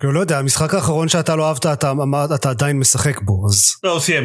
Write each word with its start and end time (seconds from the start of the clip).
כאילו, 0.00 0.12
לא 0.12 0.20
יודע, 0.20 0.38
המשחק 0.38 0.74
האחרון 0.74 1.08
שאתה 1.08 1.36
לא 1.36 1.48
אהבת, 1.48 1.66
אתה, 1.66 1.90
אמרת, 1.90 2.32
אתה 2.32 2.50
עדיין 2.50 2.78
משחק 2.78 3.20
בו, 3.22 3.46
אז 3.48 3.62
לא, 3.84 3.92
הוא 3.92 4.00
סיים. 4.00 4.24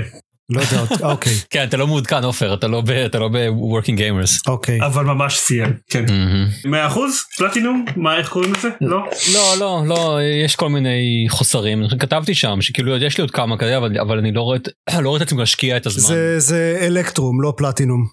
לא 0.50 0.62
יודע, 0.62 0.82
אוקיי, 1.12 1.34
כן, 1.50 1.64
אתה 1.64 1.78
לא 1.78 1.88
מעודכן 1.88 2.24
עופר, 2.24 2.54
אתה 2.54 2.68
לא 2.68 2.82
ב- 2.82 2.90
אתה 2.90 3.20
לא 3.20 3.28
ב-working 3.28 3.98
gamers. 4.00 4.42
אוקיי. 4.48 4.80
אבל 4.86 5.04
ממש 5.06 5.38
סיים, 5.38 5.74
כן. 5.90 6.06
מהמם. 6.10 6.48
מאה 6.66 6.88
אחוז? 6.88 7.16
פלטינום? 7.38 7.86
מה, 7.96 8.18
איך 8.18 8.30
קוראים 8.30 8.54
לזה? 8.54 8.70
לא? 8.82 8.98
לא, 9.34 9.54
לא, 9.60 9.82
לא, 9.88 10.20
יש 10.46 10.56
כל 10.56 10.70
מיני 10.70 11.26
חוסרים. 11.30 11.84
כתבתי 12.00 12.34
שם 12.36 12.58
שכאילו 12.62 12.98
יש 12.98 13.18
לי 13.18 13.22
עוד 13.22 13.32
כמה 13.32 13.58
כאלה, 13.58 13.78
אבל, 13.78 14.00
אבל 14.00 14.18
אני 14.18 14.32
לא 14.32 14.42
רואה, 14.42 14.58
את- 14.58 14.68
לא 15.04 15.10
רואה 15.10 15.22
את 15.22 15.28
עצמי 15.28 15.40
להשקיע 15.40 15.78
את 15.78 15.86
הזמן. 15.86 16.02
זה, 16.04 16.40
זה 16.40 16.78
אלקטרום, 16.82 17.42
לא 17.42 17.54
פלטינום. 17.58 18.06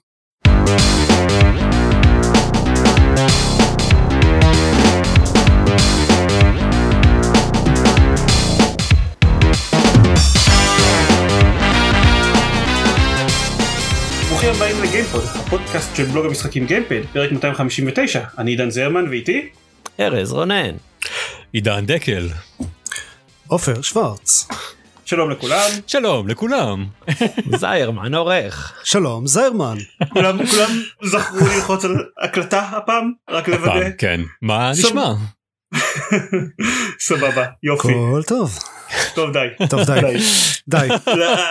הפודקאסט 15.15 15.97
של 15.97 16.05
בלוג 16.05 16.27
המשחקים 16.27 16.67
גיימפד, 16.67 17.01
פרק 17.13 17.33
259. 17.33 18.25
אני 18.39 18.51
עידן 18.51 18.71
זרמן 18.71 19.09
ואיתי? 19.09 19.49
ארז 20.01 20.33
רונן. 20.33 20.75
עידן 21.53 21.87
דקל. 21.87 22.29
עופר 23.47 23.83
שוורץ. 23.83 24.49
שלום 25.05 25.31
לכולם. 25.31 25.71
שלום 25.87 26.29
לכולם. 26.29 26.87
זיירמן 27.57 28.15
עורך. 28.15 28.81
שלום, 28.85 29.27
זיירמן. 29.27 29.77
כולם 30.13 30.47
כולם 30.47 30.83
זכרו 31.03 31.39
ללחוץ 31.39 31.85
על 31.85 31.97
הקלטה 32.23 32.61
הפעם? 32.61 33.13
רק 33.31 33.49
לוודא? 33.49 33.71
הפעם, 33.71 33.93
כן. 33.99 34.21
מה 34.43 34.71
נשמע? 34.71 35.13
סבבה, 37.01 37.45
יופי. 37.63 37.89
הכל 37.89 38.23
טוב. 38.27 38.59
טוב 39.15 39.33
די. 39.33 39.67
טוב, 39.71 39.81
די. 39.83 40.01
די. 40.69 40.89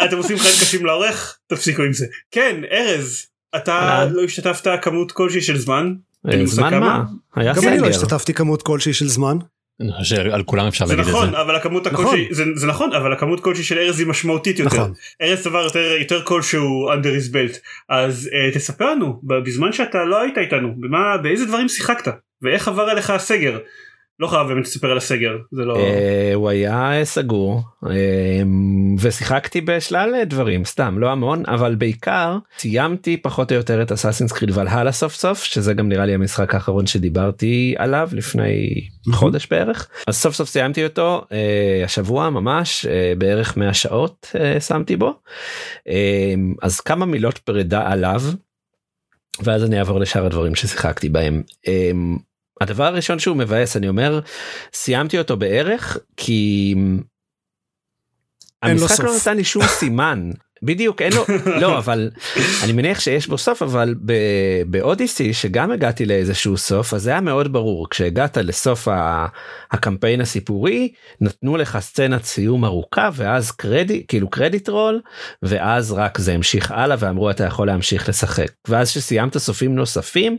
אתם 0.05 0.17
עושים 0.17 0.37
חיים 0.39 0.53
קשים 0.61 0.85
לעורך? 0.85 1.37
תפסיקו 1.47 1.83
עם 1.83 1.93
זה. 1.93 2.05
כן, 2.31 2.61
ארז, 2.71 3.25
אתה. 3.55 4.05
לא 4.11 4.23
השתתפת 4.23 4.67
כמות 4.81 5.11
כלשהי 5.11 5.41
של 5.41 5.57
זמן? 5.57 5.93
לי 6.25 6.41
מושג 6.41 6.55
זמן? 6.55 6.79
מה? 6.79 7.03
היה 7.35 7.53
גם 7.53 7.67
אני 7.67 7.79
לא 7.79 7.85
סגר. 7.85 7.95
השתתפתי 7.95 8.33
כמות 8.33 8.61
כלשהי 8.61 8.93
של 8.93 9.07
זמן. 9.07 9.37
אני 9.81 9.91
חושב 9.91 10.15
שעל 10.15 10.43
כולם 10.43 10.67
אפשר 10.67 10.85
זה 10.85 10.95
להגיד 10.95 11.09
את 11.09 11.15
נכון, 11.15 11.31
זה. 11.31 11.41
אבל 11.41 11.55
הכמות 11.55 11.87
נכון. 11.87 12.05
הכלשהי, 12.05 12.27
זה, 12.31 12.43
זה 12.55 12.67
נכון, 12.67 12.93
אבל 12.93 13.13
הכמות 13.13 13.39
כלשהי 13.39 13.63
של 13.63 13.77
ארז 13.77 13.99
היא 13.99 14.07
משמעותית 14.07 14.59
יותר. 14.59 14.75
נכון. 14.75 14.93
ארז 15.21 15.43
צבר 15.43 15.63
יותר, 15.63 15.95
יותר 15.99 16.23
כלשהו 16.23 16.89
under 16.93 17.05
his 17.05 17.33
belt. 17.33 17.57
אז 17.89 18.29
uh, 18.31 18.55
תספר 18.55 18.91
לנו, 18.91 19.21
בזמן 19.23 19.71
שאתה 19.73 20.03
לא 20.03 20.21
היית 20.21 20.37
איתנו, 20.37 20.73
במה, 20.79 21.17
באיזה 21.17 21.45
דברים 21.45 21.69
שיחקת? 21.69 22.13
ואיך 22.41 22.67
עבר 22.67 22.83
עליך 22.83 23.09
הסגר? 23.09 23.57
לא 24.21 24.27
חייב 24.27 24.47
באמת 24.47 24.65
לספר 24.65 24.91
על 24.91 24.97
הסגר, 24.97 25.37
זה 25.51 25.65
לא... 25.65 25.75
אה, 25.77 26.31
הוא 26.33 26.49
היה 26.49 26.91
סגור 27.03 27.61
אה, 27.89 28.41
ושיחקתי 28.99 29.61
בשלל 29.61 30.23
דברים 30.23 30.65
סתם 30.65 30.99
לא 30.99 31.11
המון 31.11 31.43
אבל 31.47 31.75
בעיקר 31.75 32.37
סיימתי 32.57 33.17
פחות 33.17 33.51
או 33.51 33.57
יותר 33.57 33.81
את 33.81 33.91
אסאסינס 33.91 34.31
קריד 34.31 34.57
ולהלה 34.57 34.91
סוף 34.91 35.13
סוף 35.13 35.43
שזה 35.43 35.73
גם 35.73 35.89
נראה 35.89 36.05
לי 36.05 36.13
המשחק 36.13 36.53
האחרון 36.53 36.87
שדיברתי 36.87 37.75
עליו 37.77 38.09
לפני. 38.11 38.81
חודש 39.11 39.47
בערך 39.51 39.89
אז 40.07 40.15
סוף 40.15 40.35
סוף 40.35 40.49
סיימתי 40.49 40.83
אותו 40.83 41.25
אה, 41.31 41.81
השבוע 41.85 42.29
ממש 42.29 42.85
בערך 43.17 43.57
100 43.57 43.73
שעות 43.73 44.35
שמתי 44.67 44.95
בו 44.95 45.13
אז 46.61 46.79
כמה 46.79 47.05
מילות 47.05 47.37
פרידה 47.37 47.91
עליו 47.91 48.21
ואז 49.43 49.63
אני 49.63 49.79
אעבור 49.79 49.99
לשאר 49.99 50.25
הדברים 50.25 50.55
ששיחקתי 50.55 51.09
בהם. 51.09 51.43
הדבר 52.61 52.83
הראשון 52.83 53.19
שהוא 53.19 53.37
מבאס 53.37 53.77
אני 53.77 53.87
אומר 53.87 54.19
סיימתי 54.73 55.19
אותו 55.19 55.37
בערך 55.37 55.97
כי 56.17 56.75
המשחק 58.61 59.03
לא. 59.03 59.15
נתן 59.15 59.37
לי 59.37 59.43
שום 59.43 59.63
סימן 59.67 60.31
בדיוק 60.63 61.01
אין 61.01 61.13
לו 61.13 61.23
לא 61.45 61.77
אבל 61.81 62.09
אני 62.63 62.71
מניח 62.71 62.99
שיש 62.99 63.27
בו 63.27 63.37
סוף 63.37 63.61
אבל 63.61 63.95
ב- 64.05 64.61
באודיסי 64.67 65.33
שגם 65.33 65.71
הגעתי 65.71 66.05
לאיזשהו 66.05 66.57
סוף 66.57 66.93
אז 66.93 67.01
זה 67.03 67.09
היה 67.09 67.21
מאוד 67.21 67.53
ברור 67.53 67.89
כשהגעת 67.89 68.37
לסוף 68.37 68.87
ה- 68.87 69.25
הקמפיין 69.71 70.21
הסיפורי 70.21 70.91
נתנו 71.21 71.57
לך 71.57 71.77
סצנת 71.79 72.23
סיום 72.23 72.65
ארוכה 72.65 73.09
ואז 73.13 73.51
קרדיט 73.51 74.05
כאילו 74.07 74.29
קרדיט 74.29 74.69
רול 74.69 75.01
ואז 75.43 75.91
רק 75.91 76.17
זה 76.17 76.33
המשיך 76.33 76.71
הלאה 76.71 76.97
ואמרו 76.99 77.29
אתה 77.29 77.43
יכול 77.43 77.67
להמשיך 77.67 78.09
לשחק 78.09 78.51
ואז 78.67 78.89
שסיימת 78.89 79.37
סופים 79.37 79.75
נוספים 79.75 80.37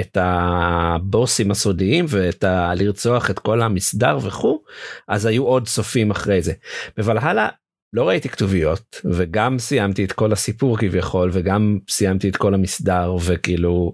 את 0.00 0.18
הבוסים 0.20 1.50
הסודיים 1.50 2.04
ואת 2.08 2.44
ה... 2.44 2.74
לרצוח 2.74 3.30
את 3.30 3.38
כל 3.38 3.62
המסדר 3.62 4.18
וכו' 4.22 4.62
אז 5.08 5.26
היו 5.26 5.44
עוד 5.44 5.68
סופים 5.68 6.10
אחרי 6.10 6.42
זה. 6.42 6.52
בוולהלה 6.96 7.48
לא 7.94 8.08
ראיתי 8.08 8.28
כתוביות 8.28 9.00
וגם 9.04 9.58
סיימתי 9.58 10.04
את 10.04 10.12
כל 10.12 10.32
הסיפור 10.32 10.78
כביכול 10.78 11.30
וגם 11.32 11.78
סיימתי 11.88 12.28
את 12.28 12.36
כל 12.36 12.54
המסדר 12.54 13.16
וכאילו. 13.24 13.92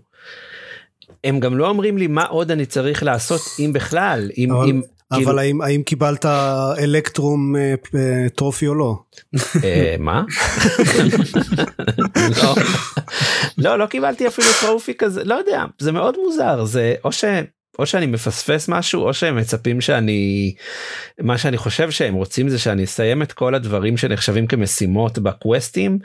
הם 1.24 1.40
גם 1.40 1.58
לא 1.58 1.68
אומרים 1.68 1.98
לי 1.98 2.06
מה 2.06 2.24
עוד 2.24 2.50
אני 2.50 2.66
צריך 2.66 3.02
לעשות 3.02 3.40
אם 3.58 3.72
בכלל 3.72 4.30
אם 4.38 4.52
אבל- 4.52 4.68
אם 4.68 4.80
כאילו, 5.14 5.30
אבל 5.30 5.38
האם, 5.38 5.60
האם 5.60 5.82
קיבלת 5.82 6.26
אלקטרום 6.78 7.56
אה, 7.56 7.74
אה, 7.94 8.28
טרופי 8.28 8.66
או 8.66 8.74
לא? 8.74 8.94
אה, 9.64 9.96
מה? 9.98 10.18
לא. 12.42 12.54
לא 13.58 13.78
לא 13.78 13.86
קיבלתי 13.86 14.26
אפילו 14.26 14.48
טרופי 14.60 14.94
כזה 14.94 15.24
לא 15.24 15.34
יודע 15.34 15.64
זה 15.78 15.92
מאוד 15.92 16.16
מוזר 16.24 16.64
זה 16.64 16.94
או 17.04 17.12
ש... 17.12 17.24
או 17.80 17.86
שאני 17.86 18.06
מפספס 18.06 18.68
משהו 18.68 19.02
או 19.02 19.14
שהם 19.14 19.36
מצפים 19.36 19.80
שאני 19.80 20.54
מה 21.20 21.38
שאני 21.38 21.56
חושב 21.56 21.90
שהם 21.90 22.14
רוצים 22.14 22.48
זה 22.48 22.58
שאני 22.58 22.84
אסיים 22.84 23.22
את 23.22 23.32
כל 23.32 23.54
הדברים 23.54 23.96
שנחשבים 23.96 24.46
כמשימות 24.46 25.18
בקווסטים 25.18 25.98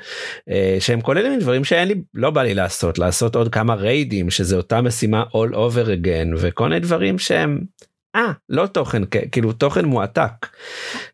אה, 0.50 0.78
שהם 0.80 1.02
כוללים 1.02 1.40
דברים 1.40 1.64
שאין 1.64 1.88
לי 1.88 1.96
לא 2.14 2.30
בא 2.30 2.44
לי 2.44 2.53
לעשות 2.53 3.00
לעשות 3.00 3.35
עוד 3.35 3.52
כמה 3.53 3.75
ריידים 3.75 4.30
שזה 4.30 4.58
אותה 4.58 4.81
משימה 4.81 5.24
all 5.24 5.53
over 5.53 5.88
again 5.88 6.28
וכל 6.38 6.64
מיני 6.69 6.80
דברים 6.80 7.19
שהם. 7.19 7.59
אה 8.16 8.31
לא 8.50 8.66
תוכן 8.68 9.02
כאילו 9.31 9.53
תוכן 9.53 9.85
מועתק. 9.85 10.31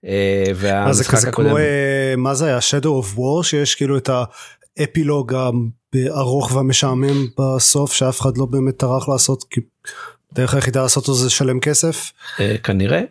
אה, 0.06 0.86
אז 0.88 0.98
זה 0.98 1.04
כזה 1.04 1.30
הקודם- 1.30 1.48
כמו, 1.48 1.58
אה, 1.58 2.14
מה 2.18 2.34
זה 2.34 2.46
היה? 2.46 2.58
Shadow 2.60 2.84
of 3.06 3.18
War, 3.18 3.44
שיש 3.44 3.76
כאילו 3.76 3.98
את 3.98 4.10
האפילוג 4.78 5.34
הארוך 5.96 6.52
והמשעמם 6.56 7.28
בסוף, 7.40 7.94
שאף 7.94 8.22
אחד 8.22 8.38
לא 8.38 8.46
באמת 8.46 8.78
טרח 8.78 9.10
לעשות, 9.10 9.44
כי 9.50 9.62
הדרך 10.32 10.54
היחידה 10.54 10.82
לעשות 10.82 11.04
אותו 11.04 11.14
זה 11.14 11.26
לשלם 11.26 11.60
כסף. 11.60 12.12
אה, 12.40 12.56
כנראה. 12.64 13.02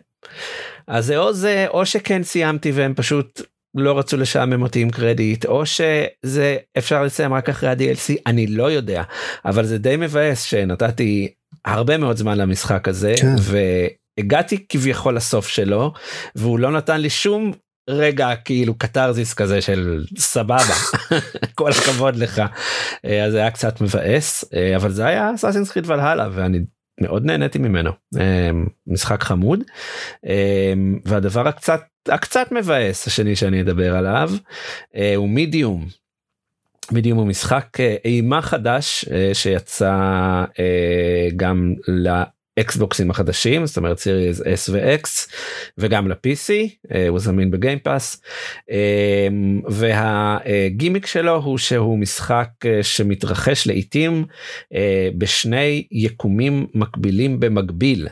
אז 0.87 1.05
זה 1.05 1.17
או 1.17 1.33
זה 1.33 1.65
או 1.69 1.85
שכן 1.85 2.23
סיימתי 2.23 2.71
והם 2.71 2.93
פשוט 2.95 3.41
לא 3.75 3.99
רצו 3.99 4.17
לשעמם 4.17 4.61
אותי 4.61 4.81
עם 4.81 4.89
קרדיט 4.89 5.45
או 5.45 5.65
שזה 5.65 6.57
אפשר 6.77 7.03
לסיים 7.03 7.33
רק 7.33 7.49
אחרי 7.49 7.69
ה-DLC 7.69 8.13
אני 8.25 8.47
לא 8.47 8.71
יודע 8.71 9.03
אבל 9.45 9.65
זה 9.65 9.77
די 9.77 9.95
מבאס 9.97 10.43
שנתתי 10.43 11.33
הרבה 11.65 11.97
מאוד 11.97 12.17
זמן 12.17 12.37
למשחק 12.37 12.87
הזה 12.87 13.13
כן. 13.21 13.35
והגעתי 13.39 14.65
כביכול 14.69 15.15
לסוף 15.15 15.47
שלו 15.47 15.93
והוא 16.35 16.59
לא 16.59 16.71
נתן 16.71 17.01
לי 17.01 17.09
שום 17.09 17.51
רגע 17.89 18.35
כאילו 18.35 18.77
קתרזיס 18.77 19.33
כזה 19.33 19.61
של 19.61 20.05
סבבה 20.17 20.73
כל 21.55 21.71
הכבוד 21.71 22.15
לך 22.15 22.41
אה, 23.05 23.25
אז 23.25 23.31
זה 23.31 23.37
היה 23.37 23.51
קצת 23.51 23.81
מבאס 23.81 24.45
אה, 24.53 24.75
אבל 24.75 24.91
זה 24.91 25.05
היה 25.05 25.31
אסאסינס 25.35 25.71
קריד 25.71 25.89
ולהלה 25.89 26.29
ואני 26.31 26.59
מאוד 27.01 27.25
נהניתי 27.25 27.59
ממנו 27.59 27.91
אה, 28.19 28.49
משחק 28.87 29.23
חמוד 29.23 29.63
אה, 30.25 30.73
והדבר 31.05 31.47
הקצת 31.47 31.81
הקצת 32.07 32.51
מבאס 32.51 33.07
השני 33.07 33.35
שאני 33.35 33.61
אדבר 33.61 33.95
עליו 33.95 34.29
אה, 34.95 35.15
הוא 35.15 35.29
מידיום. 35.29 35.87
מידיום 36.91 37.17
הוא 37.17 37.27
משחק 37.27 37.79
אה, 37.79 37.95
אימה 38.05 38.41
חדש 38.41 39.05
אה, 39.11 39.29
שיצא 39.33 39.95
גם 41.35 41.73
לאקסבוקסים 42.57 43.11
החדשים 43.11 43.65
זאת 43.65 43.77
אומרת 43.77 43.99
סיריס 43.99 44.39
S 44.39 44.69
ו-X 44.71 45.07
וגם 45.77 46.07
ל-PC 46.07 46.49
אה, 46.93 47.07
הוא 47.07 47.19
זמין 47.19 47.51
בגיימפאס 47.51 48.21
אה, 48.71 49.27
והגימיק 49.69 51.05
שלו 51.05 51.35
הוא 51.35 51.57
שהוא 51.57 51.99
משחק 51.99 52.47
אה, 52.65 52.83
שמתרחש 52.83 53.67
לעיתים 53.67 54.25
אה, 54.73 55.09
בשני 55.17 55.87
יקומים 55.91 56.67
מקבילים 56.73 57.39
במקביל. 57.39 58.07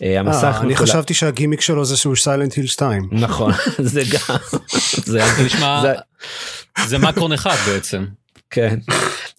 המסך 0.00 0.58
אני 0.60 0.76
חשבתי 0.76 1.14
שהגימיק 1.14 1.60
שלו 1.60 1.84
זה 1.84 1.96
שהוא 1.96 2.16
סיילנט 2.16 2.54
היל 2.54 2.66
2. 2.66 3.08
נכון 3.12 3.52
זה 3.78 4.02
גם 4.12 4.36
זה 5.04 5.20
זה 5.36 5.44
נשמע, 5.44 5.82
זה 6.86 6.98
מקרון 6.98 7.32
אחד 7.32 7.56
בעצם. 7.66 8.04
כן. 8.50 8.76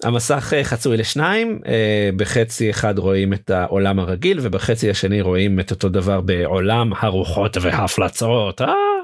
המסך 0.04 0.54
אה, 0.58 0.64
חצוי 0.64 0.98
לשניים 0.98 1.60
אה, 1.68 2.10
בחצי 2.16 2.70
אחד 2.70 3.00
רואים 3.00 3.34
את 3.34 3.50
העולם 3.50 4.00
הרגיל 4.00 4.40
ובחצי 4.42 4.90
השני 4.90 5.22
רואים 5.22 5.60
את 5.60 5.72
אותו 5.72 5.90
דבר 5.90 6.22
בעולם 6.22 6.92
הרוחות 7.00 7.58
וההפלצות. 7.62 8.62
אה, 8.62 8.95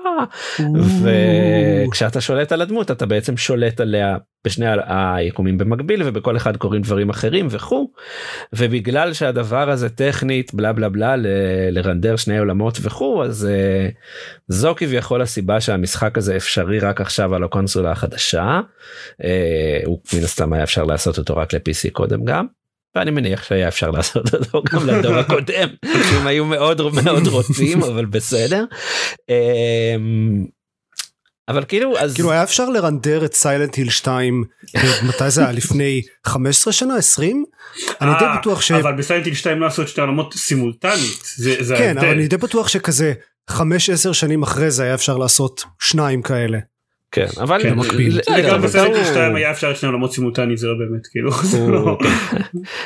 וכשאתה 1.88 2.22
שולט 2.22 2.52
על 2.52 2.62
הדמות 2.62 2.92
אתה 2.92 3.06
בעצם 3.06 3.38
שולט 3.38 3.80
עליה 3.80 4.18
בשני 4.46 4.66
היקומים 4.88 5.58
במקביל 5.58 6.02
ובכל 6.06 6.38
אחד 6.38 6.58
קורים 6.58 6.82
דברים 6.82 7.10
אחרים 7.10 7.48
וכו' 7.50 7.92
ובגלל 8.54 9.14
שהדבר 9.14 9.70
הזה 9.70 9.90
טכנית 9.90 10.54
בלה 10.54 10.74
בלה 10.74 10.90
בלה 10.90 11.16
ל- 11.16 11.28
לרנדר 11.72 12.16
שני 12.16 12.38
עולמות 12.38 12.78
וכו' 12.82 13.24
אז 13.24 13.48
uh, 13.48 13.94
זו 14.48 14.74
כביכול 14.78 15.22
הסיבה 15.22 15.62
שהמשחק 15.62 16.18
הזה 16.18 16.36
אפשרי 16.36 16.80
רק 16.80 17.02
עכשיו 17.02 17.36
על 17.36 17.44
הקונסולה 17.44 17.92
החדשה. 17.92 18.60
Uh, 19.22 19.26
הוא 19.86 20.00
מן 20.14 20.24
הסתם 20.24 20.54
היה 20.54 20.64
אפשר 20.64 20.84
לעשות 20.84 21.18
אותו 21.18 21.38
רק 21.38 21.54
ל-PC 21.54 21.92
קודם 21.92 22.26
גם. 22.26 22.46
ואני 22.96 23.12
מניח 23.12 23.44
שהיה 23.44 23.68
אפשר 23.68 23.92
לעשות 23.92 24.34
אותו 24.34 24.64
גם 24.72 24.88
לדור 24.88 25.16
הקודם 25.16 25.70
אם 26.20 26.28
היו 26.28 26.46
מאוד 26.46 26.82
מאוד 27.04 27.28
רוצים 27.28 27.84
אבל 27.84 28.06
בסדר. 28.06 28.66
אמ, 29.30 30.46
אבל 31.50 31.64
כאילו 31.68 31.98
אז 31.98 32.14
כאילו 32.14 32.32
היה 32.32 32.44
אפשר 32.44 32.70
לרנדר 32.70 33.26
את 33.26 33.34
סיילנט 33.34 33.76
היל 33.76 33.90
2 33.90 34.44
מתי 35.04 35.30
זה 35.30 35.42
היה 35.42 35.52
לפני 35.52 36.02
15 36.28 36.74
שנה 36.74 36.96
20 36.96 37.46
אני 38.02 38.12
די 38.20 38.26
אה, 38.26 38.38
בטוח 38.38 38.62
ש... 38.62 38.72
אבל 38.72 38.94
בסיילנט 38.94 39.22
היל 39.22 39.34
2 39.34 39.60
לא 39.60 39.66
עשו 39.66 39.82
את 39.82 39.88
שתי 39.88 40.02
העולמות 40.02 40.34
סימולטנית 40.34 41.24
זה 41.36 41.56
זה 41.60 41.76
כן 41.78 41.98
אבל 41.98 42.06
ההבדל. 42.06 42.20
אני 42.20 42.28
די 42.28 42.38
בטוח 42.38 42.68
שכזה 42.68 43.14
5-10 43.52 43.54
שנים 44.14 44.44
אחרי 44.44 44.72
זה 44.72 44.84
היה 44.84 44.94
אפשר 44.94 45.18
לעשות 45.18 45.64
שניים 45.80 46.22
כאלה. 46.22 46.60
כן 47.12 47.26
אבל 47.42 47.64
כן, 47.64 47.70
במקביל. 47.76 48.18
בסדר, 48.20 48.36
וגם 48.40 48.56
אבל 48.56 48.64
בסיילנט 48.68 48.87
היל 48.87 48.96
הוא- 49.02 49.12
2 49.12 49.36
היה 49.36 49.52
אפשר 49.52 49.72
את 49.72 49.76
שני 49.76 49.88
העולמות 49.88 50.14
סימולטנית 50.14 50.58
זה 50.58 50.68
לא 50.68 50.74
באמת 50.74 51.08
כאילו 51.08 51.32
זה 51.32 51.58
הוא- 51.58 51.72
לא- 51.72 51.98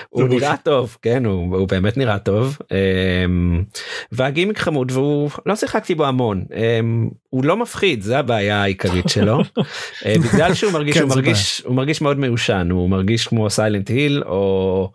הוא 0.09 0.23
זה 0.29 0.35
נראה 0.35 0.55
טוב 0.63 0.97
כן 1.01 1.25
הוא, 1.25 1.57
הוא 1.57 1.67
באמת 1.67 1.97
נראה 1.97 2.19
טוב. 2.19 2.57
אמ, 2.71 3.63
והגימיק 4.11 4.59
חמוד 4.59 4.91
והוא 4.91 5.29
לא 5.45 5.55
שיחקתי 5.55 5.95
בו 5.95 6.05
המון. 6.05 6.43
אמ, 6.55 7.09
הוא 7.29 7.45
לא 7.45 7.57
מפחיד 7.57 8.01
זה 8.01 8.19
הבעיה 8.19 8.61
העיקרית 8.61 9.09
שלו. 9.09 9.39
אה, 10.05 10.15
בגלל 10.33 10.53
שהוא 10.53 10.71
מרגיש 10.71 10.93
כן, 10.97 11.01
הוא 11.03 11.09
זה 11.09 11.15
מרגיש 11.15 11.61
הוא 11.65 11.75
מרגיש 11.75 12.01
מאוד 12.01 12.19
מיושן 12.19 12.67
הוא 12.71 12.89
מרגיש 12.89 13.27
כמו 13.27 13.49
סיילנט 13.49 13.89
היל 13.89 14.23
או 14.25 14.91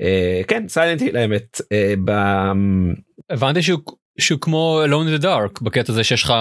אה, 0.00 0.40
כן 0.48 0.64
סיילנט 0.68 1.00
היל 1.00 1.16
האמת 1.16 1.60
אה, 1.72 1.94
ב- 2.04 2.52
הבנתי 3.30 3.62
שהוא 3.62 3.78
שהוא 4.18 4.38
כמו 4.40 4.82
alone 4.86 5.18
in 5.18 5.20
the 5.20 5.24
dark 5.24 5.64
בקטע 5.64 5.92
הזה 5.92 6.04
שיש 6.04 6.22
לך 6.22 6.32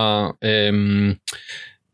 אמ, 0.43 1.13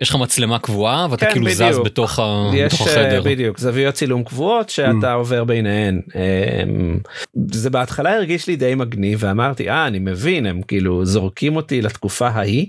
יש 0.02 0.10
לך 0.10 0.16
מצלמה 0.16 0.60
קבועה 0.60 1.08
ואתה 1.12 1.26
כן, 1.26 1.32
כאילו 1.32 1.50
זז 1.50 1.62
בדיוק. 1.62 1.86
בתוך 1.86 2.20
ה- 2.20 2.52
יש 2.54 2.74
בתוך 2.74 2.88
אה, 2.88 2.94
החדר. 3.08 3.22
בדיוק 3.26 3.58
זוויות 3.60 3.94
צילום 3.96 4.24
קבועות 4.24 4.70
שאתה 4.70 5.14
עובר 5.14 5.44
ביניהן 5.44 6.02
אמ, 6.16 7.00
זה 7.52 7.70
בהתחלה 7.70 8.16
הרגיש 8.16 8.48
לי 8.48 8.56
די 8.56 8.76
מגניב 8.76 9.20
ואמרתי 9.22 9.70
אה 9.70 9.88
אני 9.88 10.00
מבין 10.00 10.46
הם 10.46 10.62
כאילו 10.62 11.06
זורקים 11.06 11.56
אותי 11.56 11.82
לתקופה 11.82 12.28
ההיא 12.28 12.66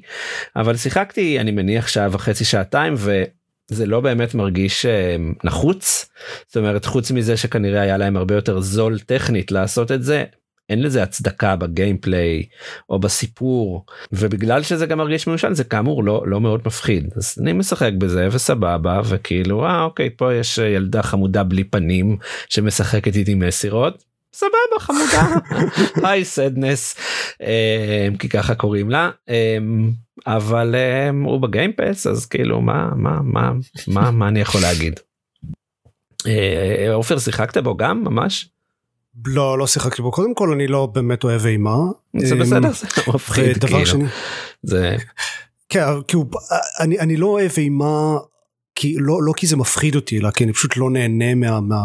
אבל 0.57 0.77
שיחקתי 0.77 1.41
אני 1.41 1.51
מניח 1.51 1.89
שעה 1.89 2.09
וחצי 2.11 2.45
שעתיים 2.45 2.95
וזה 2.97 3.87
לא 3.87 4.01
באמת 4.01 4.35
מרגיש 4.35 4.87
אה, 4.87 5.17
נחוץ 5.45 6.09
זאת 6.47 6.57
אומרת 6.57 6.85
חוץ 6.85 7.11
מזה 7.11 7.37
שכנראה 7.37 7.81
היה 7.81 7.97
להם 7.97 8.17
הרבה 8.17 8.35
יותר 8.35 8.61
זול 8.61 8.99
טכנית 8.99 9.53
לעשות 9.53 9.93
את 9.93 10.03
זה. 10.03 10.25
אין 10.69 10.82
לזה 10.82 11.03
הצדקה 11.03 11.56
בגיימפליי 11.56 12.43
או 12.91 12.99
בסיפור 12.99 13.85
ובגלל 14.12 14.62
שזה 14.62 14.87
גם 14.87 14.99
מרגיש 14.99 15.26
מיושן 15.26 15.55
זה 15.55 15.65
כאמור 15.65 16.05
לא 16.05 16.23
לא 16.26 16.41
מאוד 16.41 16.61
מפחיד. 16.67 17.09
אז 17.17 17.35
אני 17.41 17.53
משחק 17.53 17.93
בזה 17.99 18.29
וסבבה 18.32 19.00
וכאילו 19.05 19.65
אה 19.67 19.82
אוקיי 19.82 20.11
פה 20.17 20.35
יש 20.35 20.59
אה, 20.59 20.69
ילדה 20.69 21.03
חמודה 21.03 21.43
בלי 21.44 21.65
פנים 21.65 22.17
שמשחקת 22.49 23.17
איתי 23.17 23.35
מסירות. 23.35 24.09
סבבה 24.32 24.79
חמודה. 24.79 25.29
היי 26.09 26.25
סדנס 26.25 26.97
כי 28.19 28.29
ככה 28.29 28.55
קוראים 28.55 28.91
לה. 28.91 29.11
אמ, 29.29 29.91
אבל 30.26 30.75
אמ, 30.76 31.23
הוא 31.23 31.41
בגיימפס 31.41 32.06
אז 32.06 32.26
כאילו 32.26 32.61
מה 32.61 32.91
מה 32.97 33.20
מה 33.23 33.53
מה 33.88 34.11
מה 34.11 34.29
אני 34.29 34.41
יכול 34.41 34.61
להגיד. 34.61 35.00
אה, 36.26 36.94
עופר 36.94 37.19
שיחקת 37.19 37.56
בו 37.56 37.76
גם 37.76 38.05
ממש 38.05 38.49
לא 39.26 39.59
לא 39.59 39.67
שיחקתי 39.67 40.03
בו 40.03 40.11
קודם 40.11 40.35
כל 40.35 40.53
אני 40.53 40.67
לא 40.67 40.87
באמת 40.87 41.25
אוהב 41.25 41.47
אימה. 41.47 41.76
זה 42.17 42.35
בסדר 42.35 42.73
זה 42.73 42.87
לא 43.06 43.12
מפחיד 43.15 43.65
כאילו 43.65 43.87
שני 43.87 44.05
זה 44.62 44.97
כן 45.69 45.85
כאילו 46.09 46.25
אני 46.81 46.99
אני 46.99 47.17
לא 47.17 47.26
אוהב 47.26 47.53
אימה 47.56 48.17
כי 48.75 48.97
לא 48.99 49.23
לא 49.23 49.32
כי 49.37 49.47
זה 49.47 49.56
מפחיד 49.56 49.94
אותי 49.94 50.19
אלא 50.19 50.31
כי 50.31 50.44
אני 50.44 50.53
פשוט 50.53 50.76
לא 50.76 50.91
נהנה 50.91 51.35
מה. 51.35 51.61
מה 51.61 51.79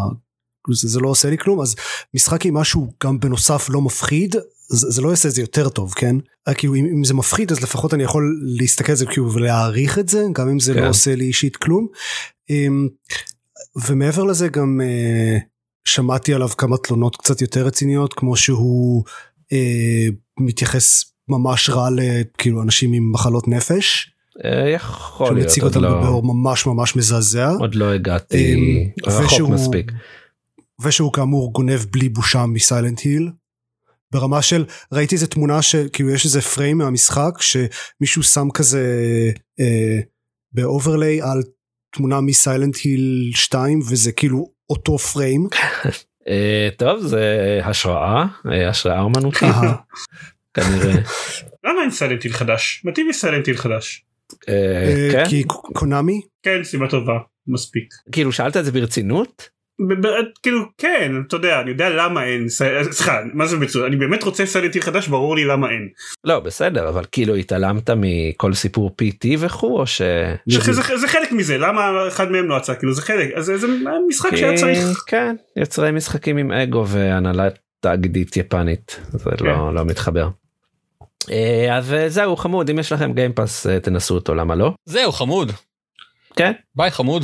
זה, 0.71 0.88
זה 0.88 1.00
לא 1.00 1.07
עושה 1.07 1.30
לי 1.30 1.38
כלום 1.38 1.62
אז 1.62 1.75
משחק 2.13 2.45
אימה 2.45 2.63
שהוא 2.63 2.94
גם 3.03 3.19
בנוסף 3.19 3.69
לא 3.69 3.81
מפחיד 3.81 4.35
זה, 4.69 4.89
זה 4.89 5.01
לא 5.01 5.09
יעשה 5.09 5.30
את 5.30 5.33
זה 5.33 5.41
יותר 5.41 5.69
טוב 5.69 5.94
כן 5.94 6.15
כאילו 6.51 6.75
אם, 6.75 6.85
אם 6.85 7.03
זה 7.03 7.13
מפחיד 7.13 7.51
אז 7.51 7.62
לפחות 7.62 7.94
אני 7.94 8.03
יכול 8.03 8.41
להסתכל 8.59 8.91
על 8.91 8.97
זה 8.97 9.06
כאילו 9.06 9.33
ולהעריך 9.33 10.00
את 10.00 10.09
זה 10.09 10.25
גם 10.33 10.50
אם 10.50 10.59
זה 10.59 10.74
כן. 10.74 10.80
לא 10.80 10.89
עושה 10.89 11.15
לי 11.15 11.25
אישית 11.25 11.56
כלום. 11.56 11.88
אמ, 12.50 12.88
ומעבר 13.88 14.24
לזה 14.24 14.47
גם 14.47 14.81
אה, 14.83 15.38
שמעתי 15.85 16.33
עליו 16.33 16.50
כמה 16.50 16.77
תלונות 16.77 17.15
קצת 17.15 17.41
יותר 17.41 17.65
רציניות 17.65 18.13
כמו 18.13 18.35
שהוא 18.35 19.03
אה, 19.53 20.07
מתייחס 20.39 21.06
ממש 21.27 21.69
רע 21.69 21.88
לכאילו 21.95 22.62
אנשים 22.62 22.94
עם 22.94 23.12
מחלות 23.12 23.47
נפש. 23.47 24.12
אה, 24.45 24.69
יכול 24.69 25.27
שהוא 25.27 25.35
להיות 25.38 25.47
מציג 25.50 25.63
אותם 25.63 25.81
לא 25.81 26.01
באור 26.01 26.24
ממש 26.24 26.65
ממש 26.65 26.95
מזעזע. 26.95 27.50
עוד 27.59 27.75
לא 27.75 27.94
הגעתי 27.94 28.53
אמ, 28.53 28.89
רחוק 29.12 29.25
ושהוא- 29.31 29.50
מספיק. 29.53 29.91
ושהוא 30.83 31.13
כאמור 31.13 31.53
גונב 31.53 31.80
בלי 31.91 32.09
בושה 32.09 32.45
מסיילנט 32.45 33.00
היל. 33.00 33.30
ברמה 34.13 34.41
של 34.41 34.65
ראיתי 34.91 35.15
איזה 35.15 35.27
תמונה 35.27 35.62
שכאילו 35.62 36.09
יש 36.09 36.25
איזה 36.25 36.41
פריים 36.41 36.77
מהמשחק 36.77 37.31
שמישהו 37.39 38.24
שם 38.24 38.47
כזה 38.53 38.81
אה, 39.59 40.00
ב 40.51 40.60
overlay 40.60 41.21
על 41.21 41.44
תמונה 41.95 42.21
מסיילנט 42.21 42.75
היל 42.83 43.31
2 43.35 43.80
וזה 43.89 44.12
כאילו 44.12 44.50
אותו 44.73 44.97
פריים. 44.97 45.47
אה, 46.27 46.69
טוב 46.77 46.99
זה 46.99 47.59
השראה 47.63 48.25
אה, 48.51 48.69
השראה 48.69 49.01
אומנותית. 49.01 49.55
כנראה. 50.53 50.93
למה 51.65 51.81
אין 51.81 51.91
סיילנט 51.91 52.19
היל 52.19 52.33
חדש? 52.33 52.81
מתאים 52.85 53.07
לי 53.07 53.13
סיילנט 53.13 53.43
היל 53.43 53.57
חדש. 53.57 54.05
אה, 54.49 55.09
כן 55.11 55.25
כי 55.29 55.43
קונאמי 55.47 56.21
כן 56.43 56.63
סיבה 56.63 56.87
טובה 56.89 57.13
מספיק. 57.47 57.93
כאילו 58.11 58.31
שאלת 58.31 58.57
את 58.57 58.65
זה 58.65 58.71
ברצינות 58.71 59.49
כאילו 60.43 60.59
כן 60.77 61.11
אתה 61.27 61.35
יודע 61.35 61.61
אני 61.61 61.69
יודע 61.71 61.89
למה 61.89 62.23
אין 62.23 62.49
סליחה 62.49 63.19
מה 63.33 63.45
זה 63.45 63.57
מצוין 63.57 63.85
אני 63.85 63.95
באמת 63.95 64.23
רוצה 64.23 64.45
סיילנט 64.45 64.69
היל 64.69 64.81
חדש 64.81 65.07
ברור 65.07 65.35
לי 65.35 65.45
למה 65.45 65.69
אין. 65.69 65.89
לא 66.23 66.39
בסדר 66.39 66.89
אבל 66.89 67.03
כאילו 67.11 67.35
התעלמת 67.35 67.89
מכל 67.95 68.53
סיפור 68.53 68.95
PT 69.01 69.27
וכו' 69.39 69.79
או 69.79 69.87
ש... 69.87 70.01
שזה- 70.49 70.73
זה 70.73 70.97
זה 70.97 71.07
חלק 71.07 71.31
מזה 71.31 71.57
למה 71.57 71.81
אחד 72.07 72.31
מהם 72.31 72.49
לא 72.49 72.55
יצא 72.57 72.73
כאילו 72.75 72.93
זה 72.93 73.01
חלק 73.01 73.29
אז 73.35 73.45
זה 73.45 73.57
זה 73.57 73.67
משחק 74.09 74.35
שהיה 74.35 74.57
צריך. 74.57 75.03
כן 75.07 75.35
יוצרי 75.55 75.91
משחקים 75.91 76.37
עם 76.37 76.51
אגו 76.51 76.87
והנהלת 76.87 77.59
תאגידית 77.79 78.37
יפנית 78.37 78.99
זה 79.11 79.29
כן. 79.37 79.45
לא 79.45 79.73
לא 79.73 79.85
מתחבר. 79.85 80.29
אה, 81.31 81.77
אז 81.77 81.93
אה, 81.93 82.09
זהו 82.09 82.35
חמוד 82.35 82.69
אם 82.69 82.79
יש 82.79 82.91
לכם 82.91 83.13
גיימפאס 83.13 83.67
אה, 83.67 83.79
תנסו 83.79 84.15
אותו 84.15 84.35
למה 84.35 84.56
לא 84.56 84.73
זהו 84.85 85.11
חמוד. 85.11 85.51
כן 86.35 86.51
ביי 86.75 86.92
חמוד. 86.92 87.23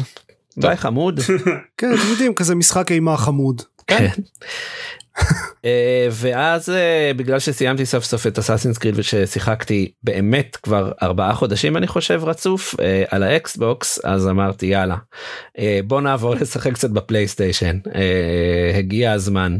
ביי 0.60 0.78
חמוד. 0.78 1.20
כן 1.78 1.94
אתם 1.94 2.08
יודעים 2.12 2.34
כזה 2.34 2.56
משחק 2.56 2.92
אימה 2.92 3.18
חמוד. 3.18 3.62
כן. 3.88 4.08
אה, 5.66 6.08
ואז 6.12 6.70
אה, 6.70 7.12
בגלל 7.16 7.40
שסיימתי 7.40 7.86
סוף 7.86 8.04
סוף 8.04 8.28
את 8.28 8.40
אסאסינס 8.40 8.78
קריד 8.78 8.96
וששיחקתי 8.98 9.92
באמת 10.04 10.56
כבר 10.56 10.92
ארבעה 11.02 11.36
חודשים 11.36 11.78
אני 11.78 11.88
חושב 11.88 12.22
רצוף 12.24 12.76
אה, 12.80 13.04
על 13.10 13.24
האקסבוקס 13.24 14.00
אז 14.06 14.28
אמרתי 14.28 14.66
יאללה 14.66 14.96
בוא 15.88 16.02
נעבור 16.02 16.36
לשחק 16.42 16.74
קצת 16.74 16.90
בפלייסטיישן 16.90 17.78
הגיע 18.78 19.12
הזמן 19.12 19.58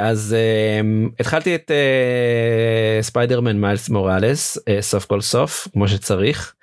אז 0.00 0.36
התחלתי 1.20 1.54
את 1.54 1.70
ספיידרמן 3.00 3.60
מיילס 3.60 3.88
מוראלס 3.88 4.58
סוף 4.80 5.04
כל 5.04 5.20
סוף 5.20 5.68
כמו 5.72 5.88
שצריך 5.88 6.54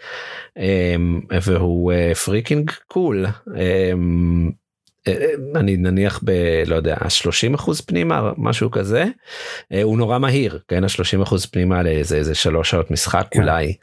והוא 1.42 1.94
freaking 2.26 2.72
cool. 2.88 3.26
אה, 3.58 3.94
אני 5.56 5.78
נניח 5.78 6.20
ב... 6.24 6.32
לא 6.66 6.76
יודע, 6.76 6.96
30 7.10 7.54
אחוז 7.54 7.82
פנימה, 7.82 8.32
משהו 8.38 8.72
כזה. 8.72 9.06
אה, 9.74 9.82
הוא 9.84 9.98
נורא 9.98 10.18
מהיר, 10.20 10.60
כן, 10.68 10.84
ה-30 10.84 11.24
אחוז 11.24 11.46
פנימה 11.46 11.84
לאיזה 11.84 12.18
איזה 12.18 12.36
שלוש 12.36 12.70
שעות 12.70 12.92
משחק 12.92 13.28
כן. 13.32 13.42
אולי. 13.42 13.74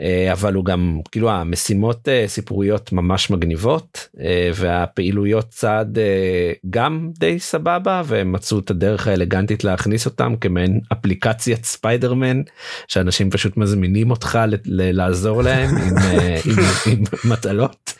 אה, 0.00 0.32
אבל 0.32 0.54
הוא 0.54 0.64
גם, 0.64 1.00
כאילו 1.12 1.30
המשימות 1.30 2.08
אה, 2.08 2.24
סיפוריות 2.26 2.92
ממש 2.92 3.30
מגניבות, 3.30 4.08
אה, 4.20 4.50
והפעילויות 4.54 5.48
צעד 5.48 5.98
אה, 5.98 6.52
גם 6.70 7.10
די 7.18 7.38
סבבה, 7.38 8.02
והם 8.06 8.32
מצאו 8.32 8.58
את 8.58 8.70
הדרך 8.70 9.06
האלגנטית 9.08 9.64
להכניס 9.64 10.06
אותם 10.06 10.34
כמעין 10.40 10.80
אפליקציית 10.92 11.64
ספיידרמן, 11.64 12.42
שאנשים 12.88 13.30
פשוט 13.30 13.56
מזמינים 13.56 14.10
אותך 14.10 14.38
ל- 14.48 14.54
ל- 14.64 14.96
לעזור 14.96 15.42
להם 15.42 15.68
עם, 15.76 15.96
אה, 15.98 16.36
עם, 16.46 16.56
עם 16.92 17.02
מטלות. 17.32 17.92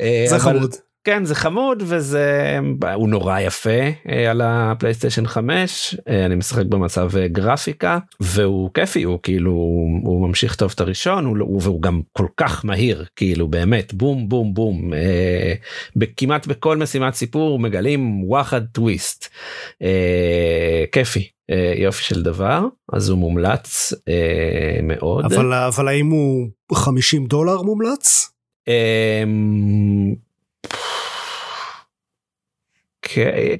אה, 0.00 0.24
זה 0.28 0.36
אבל- 0.36 0.58
חמוד. 0.58 0.74
כן 1.04 1.24
זה 1.24 1.34
חמוד 1.34 1.82
וזה 1.86 2.58
הוא 2.94 3.08
נורא 3.08 3.40
יפה 3.40 3.80
אה, 4.08 4.30
על 4.30 4.40
הפלייסטיישן 4.44 5.26
5 5.26 5.96
אה, 6.08 6.26
אני 6.26 6.34
משחק 6.34 6.66
במצב 6.66 7.16
אה, 7.16 7.28
גרפיקה 7.28 7.98
והוא 8.20 8.70
כיפי 8.74 9.02
הוא 9.02 9.18
כאילו 9.22 9.52
הוא 10.02 10.28
ממשיך 10.28 10.56
טוב 10.56 10.72
את 10.74 10.80
הראשון 10.80 11.24
הוא, 11.24 11.36
הוא, 11.40 11.60
והוא 11.62 11.82
גם 11.82 12.00
כל 12.12 12.26
כך 12.36 12.64
מהיר 12.64 13.04
כאילו 13.16 13.48
באמת 13.48 13.94
בום 13.94 14.28
בום 14.28 14.54
בום 14.54 14.94
אה, 14.94 15.54
כמעט 16.16 16.46
בכל 16.46 16.76
משימת 16.76 17.14
סיפור 17.14 17.58
מגלים 17.58 18.24
וואחד 18.24 18.60
טוויסט 18.72 19.28
אה, 19.82 20.84
כיפי 20.92 21.28
יופי 21.76 22.04
של 22.04 22.22
דבר 22.22 22.64
אז 22.92 23.08
הוא 23.08 23.18
מומלץ 23.18 23.92
אה, 24.08 24.80
מאוד 24.82 25.24
אבל 25.24 25.52
אבל 25.52 25.88
האם 25.88 26.10
הוא 26.10 26.48
50 26.74 27.26
דולר 27.26 27.62
מומלץ? 27.62 28.32
אה, 28.68 29.24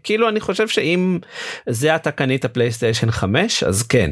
כאילו 0.02 0.28
אני 0.28 0.40
חושב 0.40 0.68
שאם 0.68 1.18
זה 1.68 1.96
אתה 1.96 2.10
קנית 2.10 2.46
פלייסטיישן 2.46 3.10
5 3.10 3.62
אז 3.62 3.82
כן 3.82 4.10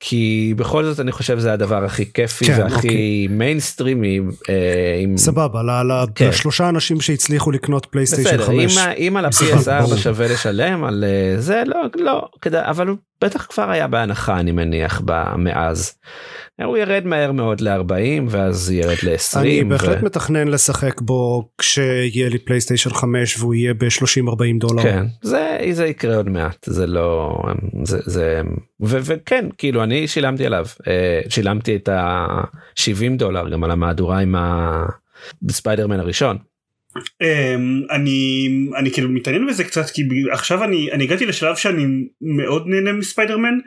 כי 0.00 0.54
בכל 0.56 0.84
זאת 0.84 1.00
אני 1.00 1.12
חושב 1.12 1.38
זה 1.38 1.52
הדבר 1.52 1.84
הכי 1.84 2.12
כיפי 2.12 2.44
כן, 2.44 2.62
והכי 2.62 2.76
אוקיי. 2.76 3.26
מיינסטרימי 3.30 4.20
אה, 4.48 4.98
עם 5.02 5.16
סבבה 5.16 5.62
ל- 5.62 6.06
כן. 6.14 6.28
לשלושה 6.28 6.68
אנשים 6.68 7.00
שהצליחו 7.00 7.50
לקנות 7.50 7.86
פלייסטיישן 7.86 8.30
בסדר 8.36 8.52
אם, 8.52 8.68
5. 8.68 8.76
ה- 8.78 8.92
אם 8.92 9.16
על 9.16 9.32
סבבה, 9.32 9.80
ברור. 9.80 9.92
ה-PS4 9.94 9.98
שווה 9.98 10.26
לשלם 10.28 10.84
על 10.84 11.04
אה, 11.06 11.40
זה 11.40 11.62
לא 11.66 11.76
לא 11.94 12.28
כדאי 12.42 12.62
אבל 12.70 12.86
הוא 12.86 12.96
בטח 13.24 13.46
כבר 13.46 13.70
היה 13.70 13.86
בהנחה 13.86 14.40
אני 14.40 14.52
מניח 14.52 15.02
מאז. 15.36 15.92
הוא 16.64 16.76
ירד 16.76 17.02
מהר 17.06 17.32
מאוד 17.32 17.60
ל-40 17.60 17.92
ואז 18.28 18.70
ירד 18.70 18.96
ל-20. 19.02 19.38
אני 19.38 19.64
בהחלט 19.64 20.02
מתכנן 20.02 20.48
לשחק 20.48 21.00
בו 21.00 21.48
כשיהיה 21.58 22.28
לי 22.28 22.38
פלייסטיישן 22.38 22.90
5 22.90 23.38
והוא 23.38 23.54
יהיה 23.54 23.74
ב-30-40 23.74 24.58
דולר. 24.60 24.82
כן 24.82 25.06
זה 25.22 25.58
זה 25.72 25.86
יקרה 25.86 26.16
עוד 26.16 26.28
מעט 26.28 26.56
זה 26.66 26.86
לא 26.86 27.38
זה 27.84 27.98
זה 28.04 28.40
ו, 28.82 28.96
וכן 29.02 29.46
כאילו 29.58 29.82
אני 29.86 30.08
שילמתי 30.08 30.46
עליו 30.46 30.66
אה, 30.86 31.20
שילמתי 31.28 31.76
את 31.76 31.88
ה-70 31.88 33.16
דולר 33.16 33.48
גם 33.48 33.64
על 33.64 33.70
המהדורה 33.70 34.18
עם 34.18 34.34
הספיידרמן 35.48 36.00
הראשון. 36.00 36.38
אמ, 37.22 37.82
אני 37.90 38.48
אני 38.76 38.90
כאילו 38.90 39.08
מתעניין 39.08 39.46
בזה 39.46 39.64
קצת 39.64 39.90
כי 39.90 40.02
עכשיו 40.32 40.64
אני 40.64 40.92
אני 40.92 41.04
הגעתי 41.04 41.26
לשלב 41.26 41.56
שאני 41.56 41.86
מאוד 42.20 42.66
נהנה 42.66 42.92
מספיידרמן. 42.92 43.58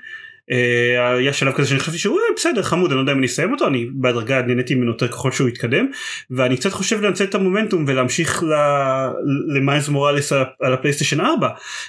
אה, 0.51 1.13
היה 1.13 1.33
שלב 1.33 1.53
כזה 1.53 1.67
שאני 1.69 1.79
חשבתי 1.79 1.97
שהוא 1.97 2.15
"אה, 2.17 2.35
בסדר 2.35 2.61
חמוד 2.63 2.91
אני 2.91 2.95
לא 2.95 3.01
יודע 3.01 3.11
אם 3.13 3.17
אני 3.17 3.25
אסיים 3.27 3.51
אותו 3.51 3.67
אני 3.67 3.87
בהדרגה 3.93 4.41
נהניתי 4.41 4.75
ממנו 4.75 4.91
יותר 4.91 5.07
ככל 5.07 5.31
שהוא 5.31 5.49
יתקדם 5.49 5.85
ואני 6.31 6.57
קצת 6.57 6.71
חושב 6.71 7.01
לנצל 7.01 7.23
את 7.23 7.35
המומנטום 7.35 7.85
ולהמשיך 7.87 8.43
ל- 8.43 9.09
למיילס 9.57 9.89
מוראליס 9.89 10.31
על- 10.33 10.73
הפלייסטיישן 10.73 11.19
4 11.21 11.47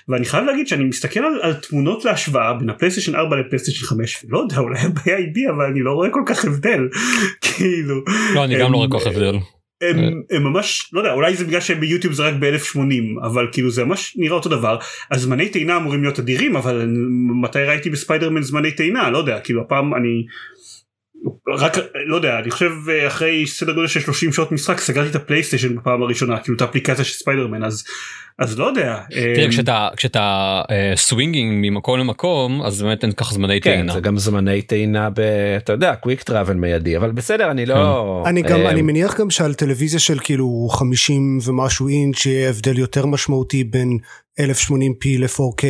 ואני 0.08 0.24
חייב 0.24 0.44
להגיד 0.44 0.68
שאני 0.68 0.84
מסתכל 0.84 1.20
על, 1.20 1.38
על 1.42 1.54
תמונות 1.54 2.04
להשוואה 2.04 2.52
בין 2.54 2.70
הפלייסטיישן 2.70 3.14
4 3.14 3.36
לפלייסטיישן 3.36 3.86
5 3.86 4.24
ולא 4.28 4.38
יודע 4.38 4.58
אולי 4.58 4.78
הבעיה 4.80 5.16
היא 5.18 5.26
בי 5.34 5.48
אבל 5.48 5.64
אני 5.64 5.80
לא 5.82 5.92
רואה 5.92 6.10
כל 6.10 6.22
כך 6.26 6.44
הבדל. 6.44 6.88
כאילו. 7.46 8.00
לא 8.34 8.44
אני 8.44 8.58
גם 8.58 8.72
לא 8.72 8.76
רואה 8.76 8.88
כל 8.90 8.98
כך 9.00 9.06
הבדל. 9.06 9.34
הם, 9.80 10.22
הם 10.30 10.44
ממש 10.44 10.90
לא 10.92 11.00
יודע 11.00 11.12
אולי 11.12 11.34
זה 11.34 11.44
בגלל 11.44 11.60
שהם 11.60 11.80
ביוטיוב 11.80 12.14
זה 12.14 12.22
רק 12.22 12.34
ב-1080 12.38 13.26
אבל 13.26 13.48
כאילו 13.52 13.70
זה 13.70 13.84
ממש 13.84 14.14
נראה 14.16 14.34
אותו 14.34 14.48
דבר. 14.48 14.78
הזמני 15.10 15.48
טעינה 15.48 15.76
אמורים 15.76 16.02
להיות 16.02 16.18
אדירים 16.18 16.56
אבל 16.56 16.86
מתי 17.42 17.58
ראיתי 17.58 17.90
בספיידרמן 17.90 18.42
זמני 18.42 18.72
טעינה? 18.72 19.10
לא 19.10 19.18
יודע 19.18 19.40
כאילו 19.40 19.60
הפעם 19.60 19.94
אני 19.94 20.26
רק 21.48 21.76
לא 22.06 22.16
יודע 22.16 22.38
אני 22.38 22.50
חושב 22.50 22.70
אה, 22.88 23.06
אחרי 23.06 23.46
סדר 23.46 23.72
גודל 23.72 23.86
של 23.86 24.00
30 24.00 24.32
שעות 24.32 24.52
משחק 24.52 24.80
סגרתי 24.80 25.10
את 25.10 25.14
הפלייסטיישן 25.14 25.76
בפעם 25.76 26.02
הראשונה 26.02 26.38
כאילו 26.38 26.56
את 26.56 26.60
האפליקציה 26.60 27.04
של 27.04 27.12
ספיידרמן 27.12 27.64
אז 27.64 27.84
אז 28.38 28.58
לא 28.58 28.64
יודע. 28.64 28.98
תראה 29.10 29.44
אמ, 29.44 29.50
כשאתה 29.50 29.88
כשאתה 29.96 30.60
אה, 30.70 30.92
swinging 30.96 31.52
ממקום 31.56 31.98
למקום 31.98 32.62
אז 32.62 32.82
באמת 32.82 33.04
אין 33.04 33.12
ככה 33.12 33.34
זמני 33.34 33.60
כן 33.60 33.70
טעינה. 33.70 33.92
זה 33.92 34.00
גם 34.00 34.18
זמני 34.18 34.62
טעינה 34.62 35.10
ב... 35.10 35.20
אתה 35.56 35.72
יודע 35.72 35.94
quick 35.94 36.22
travel 36.22 36.54
מיידי 36.54 36.96
אבל 36.96 37.12
בסדר 37.12 37.50
אני 37.50 37.66
לא 37.66 38.22
אני 38.26 38.42
גם 38.42 38.60
אה, 38.60 38.70
אני 38.70 38.82
מניח 38.82 39.20
גם 39.20 39.30
שעל 39.30 39.54
טלוויזיה 39.54 40.00
של 40.00 40.18
כאילו 40.18 40.68
50 40.70 41.38
ומשהו 41.46 41.88
אינץ' 41.88 42.26
יהיה 42.26 42.50
הבדל 42.50 42.78
יותר 42.78 43.06
משמעותי 43.06 43.64
בין 43.64 43.98
1080p 44.40 45.06
ל-4K 45.18 45.64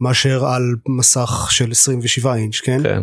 מאשר 0.00 0.46
על 0.46 0.62
מסך 0.98 1.48
של 1.50 1.70
27 1.70 2.34
אינץ' 2.34 2.60
כן? 2.60 2.82
כן. 2.82 3.02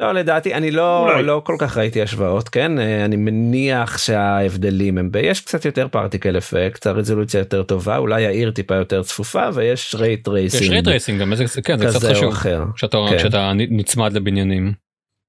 לא 0.00 0.12
לדעתי 0.12 0.54
אני 0.54 0.70
לא 0.70 1.10
אולי. 1.10 1.22
לא 1.22 1.42
כל 1.44 1.56
כך 1.58 1.76
ראיתי 1.76 2.02
השוואות 2.02 2.48
כן 2.48 2.78
אה, 2.78 3.04
אני 3.04 3.16
מניח 3.16 3.98
שההבדלים 3.98 4.98
הם 4.98 5.10
ב... 5.12 5.16
יש 5.16 5.40
קצת 5.40 5.64
יותר 5.64 5.88
particle 5.88 6.38
effect 6.38 6.86
הרזולוציה 6.86 7.38
יותר 7.38 7.62
טובה 7.62 7.96
אולי 7.96 8.26
העיר 8.26 8.50
טיפה 8.50 8.74
יותר 8.74 9.02
צפופה 9.02 9.48
ויש 9.54 9.94
ray 9.98 10.20
יש 10.20 10.28
racing 10.28 10.70
ray 10.70 10.88
tracing 10.88 11.20
גם 11.20 11.32
איזה 11.32 11.44
כן 11.64 11.78
זה 11.78 11.84
קצת 11.86 11.96
כזה 11.96 12.08
או 12.08 12.14
חשוב 12.14 12.32
אחר. 12.32 12.64
כשאתה 12.76 12.98
כן. 13.10 13.18
כשאתה 13.18 13.52
נצמד 13.54 14.12
לבניינים. 14.12 14.72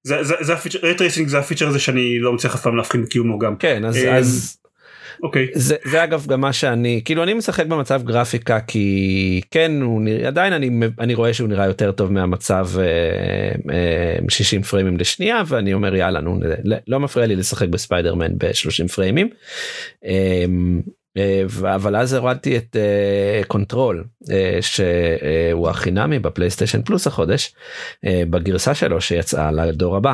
זה 0.08 0.24
זה 0.24 0.34
זה 0.42 0.54
הפיצ'ר 0.54 0.80
ray 0.84 0.97
tracing 0.97 1.28
זה 1.28 1.40
הפיצ'ר 1.40 1.68
הזה 1.68 1.80
שאני 1.80 2.20
לא 2.20 2.34
מצליח 2.34 2.56
אף 2.56 2.62
פעם 2.62 2.76
להבחין 2.76 3.04
בקיומו 3.04 3.40
גם 3.40 3.56
כן 3.56 3.86
אז 3.86 3.98
אמ, 3.98 4.14
אז 4.14 4.58
אוקיי 5.24 5.48
זה, 5.54 5.76
זה 5.86 6.04
אגב 6.04 6.26
גם 6.28 6.42
מה 6.42 6.54
שאני 6.54 7.02
כאילו 7.06 7.24
אני 7.24 7.34
משחק 7.34 7.66
במצב 7.66 8.04
גרפיקה 8.04 8.60
כי 8.60 9.42
כן 9.52 9.72
הוא 9.82 10.02
נראה 10.02 10.28
עדיין 10.28 10.54
אני 10.54 10.70
אני 11.00 11.14
רואה 11.14 11.34
שהוא 11.34 11.50
נראה 11.50 11.66
יותר 11.66 11.92
טוב 11.92 12.12
מהמצב 12.12 12.68
אה, 12.78 12.84
אה, 13.74 14.16
60 14.30 14.62
פריימים 14.62 14.98
לשנייה 14.98 15.44
ואני 15.48 15.74
אומר 15.74 15.96
יאללה 15.96 16.22
נו 16.22 16.40
לא, 16.64 16.78
לא 16.88 17.00
מפריע 17.00 17.26
לי 17.26 17.36
לשחק 17.36 17.68
בספיידרמן 17.68 18.38
ב-30 18.38 18.88
פריימים. 18.96 19.30
אה, 20.06 20.46
אה, 21.18 21.76
אבל 21.76 21.96
אז 21.96 22.14
הורדתי 22.14 22.58
את 22.58 22.76
אה, 22.76 23.42
קונטרול 23.48 24.04
אה, 24.32 24.58
שהוא 24.62 25.70
החינמי 25.70 26.20
בפלייסטיישן 26.20 26.82
פלוס 26.82 27.08
החודש 27.08 27.56
אה, 28.06 28.24
בגרסה 28.30 28.76
שלו 28.76 29.02
שיצאה 29.02 29.52
לדור 29.52 29.96
הבא. 29.96 30.14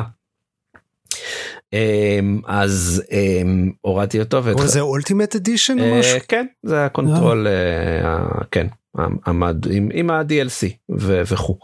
אה, 1.74 2.18
אז 2.46 3.02
אה, 3.12 3.42
הורדתי 3.80 4.20
אותו. 4.20 4.40
לזה 4.64 4.80
Ultimate 4.80 5.36
Edition 5.36 5.78
או 5.78 5.84
אה, 5.84 5.98
משהו? 5.98 6.18
כן 6.28 6.46
זה 6.62 6.84
הקונטרול 6.84 7.46
אה, 7.46 8.08
ה- 8.08 8.44
כן 8.50 8.66
עמד 9.26 9.56
עם, 9.70 9.88
עם 9.94 10.10
ה-DLC 10.10 10.66
ו- 10.98 11.22
וכו'. 11.26 11.58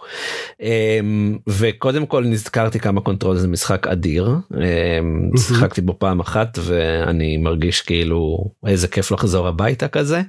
אמ, 0.61 1.38
וקודם 1.49 2.06
כל 2.06 2.25
נזכרתי 2.25 2.80
כמה 2.80 3.00
קונטרול 3.00 3.37
זה 3.37 3.49
משחק 3.49 3.87
אדיר 3.87 4.28
אמ, 4.54 5.30
שיחקתי 5.37 5.80
בו 5.80 5.99
פעם 5.99 6.20
אחת 6.20 6.58
ואני 6.61 7.37
מרגיש 7.37 7.80
כאילו 7.80 8.50
איזה 8.66 8.88
כיף 8.88 9.11
לחזור 9.12 9.49
הביתה 9.49 9.88
כזה. 9.88 10.20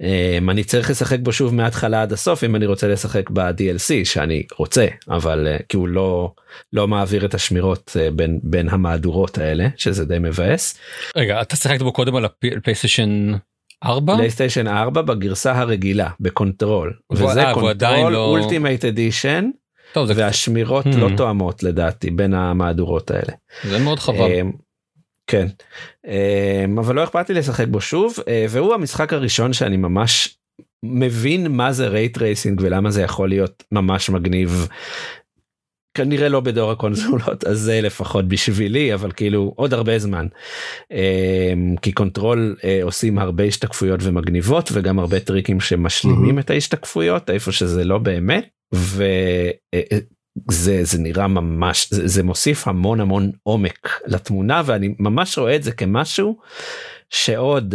אמ, 0.00 0.50
אני 0.50 0.64
צריך 0.64 0.90
לשחק 0.90 1.18
בו 1.22 1.32
שוב 1.32 1.54
מההתחלה 1.54 2.02
עד 2.02 2.12
הסוף 2.12 2.44
אם 2.44 2.56
אני 2.56 2.66
רוצה 2.66 2.88
לשחק 2.88 3.30
ב-DLC 3.30 4.04
שאני 4.04 4.42
רוצה 4.58 4.86
אבל 5.08 5.46
אה, 5.46 5.56
כי 5.68 5.76
הוא 5.76 5.88
לא 5.88 6.32
לא 6.72 6.88
מעביר 6.88 7.24
את 7.24 7.34
השמירות 7.34 7.96
אה, 8.00 8.10
בין 8.10 8.40
בין 8.42 8.68
המהדורות 8.68 9.38
האלה 9.38 9.68
שזה 9.76 10.04
די 10.04 10.18
מבאס. 10.20 10.78
רגע 11.16 11.42
אתה 11.42 11.56
שיחקת 11.56 11.82
בו 11.82 11.92
קודם 11.92 12.16
על 12.16 12.24
הפלייסטיישן 12.24 13.32
4? 13.84 14.16
פלייסטיישן 14.16 14.66
4 14.68 15.02
בגרסה 15.02 15.58
הרגילה 15.58 16.08
בקונטרול 16.20 16.92
וזה 17.12 17.30
עדיין 17.30 17.54
קונטרול 17.54 18.12
לא- 18.12 18.26
Ultimate 18.26 18.84
Edition 18.84 19.50
טוב 19.92 20.06
זה 20.06 20.14
והשמירות 20.16 20.86
Hmm. 20.86 20.96
לא 20.96 21.08
תואמות 21.16 21.62
לדעתי 21.62 22.10
בין 22.10 22.34
המהדורות 22.34 23.10
האלה. 23.10 23.32
זה 23.64 23.78
מאוד 23.78 23.98
חבל. 23.98 24.16
אמ, 24.40 24.52
כן 25.26 25.46
אמ, 26.06 26.78
אבל 26.78 26.94
לא 26.94 27.04
אכפת 27.04 27.28
לי 27.30 27.34
לשחק 27.34 27.66
בו 27.68 27.80
שוב 27.80 28.14
אה, 28.28 28.46
והוא 28.50 28.74
המשחק 28.74 29.12
הראשון 29.12 29.52
שאני 29.52 29.76
ממש 29.76 30.36
מבין 30.82 31.52
מה 31.52 31.72
זה 31.72 31.88
ray 31.88 32.18
tracing 32.18 32.60
ולמה 32.64 32.90
זה 32.90 33.02
יכול 33.02 33.28
להיות 33.28 33.64
ממש 33.72 34.10
מגניב. 34.10 34.68
כנראה 35.94 36.28
לא 36.28 36.40
בדור 36.40 36.70
הקונסולות 36.70 37.44
הזה 37.46 37.80
לפחות 37.80 38.28
בשבילי 38.28 38.94
אבל 38.94 39.12
כאילו 39.12 39.52
עוד 39.56 39.74
הרבה 39.74 39.98
זמן. 39.98 40.26
אמ, 40.90 41.76
כי 41.82 41.92
Control 41.92 42.56
אה, 42.64 42.80
עושים 42.82 43.18
הרבה 43.18 43.44
השתקפויות 43.44 44.00
ומגניבות 44.02 44.70
וגם 44.72 44.98
הרבה 44.98 45.20
טריקים 45.20 45.60
שמשלימים 45.60 46.38
את 46.38 46.50
ההשתקפויות 46.50 47.30
איפה 47.30 47.52
שזה 47.52 47.84
לא 47.84 47.98
באמת 47.98 48.48
וזה 48.72 49.52
זה 50.82 50.98
נראה 50.98 51.28
ממש 51.28 51.88
זה, 51.90 52.08
זה 52.08 52.22
מוסיף 52.22 52.68
המון 52.68 53.00
המון 53.00 53.30
עומק 53.42 54.00
לתמונה 54.06 54.62
ואני 54.66 54.94
ממש 54.98 55.38
רואה 55.38 55.56
את 55.56 55.62
זה 55.62 55.72
כמשהו 55.72 56.38
שעוד 57.10 57.74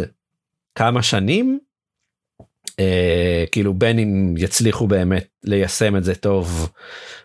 כמה 0.76 1.04
שנים 1.04 1.60
אה, 1.64 1.69
כאילו 3.52 3.74
בין 3.74 4.00
אם 4.00 4.34
יצליחו 4.38 4.88
באמת 4.88 5.28
ליישם 5.44 5.96
את 5.98 6.04
זה 6.04 6.16
טוב 6.16 6.70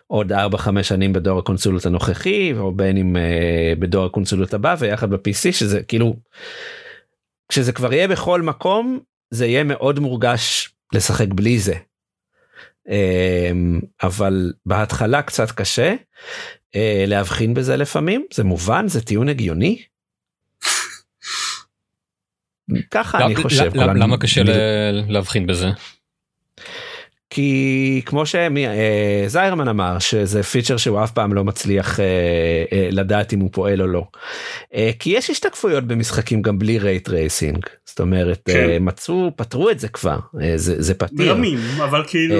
עוד 0.07 0.31
4-5 0.31 0.35
שנים 0.83 1.13
בדור 1.13 1.39
הקונסולות 1.39 1.85
הנוכחי 1.85 2.53
או 2.57 2.71
בין 2.71 2.97
אם 2.97 3.17
אה, 3.17 3.73
בדור 3.79 4.05
הקונסולות 4.05 4.53
הבא 4.53 4.75
ויחד 4.79 5.09
ב-PC 5.09 5.51
שזה 5.51 5.83
כאילו 5.83 6.15
כשזה 7.49 7.71
כבר 7.71 7.93
יהיה 7.93 8.07
בכל 8.07 8.41
מקום 8.41 8.99
זה 9.31 9.45
יהיה 9.45 9.63
מאוד 9.63 9.99
מורגש 9.99 10.73
לשחק 10.93 11.27
בלי 11.27 11.59
זה. 11.59 11.75
אה, 12.89 13.51
אבל 14.03 14.53
בהתחלה 14.65 15.21
קצת 15.21 15.51
קשה 15.51 15.95
אה, 16.75 17.03
להבחין 17.07 17.53
בזה 17.53 17.77
לפעמים 17.77 18.25
זה 18.33 18.43
מובן 18.43 18.87
זה 18.87 19.01
טיעון 19.01 19.29
הגיוני. 19.29 19.83
ככה 22.91 23.25
אני 23.25 23.35
חושב. 23.35 23.71
למה 23.75 24.17
קשה 24.17 24.41
להבחין 25.07 25.47
בזה? 25.47 25.69
כי 27.29 28.01
כמו 28.05 28.23
שזיירמן 28.25 29.67
אמר 29.67 29.99
שזה 29.99 30.43
פיצ'ר 30.43 30.77
שהוא 30.77 31.03
אף 31.03 31.11
פעם 31.11 31.33
לא 31.33 31.43
מצליח 31.43 31.99
אה, 31.99 32.05
אה, 32.71 32.87
לדעת 32.91 33.33
אם 33.33 33.39
הוא 33.39 33.49
פועל 33.53 33.81
או 33.81 33.87
לא. 33.87 34.03
אה, 34.73 34.91
כי 34.99 35.09
יש 35.09 35.29
השתקפויות 35.29 35.83
במשחקים 35.83 36.41
גם 36.41 36.59
בלי 36.59 36.79
ray 36.79 37.09
tracing 37.09 37.65
זאת 37.85 37.99
אומרת 37.99 38.41
כן. 38.45 38.77
מצאו 38.81 39.31
פתרו 39.35 39.69
את 39.69 39.79
זה 39.79 39.87
כבר 39.87 40.17
זה, 40.55 40.81
זה 40.81 40.93
פתיר. 40.93 41.33
ברמאים 41.33 41.59
אבל 41.83 42.03
כאילו. 42.07 42.35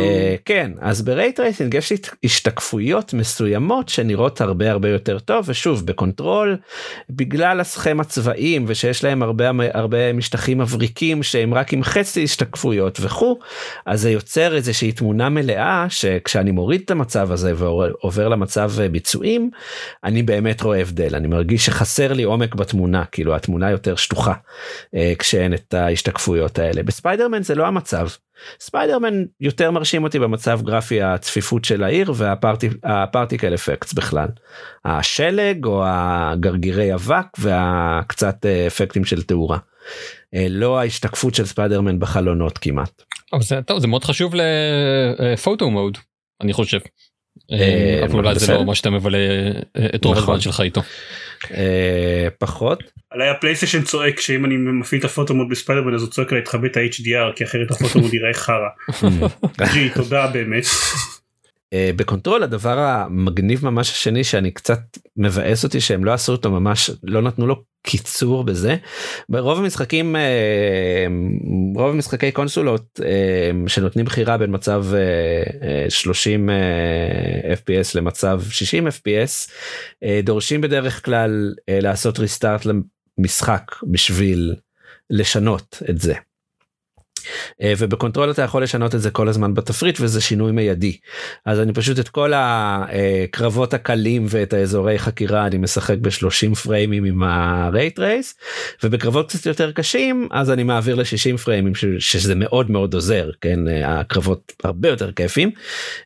כן 0.45 0.71
אז 0.79 1.01
ב-ray 1.01 1.39
tracing 1.39 1.73
יש 1.73 1.93
השתקפויות 2.23 3.13
מסוימות 3.13 3.89
שנראות 3.89 4.41
הרבה 4.41 4.71
הרבה 4.71 4.89
יותר 4.89 5.19
טוב 5.19 5.45
ושוב 5.47 5.85
ב-Control 5.85 6.57
בגלל 7.09 7.59
הסכמת 7.59 7.99
הצבעים 7.99 8.65
ושיש 8.67 9.03
להם 9.03 9.23
הרבה 9.23 9.49
הרבה 9.73 10.13
משטחים 10.13 10.57
מבריקים 10.57 11.23
שהם 11.23 11.53
רק 11.53 11.73
עם 11.73 11.83
חצי 11.83 12.23
השתקפויות 12.23 12.99
וכו' 13.01 13.39
אז 13.85 14.01
זה 14.01 14.11
יוצר 14.11 14.55
איזה 14.55 14.73
איזושהי 14.75 14.91
תמונה 14.91 15.29
מלאה 15.29 15.85
שכשאני 15.89 16.51
מוריד 16.51 16.81
את 16.85 16.91
המצב 16.91 17.31
הזה 17.31 17.53
ועובר 17.55 18.29
למצב 18.29 18.71
אה, 18.79 18.89
ביצועים 18.89 19.49
אני 20.03 20.23
באמת 20.23 20.61
רואה 20.61 20.81
הבדל 20.81 21.15
אני 21.15 21.27
מרגיש 21.27 21.65
שחסר 21.65 22.13
לי 22.13 22.23
עומק 22.23 22.55
בתמונה 22.55 23.05
כאילו 23.05 23.35
התמונה 23.35 23.71
יותר 23.71 23.95
שטוחה 23.95 24.33
אה, 24.95 25.13
כשאין 25.19 25.53
את 25.53 25.73
ההשתקפויות 25.73 26.59
האלה 26.59 26.83
בספיידרמן 26.83 27.43
זה 27.43 27.55
לא 27.55 27.67
המצב. 27.67 28.07
ספיידרמן 28.59 29.23
יותר 29.41 29.71
מרשים 29.71 30.03
אותי 30.03 30.19
במצב 30.19 30.61
גרפי 30.61 31.01
הצפיפות 31.01 31.65
של 31.65 31.83
העיר 31.83 32.13
וה-particle 32.15 33.53
effects 33.53 33.93
בכלל. 33.93 34.27
השלג 34.85 35.65
או 35.65 35.83
הגרגירי 35.85 36.93
אבק 36.93 37.27
והקצת 37.37 38.45
אה, 38.45 38.67
אפקטים 38.67 39.05
של 39.05 39.23
תאורה. 39.23 39.57
לא 40.49 40.79
ההשתקפות 40.79 41.35
של 41.35 41.45
ספיידרמן 41.45 41.99
בחלונות 41.99 42.57
כמעט. 42.57 43.01
אבל 43.33 43.41
זה, 43.41 43.61
טוב, 43.61 43.79
זה 43.79 43.87
מאוד 43.87 44.03
חשוב 44.03 44.33
ל-photo 44.35 45.69
mode 45.69 45.97
אני 46.41 46.53
חושב. 46.53 46.79
אה, 47.51 48.01
אבל 48.05 48.13
אולי 48.13 48.39
זה 48.39 48.53
לא 48.53 48.65
מה 48.65 48.75
שאתה 48.75 48.89
מבלה 48.89 49.17
אה, 49.17 49.85
את 49.95 50.05
רוב 50.05 50.17
הזמן 50.17 50.23
נכון. 50.23 50.41
שלך 50.41 50.61
איתו. 50.61 50.81
אה, 51.51 52.27
פחות. 52.39 52.83
עליי 53.11 53.29
הפלייסטיישן 53.29 53.81
צועק 53.81 54.19
שאם 54.19 54.45
אני 54.45 54.57
מפעיל 54.57 54.99
את 54.99 55.05
ה-photo 55.05 55.33
mode 55.33 55.49
בספיידרמן 55.49 55.93
אז 55.93 56.01
הוא 56.01 56.09
צועק 56.09 56.33
תכבה 56.33 56.67
את 56.67 56.77
ה-HDR 56.77 57.35
כי 57.35 57.43
אחרת 57.43 57.71
ה-photo 57.71 57.99
mode 57.99 58.13
יראה 58.13 58.33
חרא. 58.33 58.69
gee 59.73 59.89
תודה 59.89 60.27
באמת. 60.27 60.63
ב-Control 61.95 62.43
הדבר 62.43 62.79
המגניב 62.79 63.65
ממש 63.65 63.91
השני 63.91 64.23
שאני 64.23 64.51
קצת 64.51 64.79
מבאס 65.17 65.63
אותי 65.63 65.81
שהם 65.81 66.05
לא 66.05 66.13
עשו 66.13 66.31
אותו 66.31 66.51
ממש 66.51 66.91
לא 67.03 67.21
נתנו 67.21 67.47
לו 67.47 67.63
קיצור 67.85 68.43
בזה 68.43 68.75
ברוב 69.29 69.59
המשחקים 69.59 70.15
אה, 70.15 71.07
רוב 71.75 71.95
המשחקי 71.95 72.31
קונסולות 72.31 72.99
אה, 73.05 73.67
שנותנים 73.67 74.05
בחירה 74.05 74.37
בין 74.37 74.55
מצב 74.55 74.85
30 75.89 76.49
אה, 76.49 76.55
fps 77.53 77.91
למצב 77.95 78.41
60 78.49 78.87
fps 78.87 79.51
דורשים 80.23 80.61
בדרך 80.61 81.05
כלל 81.05 81.53
לעשות 81.67 82.19
restart 82.19 82.65
למשחק 82.65 83.71
בשביל 83.91 84.55
לשנות 85.09 85.83
את 85.89 86.01
זה. 86.01 86.13
אה, 87.61 87.73
וב-Control 87.77 88.31
אתה 88.31 88.41
יכול 88.41 88.63
לשנות 88.63 88.95
את 88.95 89.01
זה 89.01 89.11
כל 89.11 89.27
הזמן 89.27 89.53
בתפריט 89.53 89.97
וזה 90.01 90.21
שינוי 90.21 90.51
מיידי. 90.51 90.97
אז 91.45 91.59
אני 91.59 91.73
פשוט 91.73 91.99
את 91.99 92.09
כל 92.09 92.31
הקרבות 92.35 93.73
הקלים 93.73 94.25
ואת 94.29 94.53
האזורי 94.53 94.99
חקירה 94.99 95.47
אני 95.47 95.57
משחק 95.57 95.97
ב-30 96.01 96.55
פריימים 96.55 97.03
עם 97.03 97.23
ה-ray 97.23 97.99
trace 97.99 98.35
ובקרבות 98.83 99.29
קצת 99.29 99.45
יותר 99.45 99.71
קשים 99.71 100.27
אז 100.31 100.51
אני 100.51 100.63
מעביר 100.63 100.95
ל-60 100.95 101.37
פריימים 101.37 101.73
שזה 101.99 102.35
מאוד 102.35 102.71
מאוד 102.71 102.93
עוזר 102.93 103.29
כן 103.41 103.67
אה, 103.67 103.99
הקרבות 103.99 104.53
הרבה 104.63 104.89
יותר 104.89 105.11
כיפים 105.11 105.51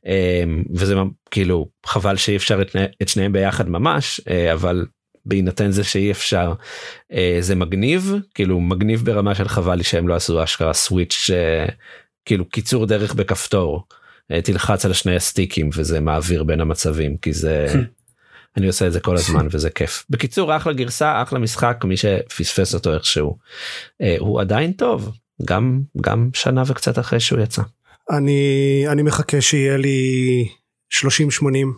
אה, 0.07 0.43
וזה 0.75 0.95
כאילו 1.31 1.67
חבל 1.85 2.15
שאי 2.15 2.35
אפשר 2.35 2.61
את 3.01 3.07
שניהם 3.07 3.33
ביחד 3.33 3.69
ממש 3.69 4.21
אבל 4.53 4.85
בהינתן 5.25 5.71
זה 5.71 5.83
שאי 5.83 6.11
אפשר. 6.11 6.53
אה, 7.13 7.37
זה 7.39 7.55
מגניב 7.55 8.13
כאילו 8.33 8.59
מגניב 8.59 9.05
ברמה 9.05 9.35
של 9.35 9.47
חבל 9.47 9.75
לי 9.75 9.83
שהם 9.83 10.07
לא 10.07 10.15
עשו 10.15 10.43
אשכרה 10.43 10.73
סוויץ' 10.73 11.29
אה, 11.33 11.65
כאילו 12.25 12.49
קיצור 12.49 12.85
דרך 12.85 13.13
בכפתור. 13.13 13.83
אה, 14.31 14.41
תלחץ 14.41 14.85
על 14.85 14.93
שני 14.93 15.15
הסטיקים 15.15 15.69
וזה 15.73 15.99
מעביר 15.99 16.43
בין 16.43 16.61
המצבים 16.61 17.17
כי 17.17 17.33
זה 17.33 17.67
אני 18.57 18.67
עושה 18.67 18.87
את 18.87 18.93
זה 18.93 18.99
כל 18.99 19.15
הזמן 19.15 19.47
וזה 19.51 19.69
כיף. 19.69 20.05
בקיצור 20.09 20.55
אחלה 20.55 20.73
גרסה 20.73 21.21
אחלה 21.21 21.39
משחק 21.39 21.81
מי 21.83 21.97
שפספס 21.97 22.73
אותו 22.73 22.93
איכשהו. 22.93 23.37
אה, 24.01 24.15
הוא 24.19 24.41
עדיין 24.41 24.71
טוב 24.71 25.11
גם 25.45 25.81
גם 26.01 26.29
שנה 26.33 26.63
וקצת 26.67 26.99
אחרי 26.99 27.19
שהוא 27.19 27.39
יצא. 27.39 27.61
אני 28.11 28.85
אני 28.87 29.01
מחכה 29.01 29.41
שיהיה 29.41 29.77
לי 29.77 30.47
30 30.89 31.31
80 31.31 31.73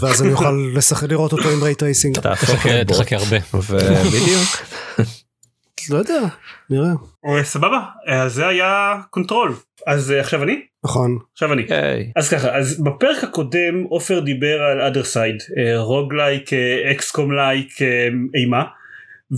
ואז 0.00 0.22
אני 0.22 0.32
אוכל 0.32 0.70
לשחק 0.76 1.08
לראות 1.10 1.32
אותו 1.32 1.50
עם 1.50 1.62
ray 1.62 1.82
tracing. 1.82 2.18
תחכה 2.84 3.16
הרבה. 3.16 3.36
בדיוק. 4.04 4.48
לא 5.90 5.98
יודע, 5.98 6.20
נראה. 6.70 6.88
אה, 7.26 7.44
סבבה, 7.44 7.80
אז 8.06 8.32
זה 8.32 8.48
היה 8.48 8.94
Control. 9.10 9.54
אז 9.86 10.12
אה, 10.12 10.20
עכשיו 10.20 10.42
אני? 10.42 10.60
נכון. 10.84 11.18
עכשיו 11.32 11.52
אני. 11.52 11.66
אז 12.16 12.28
ככה, 12.28 12.56
אז 12.56 12.82
בפרק 12.82 13.24
הקודם 13.24 13.82
עופר 13.88 14.20
דיבר 14.20 14.62
על 14.62 14.92
other 14.92 15.06
side, 15.14 15.60
roguelike, 15.76 16.50
XCOM 16.90 17.32
like, 17.32 17.78
אימה. 18.34 18.62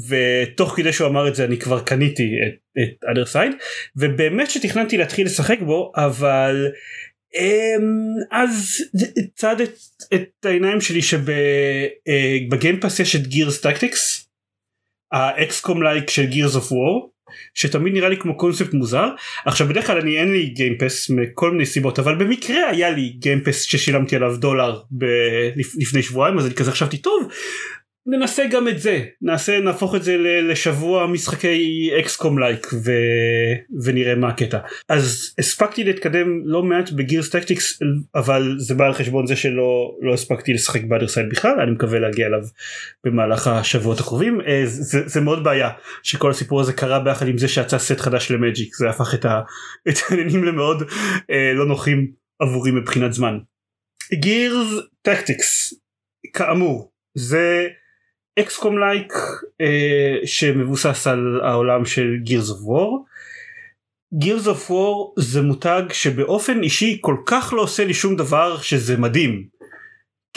ותוך 0.08 0.76
כדי 0.76 0.92
שהוא 0.92 1.08
אמר 1.08 1.28
את 1.28 1.34
זה 1.34 1.44
אני 1.44 1.58
כבר 1.58 1.80
קניתי 1.80 2.30
את, 2.46 2.82
את 2.82 3.04
other 3.04 3.32
side 3.32 3.54
ובאמת 3.96 4.50
שתכננתי 4.50 4.96
להתחיל 4.96 5.26
לשחק 5.26 5.58
בו 5.60 5.92
אבל 5.96 6.66
אז 8.30 8.76
צד 9.34 9.60
את, 9.60 9.74
את 10.14 10.28
העיניים 10.44 10.80
שלי 10.80 11.00
שב-Game 12.48 12.83
Pass 12.83 13.00
אה, 13.00 13.02
יש 13.02 13.16
את 13.16 13.26
Gears 13.26 13.60
Tactics 13.60 14.28
ה-XCOM 15.12 15.82
like 15.82 16.10
של 16.10 16.26
Gears 16.26 16.56
of 16.56 16.72
War 16.72 17.12
שתמיד 17.54 17.92
נראה 17.92 18.08
לי 18.08 18.16
כמו 18.16 18.36
קונספט 18.36 18.74
מוזר. 18.74 19.08
עכשיו 19.44 19.68
בדרך 19.68 19.86
כלל 19.86 19.98
אני 19.98 20.18
אין 20.18 20.32
לי 20.32 20.46
Game 20.46 20.78
Pass 20.78 21.10
מכל 21.10 21.50
מיני 21.50 21.66
סיבות 21.66 21.98
אבל 21.98 22.14
במקרה 22.14 22.70
היה 22.70 22.90
לי 22.90 23.08
Game 23.08 23.35
Pass 23.35 23.62
ששילמתי 23.62 24.16
עליו 24.16 24.36
דולר 24.36 24.80
ב- 24.98 25.50
לפני 25.56 26.02
שבועיים 26.02 26.38
אז 26.38 26.46
אני 26.46 26.54
כזה 26.54 26.72
חשבתי 26.72 26.98
טוב 26.98 27.28
ננסה 28.10 28.44
גם 28.50 28.68
את 28.68 28.80
זה. 28.80 29.04
נעשה 29.22 29.60
נהפוך 29.60 29.94
את 29.94 30.02
זה 30.02 30.16
לשבוע 30.42 31.06
משחקי 31.06 31.90
XCOM 32.00 32.38
like 32.38 32.66
ו... 32.84 32.92
ונראה 33.84 34.14
מה 34.14 34.28
הקטע. 34.28 34.58
אז 34.88 35.34
הספקתי 35.38 35.84
להתקדם 35.84 36.40
לא 36.44 36.62
מעט 36.62 36.90
ב-Gears 36.90 37.30
Tactics 37.30 37.78
אבל 38.14 38.54
זה 38.58 38.74
בא 38.74 38.86
על 38.86 38.92
חשבון 38.92 39.26
זה 39.26 39.36
שלא 39.36 39.96
לא 40.00 40.14
הספקתי 40.14 40.52
לשחק 40.52 40.84
ב-other 40.84 41.12
side 41.12 41.28
בכלל 41.28 41.60
אני 41.60 41.70
מקווה 41.70 41.98
להגיע 41.98 42.26
אליו 42.26 42.40
במהלך 43.04 43.46
השבועות 43.46 44.00
הקרובים. 44.00 44.40
אה, 44.40 44.62
זה, 44.64 45.08
זה 45.08 45.20
מאוד 45.20 45.44
בעיה 45.44 45.70
שכל 46.02 46.30
הסיפור 46.30 46.60
הזה 46.60 46.72
קרה 46.72 47.00
ביחד 47.00 47.28
עם 47.28 47.38
זה 47.38 47.48
שיצא 47.48 47.78
סט 47.78 48.00
חדש 48.00 48.30
למג'יק. 48.30 48.74
זה 48.74 48.90
הפך 48.90 49.14
את, 49.14 49.24
ה... 49.24 49.40
את 49.88 49.94
העניינים 50.08 50.44
למאוד 50.44 50.82
אה, 51.30 51.52
לא 51.54 51.66
נוחים 51.66 52.10
עבורי 52.38 52.70
מבחינת 52.70 53.12
זמן. 53.12 53.38
Gears 54.14 54.68
Tactics 55.02 55.74
כאמור 56.32 56.92
זה 57.14 57.68
XCOM 58.40 58.78
like 58.78 59.12
uh, 59.12 60.26
שמבוסס 60.26 61.06
על 61.06 61.40
העולם 61.44 61.84
של 61.84 62.16
Gears 62.22 62.50
of 62.50 62.58
War. 62.62 63.04
Gears 64.14 64.46
of 64.46 64.70
War 64.70 65.14
זה 65.18 65.42
מותג 65.42 65.82
שבאופן 65.92 66.62
אישי 66.62 66.98
כל 67.00 67.16
כך 67.26 67.52
לא 67.56 67.62
עושה 67.62 67.84
לי 67.84 67.94
שום 67.94 68.16
דבר 68.16 68.58
שזה 68.58 68.96
מדהים. 68.96 69.57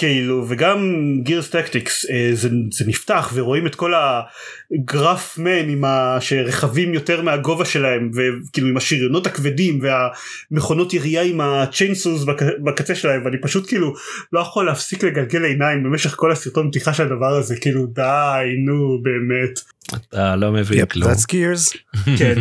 כאילו 0.02 0.46
וגם 0.48 0.94
Gears 1.24 1.50
Tactics 1.50 2.06
אה, 2.10 2.30
זה, 2.34 2.50
זה 2.72 2.86
נפתח 2.88 3.32
ורואים 3.34 3.68
את 3.68 3.76
כל 3.76 3.94
ה-gruff 3.94 5.38
men 5.38 5.70
עם 5.70 5.86
ה... 5.86 6.18
שרחבים 6.20 6.94
יותר 6.94 7.22
מהגובה 7.22 7.66
שלהם 7.66 8.12
וכאילו 8.14 8.68
עם 8.68 8.78
השריונות 8.78 9.28
הכבדים 9.28 9.80
והמכונות 9.82 10.94
ירייה 10.94 11.22
עם 11.22 11.42
הצ'יינסוס 11.42 12.24
בק, 12.24 12.42
בקצה 12.64 12.96
שלהם 12.96 13.26
ואני 13.26 13.38
פשוט 13.42 13.68
כאילו 13.68 13.94
לא 14.34 14.40
יכול 14.40 14.66
להפסיק 14.66 15.04
לגלגל 15.04 15.44
עיניים 15.44 15.84
במשך 15.84 16.16
כל 16.16 16.32
הסרטון 16.32 16.70
פתיחה 16.70 16.94
של 16.94 17.04
הדבר 17.04 17.36
הזה 17.36 17.56
כאילו 17.60 17.86
די 17.86 18.56
נו 18.66 19.00
באמת. 19.04 19.60
אתה 19.96 20.36
לא 20.36 20.52
מבין 20.52 20.86
כלום. 20.86 21.12
That's 21.12 21.26
gears. 21.26 21.78
כן. 22.20 22.36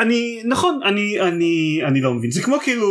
אני 0.00 0.42
נכון 0.44 0.80
אני 0.84 1.20
אני 1.20 1.80
אני 1.86 2.00
לא 2.00 2.14
מבין 2.14 2.30
זה 2.30 2.42
כמו 2.42 2.56
כאילו 2.64 2.86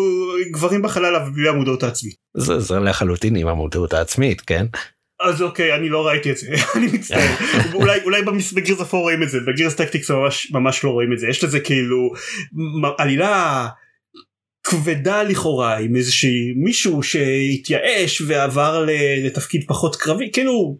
גברים 0.51 0.81
בחלל 0.81 1.15
אבל 1.15 1.31
בלי 1.31 1.49
המודעות 1.49 1.83
העצמית. 1.83 2.15
זה, 2.37 2.59
זה 2.59 2.79
לחלוטין 2.79 3.35
עם 3.35 3.47
המודעות 3.47 3.93
העצמית 3.93 4.41
כן. 4.41 4.65
אז 5.21 5.41
אוקיי 5.41 5.75
אני 5.75 5.89
לא 5.89 6.07
ראיתי 6.07 6.31
את 6.31 6.37
זה 6.37 6.47
אני 6.75 6.85
מצטער 6.93 7.35
אולי 7.73 7.99
אולי 8.03 8.21
בגירס 8.55 8.81
אפור 8.81 9.01
רואים 9.01 9.23
את 9.23 9.29
זה 9.29 9.37
בגירס 9.47 9.75
טקטיקס 9.75 10.11
ממש 10.11 10.51
ממש 10.51 10.83
לא 10.83 10.89
רואים 10.89 11.13
את 11.13 11.19
זה 11.19 11.27
יש 11.27 11.43
לזה 11.43 11.59
כאילו 11.59 12.11
עלילה 12.97 13.67
כבדה 14.63 15.23
לכאורה 15.23 15.77
עם 15.77 15.95
איזושהי 15.95 16.53
מישהו 16.55 17.03
שהתייאש 17.03 18.21
ועבר 18.27 18.85
לתפקיד 19.23 19.63
פחות 19.67 19.95
קרבי 19.95 20.29
כאילו 20.33 20.77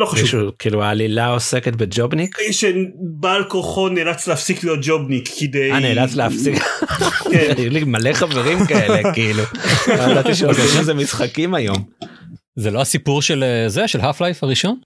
לא 0.00 0.06
חשוב. 0.06 0.22
מישהו, 0.22 0.50
כאילו 0.58 0.82
העלילה 0.82 1.26
עוסקת 1.26 1.72
בג'ובניק? 1.72 2.36
שבעל 2.50 3.44
כוחו 3.48 3.88
נאלץ 3.88 4.26
להפסיק 4.26 4.64
להיות 4.64 4.78
ג'ובניק 4.82 5.28
כדי... 5.38 5.72
אה 5.72 5.78
נאלץ 5.78 6.14
להפסיק. 6.14 6.62
כן. 7.32 7.54
היו 7.56 7.70
לי 7.70 7.84
מלא 7.84 8.12
חברים 8.12 8.66
כאלה 8.66 9.00
כאילו. 9.14 9.42
לא 9.88 10.02
ידעתי 10.02 10.34
שעושים 10.34 10.64
איזה 10.78 10.94
משחקים 10.94 11.54
היום. 11.54 11.84
זה 12.56 12.70
לא 12.70 12.80
הסיפור 12.80 13.22
של 13.22 13.42
אה, 13.42 13.68
זה 13.68 13.88
של 13.88 14.00
האף 14.00 14.20
לייף 14.20 14.42
הראשון? 14.42 14.80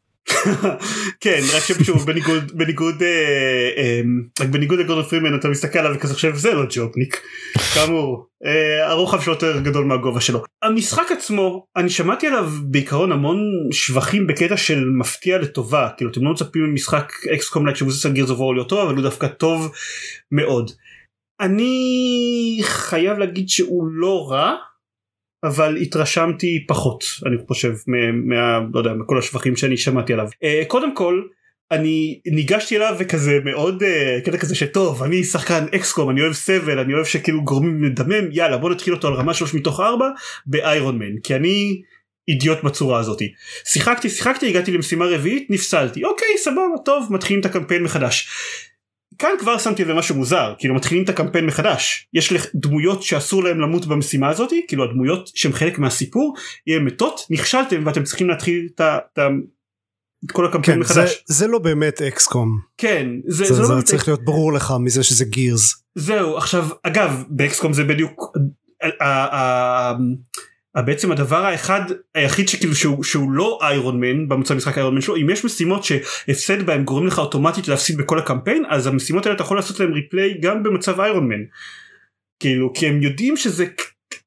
כן 1.20 1.40
רק 1.56 1.62
שפשוט 1.62 1.96
בניגוד 1.96 2.52
בניגוד 2.54 3.02
אה, 3.02 3.70
אה, 3.76 4.00
רק 4.40 4.48
בניגוד 4.48 4.78
לגורדון 4.78 5.04
פרימן 5.04 5.38
אתה 5.38 5.48
מסתכל 5.48 5.78
עליו 5.78 5.94
וכזה 5.94 6.14
חושב 6.14 6.34
זה 6.34 6.54
לא 6.54 6.62
ג'ובניק 6.70 7.20
כאמור 7.74 8.26
אה, 8.44 8.90
הרוחב 8.90 9.20
שלו 9.20 9.32
יותר 9.32 9.60
גדול 9.60 9.84
מהגובה 9.84 10.20
שלו. 10.20 10.44
המשחק 10.62 11.12
עצמו 11.12 11.66
אני 11.76 11.90
שמעתי 11.90 12.26
עליו 12.26 12.50
בעיקרון 12.62 13.12
המון 13.12 13.38
שבחים 13.72 14.26
בקטע 14.26 14.56
של 14.56 14.84
מפתיע 14.84 15.38
לטובה. 15.38 15.88
כאילו 15.96 16.10
אתם 16.10 16.24
לא 16.24 16.30
מצפים 16.30 16.62
ממשחק 16.62 17.12
XCOM 17.34 17.66
like 17.66 17.76
שמבוסס 17.76 18.06
על 18.06 18.12
Gears 18.12 18.30
of 18.30 18.38
להיות 18.54 18.68
טוב 18.68 18.86
אבל 18.86 18.94
הוא 18.94 19.02
דווקא 19.02 19.26
טוב 19.26 19.72
מאוד. 20.32 20.70
אני 21.40 22.58
חייב 22.62 23.18
להגיד 23.18 23.48
שהוא 23.48 23.86
לא 23.86 24.30
רע 24.30 24.54
אבל 25.44 25.76
התרשמתי 25.76 26.64
פחות 26.68 27.04
אני 27.26 27.36
חושב 27.48 27.72
מה, 28.14 28.60
לא 28.74 28.78
יודע 28.78 28.92
מכל 28.92 29.18
השבחים 29.18 29.56
שאני 29.56 29.76
שמעתי 29.76 30.12
עליו. 30.12 30.26
uh, 30.26 30.66
קודם 30.66 30.94
כל 30.94 31.22
אני 31.70 32.20
ניגשתי 32.26 32.76
אליו 32.76 32.96
וכזה 32.98 33.38
מאוד 33.44 33.82
uh, 33.82 34.24
קטע 34.24 34.36
כזה 34.36 34.54
שטוב 34.54 35.02
אני 35.02 35.24
שחקן 35.24 35.64
XCOM 35.74 36.10
אני 36.10 36.22
אוהב 36.22 36.32
סבל 36.32 36.78
אני 36.78 36.94
אוהב 36.94 37.04
שכאילו 37.04 37.44
גורמים 37.44 37.84
לדמם 37.84 38.28
יאללה 38.32 38.56
בוא 38.56 38.70
נתחיל 38.70 38.94
אותו 38.94 39.08
על 39.08 39.14
רמה 39.14 39.34
3 39.34 39.54
מתוך 39.54 39.80
4 39.80 40.08
באיירון 40.46 40.98
מן 40.98 41.20
כי 41.22 41.36
אני 41.36 41.82
אידיוט 42.28 42.64
בצורה 42.64 42.98
הזאתי 42.98 43.32
שיחקתי 43.64 44.10
שיחקתי 44.10 44.48
הגעתי 44.48 44.72
למשימה 44.72 45.04
רביעית 45.04 45.50
נפסלתי. 45.50 46.04
אוקיי 46.04 46.38
סבבה 46.38 46.60
טוב 46.84 47.08
מתחילים 47.10 47.40
את 47.40 47.46
הקמפיין 47.46 47.82
מחדש 47.82 48.28
כאן 49.18 49.30
כבר 49.38 49.58
שמתי 49.58 49.84
לזה 49.84 49.94
משהו 49.94 50.14
מוזר 50.14 50.54
כאילו 50.58 50.74
מתחילים 50.74 51.04
את 51.04 51.08
הקמפיין 51.08 51.46
מחדש 51.46 52.08
יש 52.14 52.32
לך 52.32 52.46
דמויות 52.54 53.02
שאסור 53.02 53.44
להם 53.44 53.60
למות 53.60 53.86
במשימה 53.86 54.28
הזאת 54.28 54.50
כאילו 54.68 54.84
הדמויות 54.84 55.30
שהן 55.34 55.52
חלק 55.52 55.78
מהסיפור 55.78 56.34
יהיה 56.66 56.80
מתות 56.80 57.20
נכשלתם 57.30 57.82
ואתם 57.86 58.04
צריכים 58.04 58.28
להתחיל 58.28 58.68
את, 58.74 58.80
את, 58.80 59.18
את 60.26 60.30
כל 60.32 60.46
הקמפיין 60.46 60.76
כן, 60.76 60.80
מחדש. 60.80 61.24
זה, 61.26 61.34
זה 61.34 61.46
לא 61.46 61.58
באמת 61.58 62.02
אקסקום. 62.02 62.58
כן 62.78 63.06
זה, 63.26 63.44
זה, 63.44 63.54
זה, 63.54 63.64
זה, 63.64 63.72
לא 63.72 63.80
זה 63.80 63.86
צריך 63.86 64.08
להיות 64.08 64.24
ברור 64.24 64.52
לך 64.52 64.74
מזה 64.80 65.02
שזה 65.02 65.24
גירס. 65.24 65.84
זהו 65.94 66.36
עכשיו 66.36 66.68
אגב 66.82 67.22
ב-XCOM 67.28 67.72
זה 67.72 67.84
בדיוק. 67.84 68.36
בעצם 70.82 71.12
הדבר 71.12 71.44
האחד 71.44 71.80
היחיד 72.14 72.48
שכאילו 72.48 72.74
שהוא, 72.74 73.04
שהוא 73.04 73.32
לא 73.32 73.58
Ironman 73.62 74.28
במצב 74.28 74.54
משחק 74.54 74.78
Ironman 74.78 75.00
שלו 75.00 75.16
אם 75.16 75.30
יש 75.30 75.44
משימות 75.44 75.84
שהפסד 75.84 76.66
בהם 76.66 76.84
גורם 76.84 77.06
לך 77.06 77.18
אוטומטית 77.18 77.68
להפסיד 77.68 77.96
בכל 77.96 78.18
הקמפיין 78.18 78.64
אז 78.68 78.86
המשימות 78.86 79.26
האלה 79.26 79.36
אתה 79.36 79.42
יכול 79.42 79.56
לעשות 79.56 79.80
להם 79.80 79.92
replay 79.92 80.40
גם 80.40 80.62
במצב 80.62 81.00
Ironman. 81.00 81.44
כאילו 82.40 82.72
כי 82.72 82.86
הם 82.86 83.02
יודעים 83.02 83.36
שזה 83.36 83.66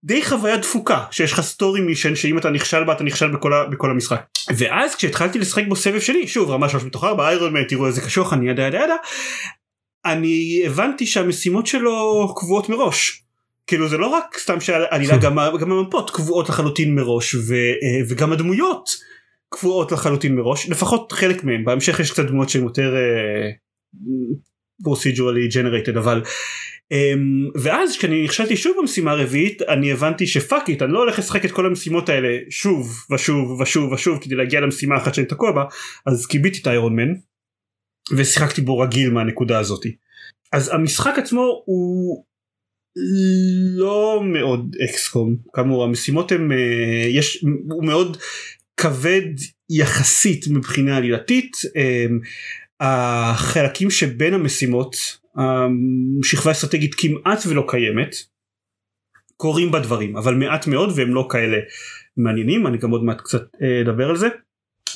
די 0.04 0.26
חוויה 0.26 0.58
דפוקה 0.58 1.04
שיש 1.12 1.32
לך 1.32 1.42
story 1.42 1.82
mission 1.82 2.16
שאם 2.16 2.38
אתה 2.38 2.50
נכשל 2.50 2.84
בה 2.84 2.94
אתה 2.94 3.04
נכשל 3.04 3.28
בכל, 3.28 3.54
ה, 3.54 3.66
בכל 3.66 3.92
המשחק 3.92 4.26
ואז 4.58 4.96
כשהתחלתי 4.96 5.40
לשחק 5.40 5.64
בו 5.68 5.76
סבב 5.76 6.00
שלי 6.00 6.28
שוב 6.28 6.50
רמה 6.50 6.70
3 6.70 6.84
מתוך 6.84 7.04
4 7.04 7.30
Ironman 7.30 7.64
תראו 7.64 7.88
איזה 7.88 8.02
קשוח 8.02 8.34
אני 8.34 8.50
yada 8.50 8.64
yada 8.68 8.78
yada 8.78 8.96
אני 10.06 10.64
הבנתי 10.66 11.06
שהמשימות 11.06 11.68
שלו 11.68 12.28
קבועות 12.36 12.70
מראש. 12.70 13.27
כאילו 13.68 13.90
זה 13.90 13.98
לא 13.98 14.08
רק 14.08 14.38
סתם 14.38 14.62
שהעלילה 14.62 15.18
גם, 15.24 15.38
גם 15.60 15.72
המפות 15.72 16.10
קבועות 16.10 16.50
לחלוטין 16.50 16.96
מראש 16.96 17.36
ו, 17.36 17.56
וגם 18.10 18.32
הדמויות 18.32 18.90
קבועות 19.50 19.92
לחלוטין 19.92 20.36
מראש. 20.36 20.70
לפחות 20.70 21.12
חלק 21.12 21.44
מהם 21.44 21.66
בהמשך 21.66 22.00
יש 22.00 22.12
קצת 22.12 22.26
דמויות 22.26 22.50
שהן 22.50 22.64
יותר 22.64 22.96
procedurally 24.84 25.54
generated 25.54 26.00
אבל 26.00 26.22
um, 26.94 27.60
ואז 27.62 27.98
כשאני 27.98 28.24
נכשלתי 28.24 28.58
שוב 28.58 28.78
במשימה 28.82 29.12
הרביעית 29.12 29.62
אני 29.62 29.92
הבנתי 29.92 30.28
שפאק 30.28 30.70
איט 30.70 30.82
אני 30.82 30.94
לא 30.94 31.00
הולך 31.00 31.20
לשחק 31.20 31.46
את 31.46 31.52
כל 31.52 31.66
המשימות 31.66 32.10
האלה 32.10 32.38
שוב 32.50 33.06
ושוב 33.12 33.62
ושוב 33.62 33.92
ושוב 33.92 34.20
כדי 34.24 34.36
להגיע 34.36 34.60
למשימה 34.60 34.98
אחת 34.98 35.14
שאני 35.14 35.28
תקוע 35.28 35.52
בה 35.52 35.64
אז 36.06 36.26
קיביתי 36.26 36.62
את 36.62 36.68
איירון 36.68 36.96
מן 36.96 37.14
ושיחקתי 38.18 38.62
בו 38.62 38.80
רגיל 38.80 39.10
מהנקודה 39.10 39.60
הזאתי 39.60 39.96
אז 40.54 40.74
המשחק 40.74 41.14
עצמו 41.18 41.62
הוא 41.66 42.24
לא 43.78 44.22
מאוד 44.26 44.76
אקסקום 44.84 45.36
כאמור 45.54 45.84
המשימות 45.84 46.32
הם 46.32 46.52
יש 47.10 47.46
הוא 47.70 47.86
מאוד 47.86 48.18
כבד 48.78 49.30
יחסית 49.70 50.46
מבחינה 50.48 50.98
עלילתית 50.98 51.58
החלקים 52.80 53.92
שבין 53.92 54.34
המשימות 54.34 54.96
שכבה 56.24 56.52
אסטרטגית 56.52 56.96
כמעט 56.96 57.44
ולא 57.48 57.66
קיימת 57.68 58.16
קורים 59.38 59.72
בה 59.72 59.80
דברים 59.80 60.18
אבל 60.18 60.36
מעט 60.36 60.68
מאוד 60.68 60.92
והם 60.96 61.14
לא 61.14 61.28
כאלה 61.30 61.58
מעניינים 62.18 62.68
אני 62.68 62.78
גם 62.78 62.92
עוד 62.92 63.04
מעט 63.04 63.22
קצת 63.22 63.44
אדבר 63.82 64.10
על 64.10 64.18
זה. 64.18 64.28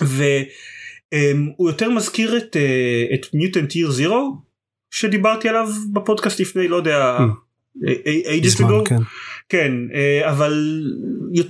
והוא 0.01 1.69
יותר 1.69 1.89
מזכיר 1.89 2.37
את 2.37 2.57
את 3.13 3.33
מיוטנט 3.33 3.69
טיר 3.69 3.91
זירו 3.91 4.37
שדיברתי 4.91 5.49
עליו 5.49 5.69
בפודקאסט 5.93 6.39
לפני 6.39 6.67
לא 6.67 6.75
יודע 6.75 7.17
אייג'ס 8.05 8.61
אגו 8.61 8.83
כן. 8.85 8.95
כן 9.49 9.71
אבל 10.29 10.83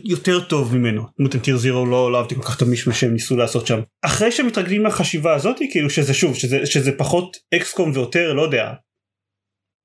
יותר 0.03 0.39
טוב 0.39 0.77
ממנו. 0.77 1.03
מוטנטיר 1.19 1.57
זירו 1.57 1.85
לא, 1.85 2.11
לא 2.11 2.17
אהבתי 2.17 2.35
כל 2.35 2.41
כך 2.41 2.57
את 2.57 2.61
המישמש 2.61 2.99
שהם 2.99 3.13
ניסו 3.13 3.37
לעשות 3.37 3.67
שם. 3.67 3.79
אחרי 4.01 4.31
שמתרגלים 4.31 4.85
לחשיבה 4.85 5.35
הזאת 5.35 5.57
כאילו 5.71 5.89
שזה 5.89 6.13
שוב 6.13 6.35
שזה, 6.35 6.65
שזה 6.65 6.91
פחות 6.91 7.37
אקסקום 7.55 7.91
ויותר 7.93 8.33
לא 8.33 8.41
יודע 8.41 8.71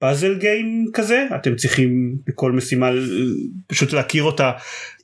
פאזל 0.01 0.38
גיים 0.38 0.87
כזה 0.92 1.27
אתם 1.35 1.57
צריכים 1.57 2.16
בכל 2.27 2.53
משימה 2.53 2.90
פשוט 3.66 3.92
להכיר 3.92 4.22
אותה. 4.22 4.53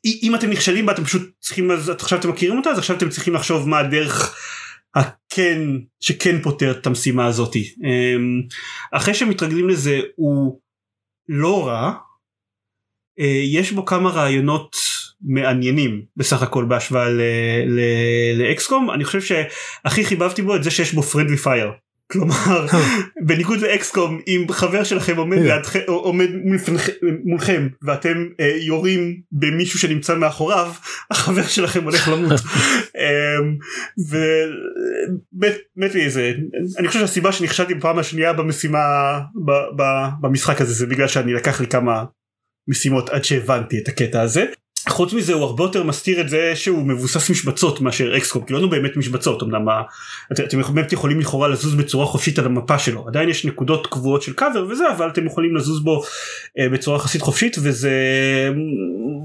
אם 0.04 0.34
אתם 0.34 0.50
נכשלים 0.50 0.86
בה 0.86 0.92
אתם 0.92 1.04
פשוט 1.04 1.30
צריכים 1.40 1.70
אז 1.70 1.88
עכשיו 1.88 2.18
אתם 2.18 2.28
מכירים 2.28 2.58
אותה 2.58 2.70
אז 2.70 2.78
עכשיו 2.78 2.96
אתם 2.96 3.08
צריכים 3.08 3.34
לחשוב 3.34 3.68
מה 3.68 3.78
הדרך 3.78 4.36
הכן 4.94 5.60
שכן 6.00 6.42
פותר 6.42 6.70
את 6.70 6.86
המשימה 6.86 7.26
הזאתי 7.26 7.74
אחרי 8.92 9.14
שמתרגלים 9.14 9.68
לזה 9.68 10.00
הוא 10.16 10.60
לא 11.32 11.66
רע. 11.66 11.92
יש 13.44 13.72
בו 13.72 13.84
כמה 13.84 14.10
רעיונות 14.10 14.76
מעניינים 15.20 16.02
בסך 16.16 16.42
הכל 16.42 16.64
בהשוואה 16.64 17.08
לאקסקום. 18.38 18.90
אני 18.90 19.04
חושב 19.04 19.20
שהכי 19.20 20.04
חיבבתי 20.04 20.42
בו 20.42 20.56
את 20.56 20.62
זה 20.62 20.70
שיש 20.70 20.92
בו 20.94 21.02
פרנדלי 21.02 21.36
פייר 21.36 21.70
כלומר 22.12 22.66
בניגוד 23.26 23.60
לאקסקום 23.60 24.20
אם 24.26 24.46
חבר 24.50 24.84
שלכם 24.84 25.16
עומד, 25.16 25.38
לידכם, 25.38 25.80
עומד 25.86 26.28
מולכם 27.24 27.68
ואתם 27.82 28.26
יורים 28.60 29.20
במישהו 29.32 29.78
שנמצא 29.78 30.14
מאחוריו 30.14 30.72
החבר 31.10 31.42
שלכם 31.42 31.84
הולך 31.84 32.08
למות. 32.08 32.40
ומת 34.10 35.94
לי 35.94 36.04
איזה 36.04 36.32
אני 36.78 36.88
חושב 36.88 37.00
שהסיבה 37.00 37.32
שנכשלתי 37.32 37.74
בפעם 37.74 37.98
השנייה 37.98 38.32
במשימה 38.32 38.80
במשחק 40.20 40.60
הזה 40.60 40.72
זה 40.72 40.86
בגלל 40.86 41.08
שאני 41.08 41.34
לקח 41.34 41.60
לי 41.60 41.66
כמה 41.66 42.04
משימות 42.68 43.08
עד 43.10 43.24
שהבנתי 43.24 43.78
את 43.78 43.88
הקטע 43.88 44.20
הזה 44.20 44.44
חוץ 44.88 45.12
מזה 45.12 45.32
הוא 45.32 45.42
הרבה 45.42 45.64
יותר 45.64 45.82
מסתיר 45.82 46.20
את 46.20 46.28
זה 46.28 46.52
שהוא 46.56 46.86
מבוסס 46.86 47.30
משבצות 47.30 47.80
מאשר 47.80 48.16
אקסקום 48.16 48.44
כי 48.44 48.52
לא 48.52 48.66
באמת 48.66 48.96
משבצות 48.96 49.42
אמנם 49.42 49.66
אתם 50.32 50.62
באמת 50.74 50.92
יכולים 50.92 51.20
לכאורה 51.20 51.48
לזוז 51.48 51.74
בצורה 51.74 52.06
חופשית 52.06 52.38
על 52.38 52.44
המפה 52.44 52.78
שלו. 52.78 53.04
עדיין 53.08 53.28
יש 53.28 53.44
נקודות 53.44 53.86
קבועות 53.86 54.22
של 54.22 54.32
קאבר 54.32 54.66
וזה 54.68 54.84
אבל 54.96 55.08
אתם 55.08 55.26
יכולים 55.26 55.56
לזוז 55.56 55.84
בו 55.84 56.02
בצורה 56.72 56.96
יחסית 56.96 57.22
חופשית 57.22 57.56
וזה 57.62 57.92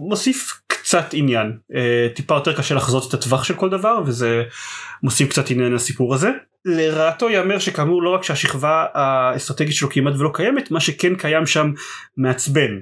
מוסיף 0.10 0.60
קצת 0.68 1.06
עניין. 1.14 1.52
טיפה 2.16 2.36
יותר 2.36 2.54
קשה 2.54 2.76
לחזות 2.76 3.10
את 3.10 3.14
הטווח 3.14 3.44
של 3.44 3.54
כל 3.54 3.70
דבר 3.70 4.02
וזה 4.06 4.44
מוסיף 5.04 5.30
קצת 5.30 5.52
עניין 5.52 5.74
לסיפור 5.74 6.16
הזה. 6.16 6.30
לרעתו 6.66 7.30
ייאמר 7.30 7.60
שכאמור 7.60 8.04
לא 8.04 8.10
רק 8.10 8.24
שהשכבה 8.24 8.86
האסטרטגית 8.94 9.74
שלו 9.76 9.90
כמעט 9.90 10.14
ולא 10.18 10.32
קיימת 10.34 10.72
מה 10.72 10.80
שכן 10.80 11.16
קיים 11.16 11.46
שם 11.46 11.72
מעצבן 12.18 12.80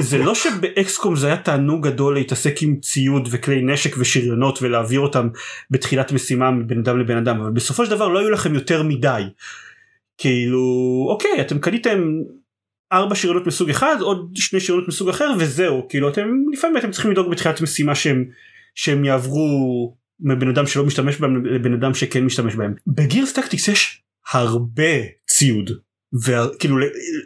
זה 0.00 0.18
לא 0.18 0.34
שבאקסקום 0.34 1.16
זה 1.16 1.26
היה 1.26 1.36
תענוג 1.36 1.86
גדול 1.86 2.14
להתעסק 2.14 2.62
עם 2.62 2.76
ציוד 2.80 3.28
וכלי 3.30 3.62
נשק 3.62 3.94
ושריונות 3.98 4.58
ולהעביר 4.62 5.00
אותם 5.00 5.28
בתחילת 5.70 6.12
משימה 6.12 6.50
מבן 6.50 6.78
אדם 6.78 7.00
לבן 7.00 7.16
אדם 7.16 7.40
אבל 7.40 7.50
בסופו 7.50 7.84
של 7.84 7.90
דבר 7.90 8.08
לא 8.08 8.18
היו 8.18 8.30
לכם 8.30 8.54
יותר 8.54 8.82
מדי. 8.82 9.22
כאילו 10.18 10.62
אוקיי 11.10 11.40
אתם 11.40 11.58
קניתם 11.58 11.98
ארבע 12.92 13.14
שריונות 13.14 13.46
מסוג 13.46 13.70
אחד 13.70 13.96
עוד 14.00 14.30
שני 14.34 14.60
שריונות 14.60 14.88
מסוג 14.88 15.08
אחר 15.08 15.32
וזהו 15.38 15.86
כאילו 15.88 16.08
אתם 16.08 16.28
לפעמים 16.52 16.76
אתם 16.76 16.90
צריכים 16.90 17.10
לדאוג 17.10 17.30
בתחילת 17.30 17.60
משימה 17.60 17.94
שהם 17.94 18.24
שהם 18.74 19.04
יעברו 19.04 19.96
מבן 20.20 20.48
אדם 20.48 20.66
שלא 20.66 20.84
משתמש 20.84 21.16
בהם 21.16 21.46
לבן 21.46 21.72
אדם 21.72 21.94
שכן 21.94 22.24
משתמש 22.24 22.54
בהם. 22.54 22.74
בגירס 22.86 23.32
טקטיקס 23.32 23.68
יש 23.68 24.02
הרבה 24.32 24.92
ציוד 25.26 25.70
וכאילו 26.14 26.76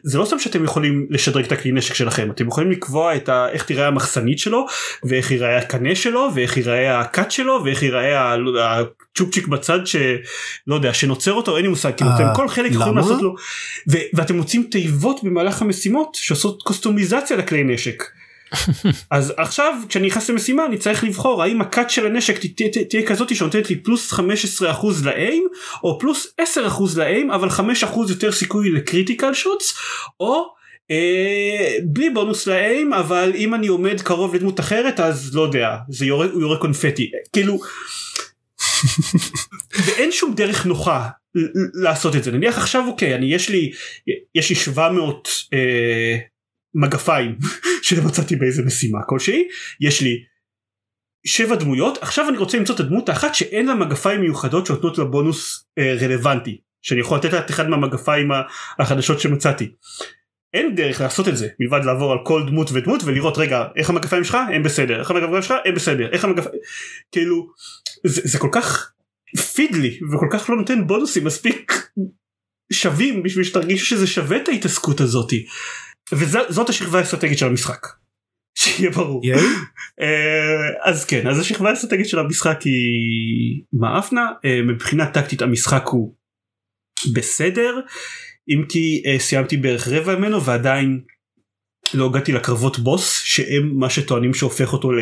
זה 0.03 0.19
לא 0.19 0.25
סתם 0.25 0.39
שאתם 0.39 0.65
יכולים 0.65 1.07
לשדרג 1.11 1.45
את 1.45 1.53
הכלי 1.53 1.73
נשק 1.73 1.95
שלכם 1.95 2.31
אתם 2.31 2.49
יכולים 2.49 2.71
לקבוע 2.71 3.17
את 3.17 3.29
ה, 3.29 3.49
איך 3.49 3.65
תראה 3.65 3.87
המחסנית 3.87 4.39
שלו 4.39 4.67
ואיך 5.05 5.31
ייראה 5.31 5.59
הקנה 5.59 5.95
שלו 5.95 6.29
ואיך 6.35 6.57
ייראה 6.57 7.01
הקאט 7.01 7.31
שלו 7.31 7.61
ואיך 7.65 7.83
ייראה 7.83 8.37
הצ'ופצ'יק 8.61 9.47
בצד 9.47 9.79
שלא 9.87 10.75
יודע 10.75 10.95
שנוצר 10.95 11.33
אותו 11.33 11.57
אין 11.57 11.65
לי 11.65 11.71
מושג 11.71 11.97
כאילו 11.97 12.11
אתם 12.15 12.25
אה, 12.25 12.35
כל 12.35 12.49
חלק 12.49 12.73
יכולים? 12.73 12.97
לעשות 12.97 13.23
לו 13.23 13.35
ו- 13.91 13.97
ואתם 14.15 14.37
מוצאים 14.37 14.69
תיבות 14.71 15.21
במהלך 15.25 15.63
המשימות 15.63 16.15
שעושות 16.15 16.63
קוסטומיזציה 16.63 17.37
לכלי 17.37 17.65
נשק. 17.65 18.03
אז 19.11 19.33
עכשיו 19.37 19.75
כשאני 19.89 20.07
נכנס 20.07 20.31
למשימה 20.31 20.67
אני 20.67 20.79
צריך 20.79 21.05
לבחור 21.05 21.43
האם 21.43 21.61
הקאט 21.61 21.91
של 21.91 22.07
הנשק 22.07 22.39
תהיה 22.89 23.07
כזאת 23.07 23.37
שנותנת 23.37 23.71
לי 23.71 23.77
פלוס 23.77 24.13
15% 24.13 24.21
לאיים 25.05 25.49
או 25.83 25.99
פלוס 25.99 26.35
10% 26.41 26.45
לאיים 26.97 27.31
אבל 27.31 27.49
5% 27.49 27.61
יותר 28.09 28.33
סיכוי 28.33 28.71
לקריטיקל 28.71 29.35
שוטס 29.35 29.75
או 30.21 30.61
אה, 30.91 31.77
בלי 31.85 32.11
בונוס 32.11 32.47
לאיים 32.47 32.93
אבל 32.93 33.33
אם 33.35 33.55
אני 33.55 33.67
עומד 33.67 34.01
קרוב 34.01 34.35
לדמות 34.35 34.61
אחרת 34.61 35.01
אז 35.01 35.35
לא 35.35 35.43
יודע 35.43 35.77
זה 35.89 36.07
יורה, 36.07 36.27
הוא 36.27 36.41
יורה 36.41 36.57
קונפטי. 36.57 37.11
כאילו 37.33 37.61
ואין 39.87 40.13
שום 40.13 40.35
דרך 40.35 40.67
נוחה 40.67 41.09
לעשות 41.75 42.17
את 42.17 42.25
זה. 42.25 42.31
נניח 42.31 42.59
עכשיו 42.59 42.85
אוקיי 42.89 43.15
אני 43.15 43.35
יש 43.35 43.49
לי 43.49 43.73
יש 44.35 44.51
לי 44.51 44.57
700 44.57 45.29
אה, 45.53 46.19
מגפיים 46.75 47.39
שמצאתי 47.83 48.37
באיזה 48.37 48.63
משימה 48.63 48.99
כלשהי. 49.07 49.49
יש 49.81 50.03
לי 50.03 50.25
שבע 51.27 51.55
דמויות. 51.55 51.99
עכשיו 52.01 52.29
אני 52.29 52.39
רוצה 52.39 52.59
למצוא 52.59 52.75
את 52.75 52.81
הדמות 52.81 53.09
האחת 53.09 53.35
שאין 53.35 53.67
לה 53.67 53.75
מגפיים 53.75 54.21
מיוחדות 54.21 54.67
שנותנות 54.67 54.99
לה 54.99 55.05
בונוס 55.05 55.67
אה, 55.79 55.95
רלוונטי 56.01 56.61
שאני 56.83 57.01
יכול 57.01 57.19
לתת 57.19 57.33
לה 57.33 57.39
את 57.39 57.51
אחד 57.51 57.69
מהמגפיים 57.69 58.31
החדשות 58.79 59.21
שמצאתי. 59.21 59.71
אין 60.55 60.75
דרך 60.75 61.01
לעשות 61.01 61.29
את 61.29 61.37
זה 61.37 61.49
מלבד 61.61 61.85
לעבור 61.85 62.13
על 62.13 62.19
כל 62.25 62.43
דמות 62.47 62.71
ודמות 62.73 63.03
ולראות 63.05 63.39
רגע 63.39 63.65
איך 63.77 63.91
המגפיים 63.91 64.25
שלך? 64.25 64.39
הם 64.55 64.63
בסדר. 64.63 65.01
איך 65.01 65.11
המגפיים 65.11 65.43
שלך? 65.43 65.55
הם 65.65 65.75
בסדר. 65.75 66.09
איך 66.13 66.25
המגפיים 66.25 66.61
כאילו 67.13 67.53
זה, 68.07 68.21
זה 68.25 68.39
כל 68.39 68.49
כך 68.53 68.93
פידלי 69.55 69.99
וכל 70.13 70.27
כך 70.33 70.51
לא 70.51 70.57
נותן 70.57 70.87
בונוסים 70.87 71.25
מספיק 71.25 71.73
שווים 72.73 73.23
בשביל 73.23 73.45
שתרגישו 73.45 73.87
שזה 73.87 74.07
שווה 74.07 74.37
את 74.37 74.49
ההתעסקות 74.49 75.01
הזאתי. 75.01 75.47
וזאת 76.13 76.69
השכבה 76.69 76.99
האסטרטגית 76.99 77.39
של 77.39 77.47
המשחק. 77.47 77.87
שיהיה 78.55 78.91
ברור. 78.91 79.21
ייי? 79.25 79.41
אה, 80.01 80.91
אז 80.91 81.05
כן 81.05 81.27
אז 81.27 81.39
השכבה 81.39 81.71
האסטרטגית 81.71 82.09
של 82.09 82.19
המשחק 82.19 82.63
היא 82.63 83.63
מאפנה 83.73 84.27
אה, 84.45 84.63
מבחינה 84.63 85.07
טקטית 85.07 85.43
המשחק 85.43 85.85
הוא 85.87 86.15
בסדר 87.15 87.81
אם 88.49 88.65
כי 88.69 89.03
אה, 89.07 89.19
סיימתי 89.19 89.57
בערך 89.57 89.89
רבע 89.89 90.17
ממנו 90.17 90.45
ועדיין 90.45 91.01
לא 91.95 92.07
הגעתי 92.07 92.33
לקרבות 92.33 92.79
בוס 92.79 93.23
שהם 93.25 93.79
מה 93.79 93.91
שטוענים 93.91 94.35
שהופך 94.35 94.73
אותו 94.73 94.93
ל... 94.93 95.01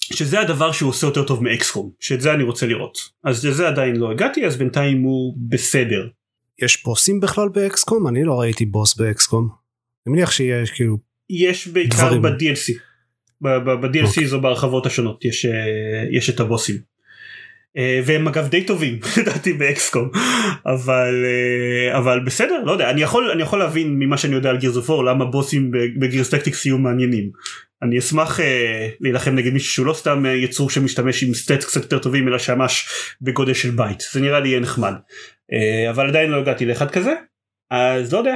שזה 0.00 0.40
הדבר 0.40 0.72
שהוא 0.72 0.90
עושה 0.90 1.06
יותר 1.06 1.24
טוב 1.24 1.42
מאקסקום 1.42 1.90
שאת 2.00 2.20
זה 2.20 2.32
אני 2.34 2.42
רוצה 2.42 2.66
לראות 2.66 2.98
אז 3.24 3.46
לזה 3.46 3.68
עדיין 3.68 3.96
לא 3.96 4.10
הגעתי 4.10 4.46
אז 4.46 4.56
בינתיים 4.56 5.02
הוא 5.02 5.36
בסדר. 5.48 6.08
יש 6.62 6.84
בוסים 6.84 7.20
בכלל 7.20 7.48
ב-XCOM? 7.48 8.08
אני 8.08 8.24
לא 8.24 8.40
ראיתי 8.40 8.66
בוס 8.66 8.96
באקסקום. 8.96 9.48
אני 10.06 10.14
מניח 10.14 10.30
שיש 10.30 10.70
כאילו 10.70 10.98
יש 11.30 11.68
בעיקר 11.68 11.96
דברים. 11.96 12.22
ב-DLC. 12.22 12.72
ב-DLC 13.40 14.06
אוקיי. 14.06 14.26
זו 14.26 14.40
בהרחבות 14.40 14.86
השונות 14.86 15.24
יש, 15.24 15.46
אה, 15.46 16.04
יש 16.10 16.30
את 16.30 16.40
הבוסים. 16.40 16.93
אה, 17.76 18.00
והם 18.04 18.28
אגב 18.28 18.48
די 18.48 18.64
טובים 18.64 18.98
לדעתי 19.18 19.52
באקסקום 19.52 20.10
אבל 20.66 21.24
אה, 21.24 21.98
אבל 21.98 22.20
בסדר 22.20 22.62
לא 22.64 22.72
יודע 22.72 22.90
אני 22.90 23.02
יכול 23.02 23.30
אני 23.30 23.42
יכול 23.42 23.58
להבין 23.58 23.98
ממה 23.98 24.16
שאני 24.16 24.34
יודע 24.34 24.50
על 24.50 24.58
Gears 24.58 24.76
of 24.76 24.90
למה 24.90 25.24
בוסים 25.24 25.70
ב-Gears 25.70 26.30
Tactics 26.30 26.66
יהיו 26.66 26.78
מעניינים. 26.78 27.30
אני 27.82 27.98
אשמח 27.98 28.40
אה, 28.40 28.88
להילחם 29.00 29.34
נגד 29.34 29.52
מישהו 29.52 29.72
שהוא 29.72 29.86
לא 29.86 29.92
סתם 29.92 30.24
יצור 30.26 30.70
שמשתמש 30.70 31.22
עם 31.22 31.34
stats 31.34 31.64
קצת 31.64 31.82
יותר 31.82 31.98
טובים 31.98 32.28
אלא 32.28 32.38
שמש 32.38 32.88
בגודל 33.20 33.54
של 33.54 33.70
בית 33.70 34.00
זה 34.12 34.20
נראה 34.20 34.40
לי 34.40 34.48
יהיה 34.48 34.60
נחמד 34.60 34.92
אבל 35.90 36.08
עדיין 36.08 36.30
לא 36.30 36.36
הגעתי 36.36 36.66
לאחד 36.66 36.90
כזה 36.90 37.14
אז 37.70 38.12
לא 38.12 38.18
יודע 38.18 38.34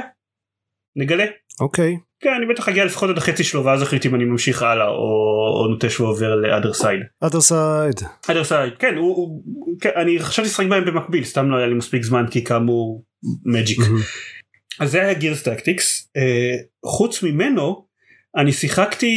נגלה. 0.95 1.25
אוקיי. 1.59 1.97
כן 2.21 2.29
אני 2.37 2.53
בטח 2.53 2.69
אגיע 2.69 2.85
לפחות 2.85 3.09
עד 3.09 3.17
החצי 3.17 3.43
שלו 3.43 3.65
ואז 3.65 3.83
אחליט 3.83 4.05
אם 4.05 4.15
אני 4.15 4.25
ממשיך 4.25 4.61
הלאה 4.61 4.87
או, 4.87 4.93
או 5.61 5.67
נוטש 5.71 5.99
ועובר 5.99 6.35
ל-Other 6.35 6.73
Side. 6.73 6.99
Other 7.25 7.51
Side. 7.51 8.05
Other 8.31 8.43
Side 8.43 8.73
כן 8.79 8.95
הוא, 8.97 9.15
הוא 9.15 9.43
כן, 9.81 9.89
אני 9.95 10.19
חשבתי 10.19 10.47
לשחק 10.49 10.65
בהם 10.67 10.85
במקביל 10.85 11.23
סתם 11.23 11.49
לא 11.51 11.57
היה 11.57 11.67
לי 11.67 11.73
מספיק 11.73 12.03
זמן 12.03 12.25
כי 12.31 12.43
כאמור 12.43 13.03
Magic. 13.45 13.79
אז 14.79 14.91
זה 14.91 15.01
היה 15.01 15.13
גירס 15.13 15.43
טקטיקס 15.43 16.09
אה, 16.17 16.55
חוץ 16.85 17.23
ממנו 17.23 17.85
אני 18.37 18.51
שיחקתי 18.51 19.13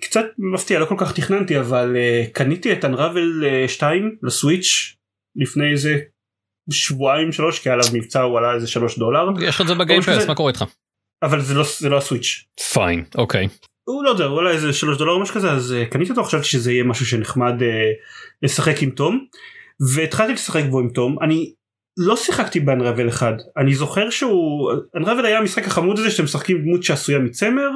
קצת 0.00 0.24
מפתיע 0.54 0.78
לא 0.78 0.84
כל 0.84 0.94
כך 0.98 1.12
תכננתי 1.12 1.58
אבל 1.60 1.96
אה, 1.96 2.24
קניתי 2.32 2.72
את 2.72 2.84
אנראבל 2.84 3.44
2 3.66 4.16
לסוויץ' 4.22 4.96
לפני 5.36 5.70
איזה 5.72 5.98
שבועיים 6.70 7.32
שלוש 7.32 7.58
כי 7.58 7.70
עליו 7.70 7.84
מבצע 7.92 8.20
הוא 8.22 8.38
עלה 8.38 8.54
איזה 8.54 8.66
שלוש 8.66 8.98
דולר 8.98 9.26
יש 9.42 9.54
לך 9.54 9.60
את 9.60 9.66
זה 9.66 9.74
בגיימפס 9.74 10.06
שזה- 10.16 10.28
מה 10.28 10.34
קורה 10.34 10.50
איתך? 10.50 10.64
אבל 11.22 11.40
זה 11.40 11.54
לא 11.54 11.64
זה 11.78 11.88
לא 11.88 11.96
הסוויץ'. 11.98 12.44
פיין 12.72 13.04
אוקיי 13.14 13.48
הוא 13.84 14.04
לא 14.04 14.10
יודע 14.10 14.24
הוא 14.24 14.40
עלה 14.40 14.50
איזה 14.50 14.72
שלוש 14.72 14.98
דולר 14.98 15.12
או 15.12 15.20
משהו 15.20 15.34
כזה 15.34 15.50
אז 15.50 15.74
uh, 15.74 15.92
קניתי 15.92 16.10
אותו 16.10 16.24
חשבתי 16.24 16.44
שזה 16.44 16.72
יהיה 16.72 16.84
משהו 16.84 17.06
שנחמד 17.06 17.54
uh, 17.60 17.64
לשחק 18.42 18.82
עם 18.82 18.90
תום 18.90 19.24
והתחלתי 19.94 20.32
לשחק 20.32 20.64
בו 20.70 20.80
עם 20.80 20.88
תום 20.88 21.16
אני 21.22 21.52
לא 21.96 22.16
שיחקתי 22.16 22.60
באנראבל 22.60 23.08
אחד 23.08 23.32
אני 23.56 23.74
זוכר 23.74 24.10
שהוא 24.10 24.72
אנראבל 24.96 25.26
היה 25.26 25.38
המשחק 25.38 25.66
החמוד 25.66 25.98
הזה 25.98 26.10
שאתם 26.10 26.24
משחקים 26.24 26.62
דמות 26.62 26.82
שעשויה 26.82 27.18
מצמר 27.18 27.70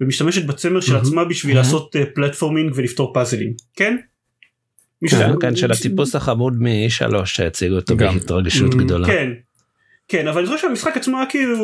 ומשתמשת 0.00 0.46
בצמר 0.46 0.80
של. 0.80 0.96
עצמה 0.96 1.24
בשביל. 1.24 1.56
לעשות 1.56 1.96
פלטפורמינג 2.14 2.72
ולפתור 2.74 3.12
פאזלים 3.14 3.52
כן? 3.76 3.96
כן, 5.10 5.32
כן, 5.40 5.56
של 5.56 5.72
הטיפוס 5.72 6.14
החמוד 6.14 6.54
מ-3 6.62 7.24
שהציגו 7.24 7.74
אותו 7.74 7.96
גם. 7.96 8.14
בהתרגשות 8.14 8.74
Mm, 8.74 8.76
גדולה. 8.76 9.06
כן 9.06 9.30
כן 10.10 10.28
אבל 10.28 10.38
אני 10.38 10.46
זוכר 10.46 10.58
שהמשחק 10.58 10.96
עצמו 10.96 11.16
היה 11.16 11.26
כאילו 11.26 11.56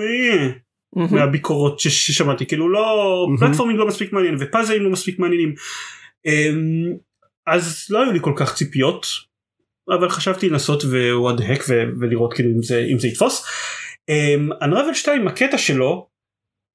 אה. 0.00 0.48
מהביקורות 1.10 1.80
ששמעתי 1.80 2.46
כאילו 2.46 2.68
לא. 2.70 3.26
פלטפורמינג 3.40 3.78
לא 3.78 3.86
מספיק 3.86 4.12
מעניין 4.12 4.36
ופאזלים 4.40 4.82
לא 4.82 4.90
מספיק 4.90 5.18
מעניינים 5.18 5.54
אמ, 6.26 6.96
אז 7.46 7.86
לא 7.90 8.02
היו 8.02 8.12
לי 8.12 8.18
כל 8.22 8.32
כך 8.36 8.54
ציפיות 8.54 9.06
אבל 9.98 10.08
חשבתי 10.08 10.48
לנסות 10.48 10.84
ו-what 10.84 11.40
the 11.40 11.42
heck 11.42 11.62
ו- 11.68 11.84
ולראות 12.00 12.34
כאילו 12.34 12.50
אם 12.50 12.62
זה 12.62 12.86
אם 12.92 12.98
זה 12.98 13.08
יתפוס. 13.08 13.44
אנרבל 14.62 14.94
2 14.94 15.28
הקטע 15.28 15.58
שלו 15.58 16.08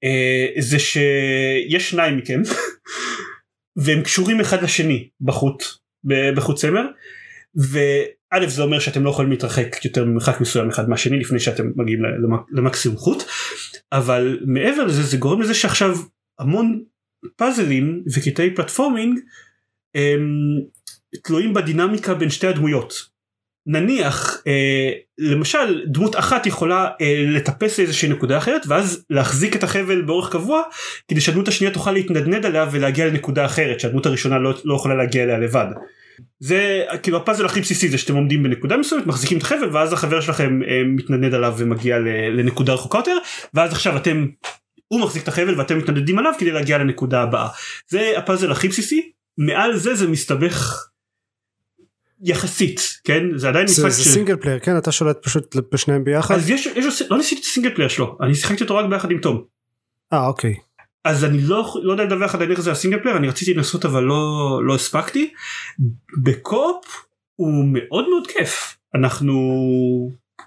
אה, 0.04 0.62
זה 0.62 0.80
שיש 0.80 1.90
שניים 1.90 2.18
מכם 2.18 2.42
והם 3.86 4.02
קשורים 4.02 4.40
אחד 4.40 4.64
לשני 4.64 5.10
בחוט 5.22 5.64
בחוט 6.36 6.58
צמר 6.58 6.86
וא' 8.34 8.48
זה 8.48 8.62
אומר 8.62 8.80
שאתם 8.80 9.04
לא 9.04 9.10
יכולים 9.10 9.32
להתרחק 9.32 9.86
יותר 9.86 10.06
ממרחק 10.06 10.42
מסוים 10.42 10.70
אחד 10.70 10.89
מהשני 10.89 11.20
לפני 11.20 11.39
שאתם 11.39 11.72
מגיעים 11.76 12.00
למק- 12.04 12.48
למקסימום 12.52 12.98
חוט 12.98 13.24
אבל 13.92 14.39
מעבר 14.46 14.86
לזה 14.86 15.04
זה 15.04 15.18
גורם 15.18 15.42
לזה 15.42 15.54
שעכשיו 15.54 15.98
המון 16.39 16.82
פאזלים 17.36 18.04
וקטעי 18.15 18.56
פלטפורמינג 18.56 19.20
הם 19.96 20.30
תלויים 21.24 21.54
בדינמיקה 21.54 22.13
בין 22.13 22.30
שתי 22.30 22.48
הדמויות. 22.48 23.20
נניח 23.65 24.42
אה, 24.48 24.92
למשל 25.18 25.82
דמות 25.88 26.15
אחת 26.15 26.46
יכולה 26.46 26.89
אה, 27.02 27.24
לטפס 27.28 27.78
לאיזושהי 27.80 28.10
נקודה 28.10 28.38
אחרת 28.38 28.62
ואז 28.68 29.06
להחזיק 29.10 29.56
את 29.56 29.63
החבל 29.63 30.02
באורך 30.02 30.32
קבוע 30.32 30.62
כדי 31.08 31.22
שהדמות 31.22 31.48
השנייה 31.48 31.74
תוכל 31.74 31.92
להתנדנד 31.92 32.46
עליה 32.46 32.65
ולהגיע 32.72 33.08
לנקודה 33.08 33.46
אחרת 33.46 33.80
שהדמות 33.80 34.06
הראשונה 34.06 34.39
לא, 34.39 34.54
לא 34.65 34.76
יכולה 34.76 34.96
להגיע 34.96 35.24
אליה 35.24 35.38
לבד. 35.38 35.68
זה 36.39 36.84
כאילו 37.03 37.17
הפאזל 37.17 37.45
הכי 37.45 37.62
בסיסי 37.62 37.89
זה 37.89 37.97
שאתם 37.97 38.15
עומדים 38.15 38.43
בנקודה 38.43 38.77
מסוימת 38.77 39.08
מחזיקים 39.08 39.38
את 39.38 39.43
החבל 39.43 39.75
ואז 39.75 39.93
החבר 39.93 40.21
שלכם 40.21 40.60
אה, 40.63 40.82
מתנדנד 40.86 41.34
עליו 41.34 41.55
ומגיע 41.58 41.99
לנקודה 42.38 42.73
רחוקה 42.73 42.97
יותר 42.97 43.17
ואז 43.53 43.71
עכשיו 43.71 43.97
אתם 43.97 44.25
הוא 44.88 45.01
מחזיק 45.01 45.23
את 45.23 45.27
החבל 45.27 45.60
ואתם 45.60 45.77
מתנדדים 45.77 46.19
עליו 46.19 46.34
כדי 46.39 46.51
להגיע 46.51 46.77
לנקודה 46.77 47.21
הבאה 47.21 47.47
זה 47.88 48.13
הפאזל 48.17 48.51
הכי 48.51 48.67
בסיסי 48.67 49.12
מעל 49.38 49.77
זה 49.77 49.95
זה 49.95 50.08
מסתבך 50.08 50.86
יחסית 52.23 52.82
כן 53.03 53.23
זה 53.38 53.49
עדיין 53.49 53.67
זה 53.67 53.73
משחק 53.73 53.97
זה 53.97 54.03
של- 54.03 54.10
סינגל 54.10 54.36
פלייר 54.36 54.60
כן 54.60 54.77
אתה 54.77 54.91
שולט 54.91 55.17
פשוט 55.23 55.55
בשניהם 55.73 56.03
ביחד. 56.03 56.36
אז 56.36 56.49
יש, 56.49 56.65
יש, 56.65 57.01
לא 57.10 57.17
ניסיתי 57.17 57.41
את 57.41 57.45
ה-single 57.45 57.76
player 57.76 57.89
שלו 57.89 58.17
אני 58.21 58.36
שיחקתי 58.36 58.63
אותו 58.63 58.75
רק 58.75 58.86
ביחד 58.86 59.12
עם 59.12 59.17
תום 59.17 59.43
אה 60.13 60.25
אוקיי. 60.27 60.55
אז 61.06 61.26
אני 61.26 61.38
לא, 61.42 61.74
לא 61.84 61.92
יודע 61.92 62.04
לדווח 62.04 62.36
עדיין 62.36 62.52
איך 62.52 62.62
זה 62.62 62.72
ה-single 62.72 63.00
player 63.00 63.17
אני 63.18 63.28
רציתי 63.28 63.54
לנסות 63.54 63.86
אבל 63.86 64.04
לא, 64.04 64.60
לא 64.64 64.76
הספקתי 64.76 65.34
ב-co-op 66.24 67.06
הוא 67.36 67.66
מאוד 67.74 68.10
מאוד 68.10 68.28
כיף 68.28 68.78
אנחנו 68.96 69.34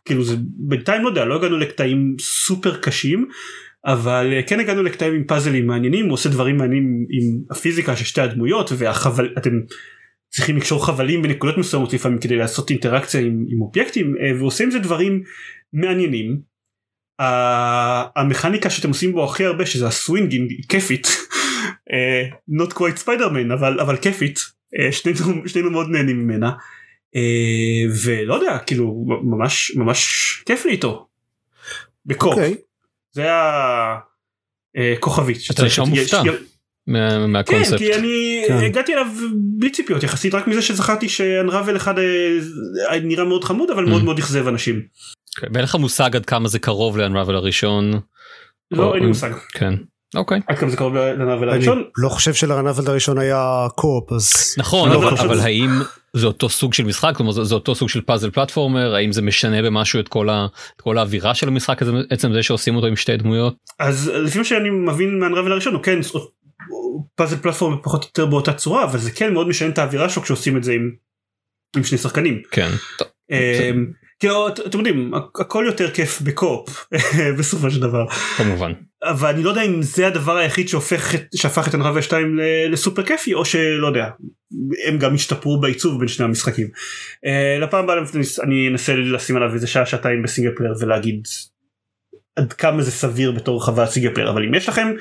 כאילו 0.04 0.24
זה 0.24 0.36
בינתיים 0.40 1.02
לא 1.02 1.08
יודע 1.08 1.24
לא 1.24 1.34
הגענו 1.34 1.58
לקטעים 1.58 2.16
סופר 2.20 2.76
קשים 2.76 3.28
אבל 3.84 4.32
אה, 4.32 4.42
כן 4.42 4.60
הגענו 4.60 4.82
לקטעים 4.82 5.14
עם 5.14 5.24
פאזלים 5.24 5.66
מעניינים 5.66 6.04
הוא 6.04 6.12
עושה 6.12 6.28
דברים 6.28 6.56
מעניינים 6.56 7.06
עם 7.10 7.42
הפיזיקה 7.50 7.96
של 7.96 8.04
שתי 8.04 8.20
הדמויות 8.20 8.72
והחבל 8.78 9.34
אתם 9.38 9.60
צריכים 10.28 10.56
לקשור 10.56 10.86
חבלים 10.86 11.22
בנקודות 11.22 11.58
מסוימות 11.58 11.92
לפעמים 11.92 12.18
כדי 12.18 12.36
לעשות 12.36 12.70
אינטראקציה 12.70 13.20
עם, 13.20 13.44
עם 13.48 13.62
אובייקטים 13.62 14.14
אה, 14.20 14.40
ועושים 14.40 14.70
זה 14.70 14.78
דברים 14.78 15.22
מעניינים. 15.72 16.51
המכניקה 18.16 18.70
שאתם 18.70 18.88
עושים 18.88 19.12
בו 19.12 19.24
הכי 19.24 19.44
הרבה 19.44 19.66
שזה 19.66 19.86
הסווינגינג 19.86 20.50
היא 20.50 20.64
כיפית 20.68 21.06
אה, 21.92 22.28
not 22.50 22.72
quite 22.72 23.04
spider-man 23.04 23.54
אבל 23.54 23.80
אבל 23.80 23.96
כיפית 23.96 24.38
אה, 24.78 24.92
שנינו, 24.92 25.48
שנינו 25.48 25.70
מאוד 25.70 25.88
נהנים 25.90 26.24
ממנה 26.24 26.52
ולא 28.04 28.34
יודע 28.34 28.58
כאילו 28.58 29.04
ממש 29.22 29.72
ממש 29.76 30.42
כיף 30.46 30.64
לי 30.64 30.72
איתו. 30.72 31.06
בקופ. 32.06 32.34
Okay. 32.34 32.36
אוקיי. 32.36 32.54
זה 33.12 33.28
הכוכבית. 34.96 35.38
אתה 35.50 35.64
נשמע 35.64 35.84
מופתע. 35.84 36.22
מהקונספט. 36.86 37.72
כן, 37.72 37.78
כי 37.78 37.94
אני 37.94 38.44
כן. 38.48 38.56
הגעתי 38.56 38.94
אליו 38.94 39.06
בלי 39.34 39.70
ציפיות 39.70 40.02
יחסית 40.02 40.34
רק 40.34 40.46
מזה 40.46 40.62
שזכרתי 40.62 41.08
שאנראבל 41.08 41.76
אחד 41.76 41.98
אה, 41.98 42.98
נראה 43.02 43.24
מאוד 43.24 43.44
חמוד 43.44 43.70
אבל 43.70 43.84
מאוד 43.84 44.02
mm. 44.02 44.04
מאוד 44.04 44.18
אכזב 44.18 44.48
אנשים. 44.48 44.82
כן, 45.40 45.46
ואין 45.54 45.64
לך 45.64 45.74
מושג 45.74 46.16
עד 46.16 46.26
כמה 46.26 46.48
זה 46.48 46.58
קרוב 46.58 46.98
לאנראבל 46.98 47.34
הראשון? 47.34 48.00
לא, 48.70 48.94
אין 48.94 49.02
לי 49.02 49.08
מושג. 49.08 49.30
כן. 49.52 49.74
אוקיי. 50.14 50.40
עד 50.46 50.58
כמה 50.58 50.70
זה 50.70 50.76
קרוב 50.76 50.94
לאנראבל 50.94 51.48
הראשון? 51.48 51.78
אני 51.78 51.86
לא 51.96 52.08
חושב 52.08 52.34
שלאנראבל 52.34 52.90
הראשון 52.90 53.18
היה 53.18 53.66
קופ 53.76 54.12
אז... 54.12 54.54
נכון, 54.58 54.90
אבל 54.92 55.40
האם 55.40 55.70
זה 56.16 56.26
אותו 56.26 56.48
סוג 56.48 56.74
של 56.74 56.84
משחק, 56.84 57.12
כלומר 57.16 57.32
זה 57.32 57.54
אותו 57.54 57.74
סוג 57.74 57.88
של 57.88 58.00
פאזל 58.00 58.30
פלטפורמר, 58.30 58.94
האם 58.94 59.12
זה 59.12 59.22
משנה 59.22 59.62
במשהו 59.62 60.00
את 60.00 60.08
כל 60.82 60.98
האווירה 60.98 61.34
של 61.34 61.48
המשחק 61.48 61.82
הזה, 61.82 61.92
עצם 62.10 62.32
זה 62.32 62.42
שעושים 62.42 62.76
אותו 62.76 62.86
עם 62.86 62.96
שתי 62.96 63.16
דמויות? 63.16 63.56
אז 63.78 64.08
לפי 64.08 64.38
מה 64.38 64.44
שאני 64.44 64.70
מבין 64.70 65.18
מהאנראבל 65.18 65.52
הראשון 65.52 65.74
הוא 65.74 65.82
כן 65.82 65.98
פאזל 67.14 67.36
פלטפורם 67.36 67.76
פחות 67.82 68.02
או 68.02 68.08
יותר 68.08 68.26
באותה 68.26 68.52
צורה 68.52 68.84
אבל 68.84 68.98
זה 68.98 69.10
כן 69.10 69.32
מאוד 69.32 69.48
משנה 69.48 69.68
את 69.68 69.78
האווירה 69.78 70.08
שלו 70.08 70.22
כשעושים 70.22 70.56
את 70.56 70.64
זה 70.64 70.72
עם, 70.72 70.90
עם 71.76 71.84
שני 71.84 71.98
שחקנים. 71.98 72.42
כן. 72.50 72.70
כאילו 74.22 74.48
אתם 74.48 74.78
יודעים 74.78 75.14
הכל 75.14 75.64
יותר 75.66 75.90
כיף 75.90 76.20
בקופ 76.20 76.86
בסופו 77.38 77.70
של 77.70 77.80
דבר. 77.80 78.06
כמובן. 78.36 78.72
אבל 79.02 79.28
אני 79.28 79.42
לא 79.42 79.48
יודע 79.48 79.62
אם 79.62 79.82
זה 79.82 80.06
הדבר 80.06 80.36
היחיד 80.36 80.68
שהופך 80.68 81.14
שהפך 81.34 81.68
את 81.68 81.74
אנרבה 81.74 82.02
2 82.02 82.38
לסופר 82.70 83.02
כיפי 83.02 83.34
או 83.34 83.44
שלא 83.44 83.86
יודע 83.86 84.08
הם 84.88 84.98
גם 84.98 85.14
השתפרו 85.14 85.60
בעיצוב 85.60 85.98
בין 85.98 86.08
שני 86.08 86.24
המשחקים. 86.24 86.66
Uh, 86.66 87.62
לפעם 87.62 87.84
הבאה 87.84 87.96
אני 88.42 88.68
אנסה 88.68 88.94
לשים 88.94 89.36
עליו 89.36 89.54
איזה 89.54 89.66
שעה 89.66 89.86
שעתיים 89.86 90.22
ב-single 90.22 90.50
player 90.56 90.74
ולהגיד 90.80 91.26
עד 92.36 92.52
כמה 92.52 92.82
זה 92.82 92.90
סביר 92.90 93.32
בתור 93.32 93.64
חוויה 93.64 93.86
single 93.86 94.14
player 94.14 94.30
אבל 94.30 94.44
אם 94.44 94.54
יש 94.54 94.68
לכם 94.68 94.92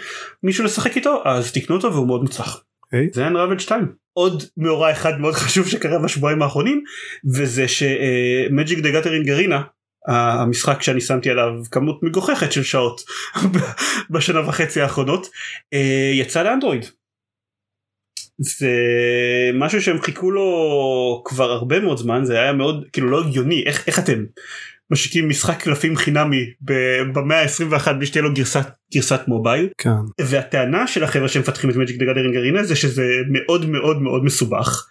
מישהו 0.44 0.66
לשחק 0.66 0.96
איתו 0.96 1.22
אז 1.26 1.52
תקנו 1.52 1.76
אותו 1.76 1.94
והוא 1.94 2.08
מאוד 2.08 2.22
מוצלח. 2.22 2.64
Okay. 2.96 3.14
זה 3.14 3.28
Unravel 3.28 3.60
2. 3.60 3.88
עוד 4.14 4.44
מאורע 4.58 4.92
אחד 4.92 5.20
מאוד 5.20 5.34
חשוב 5.34 5.68
שקרה 5.68 6.00
בשבועיים 6.00 6.42
האחרונים 6.42 6.84
וזה 7.36 7.66
ש-Magic 7.68 8.80
the 8.80 8.92
Gathering 8.92 9.24
Arena 9.24 9.62
המשחק 10.08 10.82
שאני 10.82 11.02
שמתי 11.02 11.30
עליו 11.30 11.54
כמות 11.72 12.04
מגוחכת 12.04 12.52
של 12.52 12.64
שעות 12.64 13.02
בשנה 14.12 14.50
וחצי 14.50 14.82
האחרונות 14.82 15.28
אה, 15.74 16.12
יצא 16.14 16.44
לאנדרואיד. 16.44 16.86
זה 18.38 18.72
משהו 19.54 19.82
שהם 19.82 20.02
חיכו 20.02 20.32
לו 20.32 21.22
כבר 21.26 21.52
הרבה 21.52 21.80
מאוד 21.80 21.98
זמן 21.98 22.26
זה 22.26 22.40
היה 22.40 22.54
מאוד 22.54 22.86
כאילו 22.94 23.10
לא 23.10 23.22
הגיוני 23.22 23.64
איך, 23.66 23.88
איך 23.88 24.00
אתם 24.00 24.26
משיקים 24.92 25.30
משחק 25.30 25.64
קלפים 25.64 25.96
חינמי 25.96 26.46
במאה 27.14 27.42
ה-21 27.42 27.94
בלי 27.94 28.06
שתהיה 28.06 28.22
לו 28.22 28.34
גרסת 28.34 28.68
גרסת 28.94 29.22
מובייל. 29.28 29.70
כן. 29.78 29.90
והטענה 30.22 30.88
של 30.88 31.04
החברה 31.04 31.28
שמפתחים 31.28 31.70
את 31.70 31.76
Magic 31.76 31.98
the 31.98 32.06
Gathering 32.06 32.34
Arena 32.34 32.64
זה 32.64 32.76
שזה 32.76 33.06
מאוד 33.32 33.70
מאוד 33.70 34.02
מאוד 34.02 34.24
מסובך. 34.24 34.88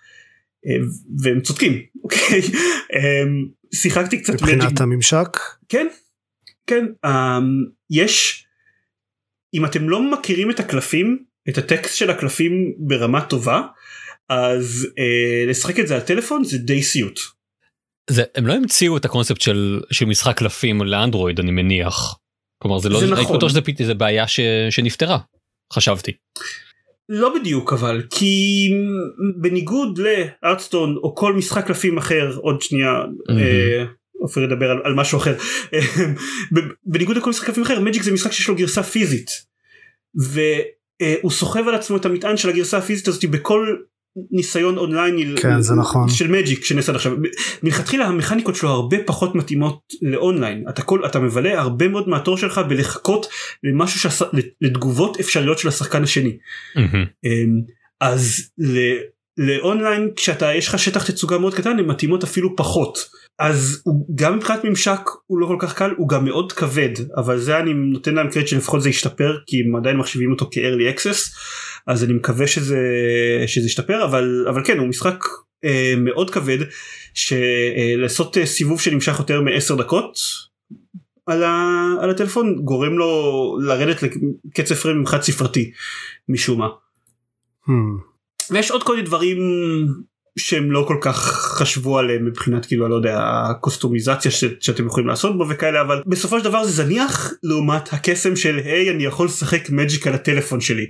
אה, 0.66 0.86
והם 1.22 1.40
צודקים 1.40 1.72
אוקיי? 2.04 2.40
אמ, 2.92 3.46
שיחקתי 3.74 4.22
קצת 4.22 4.32
מבחינת 4.34 4.64
מג'יק... 4.64 4.80
הממשק? 4.80 5.38
כן 5.68 5.86
כן. 6.66 6.86
um, 7.06 7.10
יש 7.90 8.46
אם 9.54 9.64
אתם 9.64 9.88
לא 9.88 10.12
מכירים 10.12 10.50
את 10.50 10.60
הקלפים 10.60 11.18
את 11.48 11.58
הטקסט 11.58 11.96
של 11.96 12.10
הקלפים 12.10 12.74
ברמה 12.78 13.20
טובה 13.20 13.62
אז 14.28 14.86
uh, 14.88 15.50
לשחק 15.50 15.80
את 15.80 15.86
זה 15.86 15.94
על 15.94 16.00
טלפון 16.00 16.44
זה 16.44 16.58
די 16.58 16.82
סיוט. 16.82 17.20
זה 18.10 18.22
הם 18.34 18.46
לא 18.46 18.52
המציאו 18.52 18.96
את 18.96 19.04
הקונספט 19.04 19.40
של 19.40 19.80
של 19.90 20.06
משחק 20.06 20.38
קלפים 20.38 20.82
לאנדרואיד 20.82 21.40
אני 21.40 21.50
מניח. 21.50 22.18
כלומר 22.62 22.78
זה 22.78 22.88
לא 22.88 23.00
זה 23.00 23.06
נכון. 23.06 23.48
שזה, 23.48 23.60
זה 23.86 23.94
בעיה 23.94 24.28
ש, 24.28 24.40
שנפתרה 24.70 25.18
חשבתי. 25.72 26.12
לא 27.08 27.34
בדיוק 27.40 27.72
אבל 27.72 28.02
כי 28.10 28.68
בניגוד 29.40 29.98
לארטסטון 29.98 30.96
או 30.96 31.14
כל 31.14 31.32
משחק 31.32 31.66
קלפים 31.66 31.98
אחר 31.98 32.36
עוד 32.36 32.62
שנייה 32.62 32.92
אה, 33.30 33.84
עופר 34.20 34.40
ידבר 34.40 34.70
על, 34.70 34.80
על 34.84 34.94
משהו 34.94 35.18
אחר 35.18 35.36
בניגוד 36.86 37.16
לכל 37.16 37.30
משחק 37.30 37.46
קלפים 37.46 37.62
אחר 37.62 37.80
מג'יק 37.80 38.02
זה 38.02 38.12
משחק 38.12 38.32
שיש 38.32 38.48
לו 38.48 38.54
גרסה 38.54 38.82
פיזית 38.82 39.30
והוא 40.14 41.30
סוחב 41.30 41.68
על 41.68 41.74
עצמו 41.74 41.96
את 41.96 42.04
המטען 42.04 42.36
של 42.36 42.48
הגרסה 42.48 42.78
הפיזית 42.78 43.08
הזאת 43.08 43.24
בכל 43.24 43.76
ניסיון 44.31 44.79
אונליין 44.79 45.37
כן, 45.37 45.61
זה 45.61 45.75
נכון. 45.75 46.09
של 46.09 46.31
מג'יק 46.31 46.64
שנעשה 46.64 46.92
עכשיו. 46.92 47.12
מלכתחילה 47.62 48.07
המכניקות 48.07 48.57
שלו 48.57 48.68
הרבה 48.68 48.96
פחות 49.07 49.35
מתאימות 49.35 49.81
לאונליין. 50.03 50.64
אתה 50.68 50.83
כל 50.83 51.07
אתה 51.07 51.18
מבלה 51.18 51.61
הרבה 51.61 51.88
מאוד 51.88 52.09
מהתור 52.09 52.37
שלך 52.37 52.61
בלחכות 52.68 53.27
למשהו 53.64 54.01
שעשה 54.01 54.25
לתגובות 54.61 55.20
אפשריות 55.20 55.59
של 55.59 55.68
השחקן 55.68 56.03
השני. 56.03 56.37
Mm-hmm. 56.77 57.27
אז 58.01 58.51
ל, 58.59 58.79
לאונליין 59.38 60.11
כשאתה 60.16 60.55
יש 60.55 60.68
לך 60.68 60.79
שטח 60.79 61.11
תצוגה 61.11 61.38
מאוד 61.38 61.55
קטן 61.55 61.79
הן 61.79 61.87
מתאימות 61.87 62.25
אפילו 62.25 62.57
פחות. 62.57 62.99
אז 63.40 63.83
הוא 63.85 64.07
גם 64.14 64.37
מבחינת 64.37 64.64
ממשק 64.64 65.01
הוא 65.27 65.38
לא 65.38 65.46
כל 65.46 65.57
כך 65.59 65.75
קל 65.75 65.90
הוא 65.96 66.09
גם 66.09 66.25
מאוד 66.25 66.53
כבד 66.53 66.90
אבל 67.16 67.38
זה 67.38 67.59
אני 67.59 67.75
נותן 67.75 68.14
להם 68.14 68.31
קרדיט 68.31 68.49
שלפחות 68.49 68.83
זה 68.83 68.88
ישתפר 68.88 69.37
כי 69.46 69.57
הם 69.66 69.77
עדיין 69.77 69.96
מחשיבים 69.96 70.31
אותו 70.31 70.49
כ-early 70.53 70.96
access 70.96 71.31
אז 71.86 72.04
אני 72.04 72.12
מקווה 72.12 72.46
שזה 72.46 72.78
שזה 73.46 73.66
ישתפר 73.66 74.04
אבל 74.04 74.46
אבל 74.48 74.64
כן 74.64 74.78
הוא 74.78 74.86
משחק 74.86 75.24
אה, 75.64 75.94
מאוד 75.96 76.30
כבד 76.30 76.58
שלעשות 77.14 78.38
אה, 78.38 78.46
סיבוב 78.46 78.80
שנמשך 78.80 79.18
יותר 79.18 79.40
מעשר 79.40 79.74
דקות 79.74 80.18
על, 81.26 81.44
ה, 81.44 81.74
על 82.00 82.10
הטלפון 82.10 82.56
גורם 82.64 82.98
לו 82.98 83.58
לרדת 83.62 84.02
לקצב 84.02 84.74
פריים 84.74 85.06
חד 85.06 85.22
ספרתי 85.22 85.70
משום 86.28 86.58
מה. 86.58 86.68
Hmm. 87.68 87.70
ויש 88.50 88.70
עוד 88.70 88.82
כל 88.82 88.96
מיני 88.96 89.06
דברים 89.06 89.38
שהם 90.38 90.72
לא 90.72 90.84
כל 90.88 90.96
כך 91.00 91.16
חשבו 91.58 91.98
עליהם 91.98 92.24
מבחינת 92.24 92.66
כאילו 92.66 92.88
לא 92.88 92.94
יודע 92.94 93.18
הקוסטומיזציה 93.22 94.30
ש, 94.30 94.44
שאתם 94.60 94.86
יכולים 94.86 95.08
לעשות 95.08 95.38
בו 95.38 95.48
וכאלה 95.48 95.80
אבל 95.80 96.02
בסופו 96.06 96.38
של 96.38 96.44
דבר 96.44 96.64
זה 96.64 96.70
זניח 96.70 97.32
לעומת 97.42 97.92
הקסם 97.92 98.36
של 98.36 98.58
היי 98.64 98.90
אני 98.90 99.04
יכול 99.04 99.26
לשחק 99.26 99.70
מג'יק 99.70 100.06
על 100.06 100.14
הטלפון 100.14 100.60
שלי. 100.60 100.86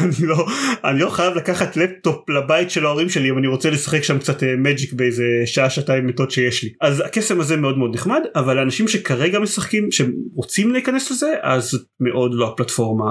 אני 0.00 0.26
לא 0.26 0.46
אני 0.84 1.00
לא 1.00 1.10
חייב 1.10 1.34
לקחת 1.34 1.76
לפטופ 1.76 2.30
לבית 2.30 2.70
של 2.70 2.86
ההורים 2.86 3.08
שלי 3.08 3.30
אם 3.30 3.38
אני 3.38 3.46
רוצה 3.46 3.70
לשחק 3.70 4.02
שם 4.02 4.18
קצת 4.18 4.42
מג'יק 4.58 4.92
אה, 4.92 4.96
באיזה 4.96 5.24
שעה 5.46 5.70
שעתיים 5.70 6.06
מתות 6.06 6.30
שיש 6.30 6.64
לי 6.64 6.72
אז 6.80 7.02
הקסם 7.06 7.40
הזה 7.40 7.56
מאוד 7.56 7.78
מאוד 7.78 7.94
נחמד 7.94 8.20
אבל 8.34 8.58
האנשים 8.58 8.88
שכרגע 8.88 9.38
משחקים 9.38 9.88
שרוצים 9.90 10.72
להיכנס 10.72 11.10
לזה 11.10 11.34
אז 11.42 11.86
מאוד 12.00 12.34
לא 12.34 12.48
הפלטפורמה 12.48 13.04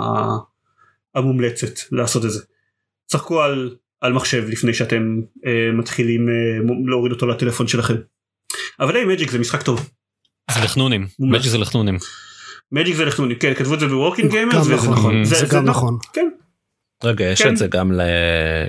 המומלצת 1.16 1.80
לעשות 1.92 2.26
את 2.26 2.32
זה. 2.32 2.40
צחקו 3.08 3.42
על 3.42 3.76
על 4.02 4.14
מחשב 4.14 4.44
לפני 4.48 4.74
שאתם 4.74 5.20
אה, 5.46 5.72
מתחילים 5.74 6.30
אה, 6.30 6.34
להוריד 6.86 7.12
אותו 7.12 7.28
לטלפון 7.28 7.68
שלכם. 7.68 7.96
אבל 8.80 8.96
היי 8.96 9.06
Magic 9.06 9.32
זה 9.32 9.40
משחק 9.40 9.62
טוב. 9.62 9.90
זה 10.52 10.62
לחנונים, 10.64 11.08
Magic 11.20 11.52
זה 11.52 11.58
לחנונים. 11.58 11.98
Magic 12.72 12.96
זה 12.96 13.06
לחנונים, 13.06 13.38
כן 13.38 13.54
כתבו 13.54 13.74
את 13.74 13.80
זה 13.80 13.88
ב-Working 13.88 14.32
Gamer, 14.32 14.64
זה 14.64 14.76
נכון, 14.76 15.24
זה 15.24 15.46
גם 15.52 15.66
נכון. 15.66 15.98
כן. 16.14 16.30
רגע 17.04 17.26
יש 17.26 17.42
כן. 17.42 17.50
את 17.54 17.58
זה 17.58 17.68
גם 17.68 17.92
ל... 17.92 18.02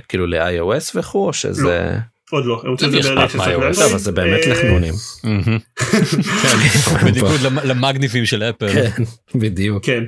כאילו 0.08 0.26
ל-iOS 0.26 0.90
וכו' 0.94 1.26
או 1.26 1.32
שזה... 1.32 1.62
לא. 1.62 1.98
עוד 2.30 2.44
לא, 2.44 2.62
רוצים 2.66 2.90
זה 2.90 2.98
לדבר 2.98 3.10
על 3.20 3.28
מה-iOS, 3.36 3.72
סרט 3.74 3.90
אבל 3.90 3.98
זה 3.98 4.12
באמת 4.12 4.40
אה, 4.46 4.52
לחנונים. 4.52 4.94
מהמם. 5.24 5.58
כן, 6.42 6.56
בניגוד 7.04 7.40
למ- 7.44 7.58
למגניבים 7.64 8.26
של 8.26 8.42
אפל. 8.42 8.68
כן, 8.72 9.02
בדיוק. 9.34 9.84
כן. 9.86 10.04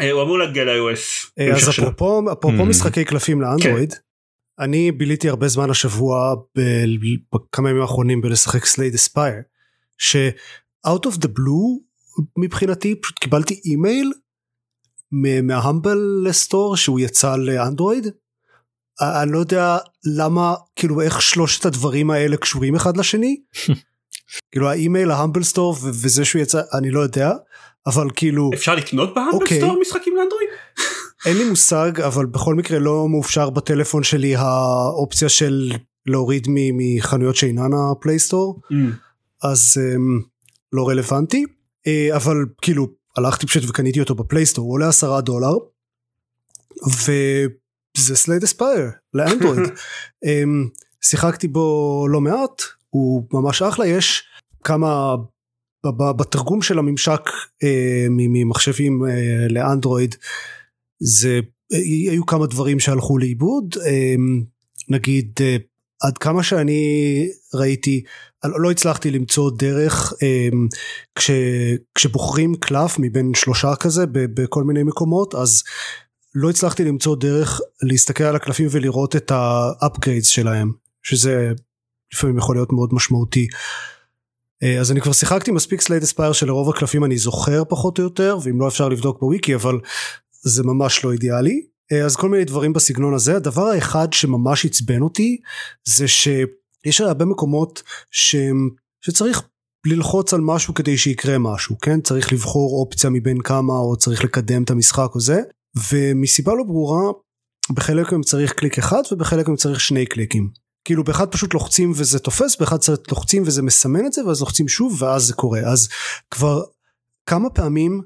אה, 0.00 0.10
הוא 0.10 0.22
אמור 0.22 0.38
להגיע 0.38 0.64
ל-iOS. 0.64 1.30
אה, 1.38 1.52
אז. 1.56 1.68
אפרופו. 1.68 2.22
משחקי 2.66 3.04
קלפים 3.04 3.40
לאנדרואיד 3.40 3.94
אני 4.60 4.92
ביליתי 4.92 5.28
הרבה 5.28 5.48
זמן 5.48 5.70
השבוע 5.70 6.34
ב- 6.58 6.84
בכמה 7.34 7.70
ימים 7.70 7.82
האחרונים 7.82 8.20
בלשחק 8.20 8.64
Slay 8.64 8.81
the 8.81 8.94
Spire 8.94 9.34
ש-out 9.98 11.06
of 11.06 11.14
the 11.14 11.28
blue 11.28 11.82
מבחינתי 12.38 12.94
פשוט 13.02 13.18
קיבלתי 13.18 13.60
אימייל 13.64 14.12
מה-Humble 15.12 16.26
Store 16.30 16.76
שהוא 16.76 17.00
יצא 17.00 17.36
לאנדרואיד. 17.36 18.06
אני 19.00 19.32
לא 19.32 19.38
יודע 19.38 19.78
למה 20.16 20.54
כאילו 20.76 21.00
איך 21.00 21.22
שלושת 21.22 21.66
הדברים 21.66 22.10
האלה 22.10 22.36
קשורים 22.36 22.74
אחד 22.74 22.96
לשני. 22.96 23.36
כאילו 24.52 24.68
האימייל 24.68 25.10
ה-Humble 25.10 25.42
Store 25.42 25.76
וזה 25.82 26.24
שהוא 26.24 26.42
יצא 26.42 26.60
אני 26.78 26.90
לא 26.90 27.00
יודע 27.00 27.32
אבל 27.86 28.08
כאילו 28.16 28.50
אפשר 28.54 28.74
לקנות 28.74 29.14
ב-Humble 29.14 29.32
אוקיי. 29.32 29.58
Store 29.60 29.80
משחקים 29.80 30.16
לאנדרואיד? 30.16 30.48
אין 31.26 31.36
לי 31.36 31.44
מושג 31.44 32.00
אבל 32.00 32.26
בכל 32.26 32.54
מקרה 32.54 32.78
לא 32.78 33.08
מאופשר 33.08 33.50
בטלפון 33.50 34.02
שלי 34.02 34.36
האופציה 34.36 35.28
של 35.28 35.72
להוריד 36.06 36.46
מחנויות 36.50 37.36
שאינן 37.36 37.70
ה-Play 37.72 38.20
Store 38.20 38.60
Mm. 38.70 38.74
אז 39.42 39.76
um, 39.76 40.24
לא 40.72 40.88
רלוונטי 40.88 41.44
uh, 41.44 42.16
אבל 42.16 42.36
כאילו 42.62 42.88
הלכתי 43.18 43.46
פשוט 43.46 43.64
וקניתי 43.68 44.00
אותו 44.00 44.14
ב-Play 44.14 44.41
Store 44.41 44.64
הוא 44.64 44.72
עולה 44.72 44.88
עשרה 44.88 45.20
דולר 45.20 45.54
וזה 46.86 48.16
Slay 48.16 48.31
the 48.31 48.42
Spire 48.42 48.90
לאנדרואיד. 49.14 49.62
um, 50.24 50.68
שיחקתי 51.08 51.48
בו 51.48 52.06
לא 52.10 52.20
מעט 52.20 52.62
הוא 52.90 53.26
ממש 53.32 53.62
אחלה 53.62 53.86
יש 53.86 54.22
כמה 54.64 55.16
בתרגום 56.16 56.62
של 56.62 56.78
הממשק 56.78 57.20
אה, 57.62 58.06
ממחשבים 58.10 59.06
אה, 59.06 59.46
לאנדרואיד 59.48 60.14
זה 61.00 61.40
אה, 61.72 61.78
היו 62.10 62.26
כמה 62.26 62.46
דברים 62.46 62.80
שהלכו 62.80 63.18
לאיבוד 63.18 63.74
אה, 63.86 64.14
נגיד 64.88 65.32
אה, 65.40 65.56
עד 66.02 66.18
כמה 66.18 66.42
שאני 66.42 66.82
ראיתי 67.54 68.04
לא 68.44 68.70
הצלחתי 68.70 69.10
למצוא 69.10 69.50
דרך 69.58 70.12
אה, 70.22 70.48
כש, 71.14 71.30
כשבוחרים 71.94 72.54
קלף 72.54 72.96
מבין 72.98 73.32
שלושה 73.34 73.76
כזה 73.76 74.04
בכל 74.12 74.64
מיני 74.64 74.82
מקומות 74.82 75.34
אז 75.34 75.62
לא 76.34 76.50
הצלחתי 76.50 76.84
למצוא 76.84 77.16
דרך 77.16 77.60
להסתכל 77.82 78.24
על 78.24 78.36
הקלפים 78.36 78.68
ולראות 78.70 79.16
את 79.16 79.30
ה-upgrades 79.30 80.24
שלהם 80.24 80.72
שזה 81.02 81.52
לפעמים 82.14 82.38
יכול 82.38 82.56
להיות 82.56 82.72
מאוד 82.72 82.90
משמעותי. 82.92 83.46
אה, 84.62 84.80
אז 84.80 84.92
אני 84.92 85.00
כבר 85.00 85.12
שיחקתי 85.12 85.50
מספיק 85.50 85.80
סלייד 85.80 86.02
אספייר 86.02 86.32
שלרוב 86.32 86.70
הקלפים 86.70 87.04
אני 87.04 87.18
זוכר 87.18 87.62
פחות 87.68 87.98
או 87.98 88.04
יותר 88.04 88.38
ואם 88.42 88.60
לא 88.60 88.68
אפשר 88.68 88.88
לבדוק 88.88 89.20
בוויקי 89.20 89.54
אבל 89.54 89.78
זה 90.42 90.62
ממש 90.62 91.04
לא 91.04 91.12
אידיאלי. 91.12 91.62
אה, 91.92 92.04
אז 92.04 92.16
כל 92.16 92.28
מיני 92.28 92.44
דברים 92.44 92.72
בסגנון 92.72 93.14
הזה 93.14 93.36
הדבר 93.36 93.66
האחד 93.66 94.12
שממש 94.12 94.66
עצבן 94.66 95.02
אותי 95.02 95.40
זה 95.84 96.08
שיש 96.84 97.00
הרבה 97.00 97.24
מקומות 97.24 97.82
ש... 98.10 98.36
שצריך 99.00 99.42
ללחוץ 99.86 100.34
על 100.34 100.40
משהו 100.40 100.74
כדי 100.74 100.98
שיקרה 100.98 101.38
משהו 101.38 101.78
כן? 101.78 102.00
צריך 102.00 102.32
לבחור 102.32 102.80
אופציה 102.80 103.10
מבין 103.10 103.40
כמה 103.40 103.72
או 103.72 103.96
צריך 103.96 104.24
לקדם 104.24 104.62
את 104.62 104.70
המשחק 104.70 105.08
או 105.14 105.20
זה 105.20 105.40
ומסיבה 105.90 106.54
לא 106.54 106.64
ברורה 106.64 107.12
בחלק 107.70 108.12
מהם 108.12 108.22
צריך 108.22 108.52
קליק 108.52 108.78
אחד 108.78 109.02
ובחלק 109.12 109.48
מהם 109.48 109.56
צריך 109.56 109.80
שני 109.80 110.06
קליקים. 110.06 110.50
כאילו 110.84 111.04
באחד 111.04 111.28
פשוט 111.28 111.54
לוחצים 111.54 111.92
וזה 111.94 112.18
תופס 112.18 112.56
באחד 112.56 112.76
צריך 112.76 113.00
לוחצים 113.10 113.42
וזה 113.46 113.62
מסמן 113.62 114.06
את 114.06 114.12
זה 114.12 114.26
ואז 114.26 114.40
לוחצים 114.40 114.68
שוב 114.68 115.02
ואז 115.02 115.26
זה 115.26 115.34
קורה. 115.34 115.60
אז 115.60 115.88
כבר 116.30 116.62
כמה 117.26 117.50
פעמים 117.50 118.02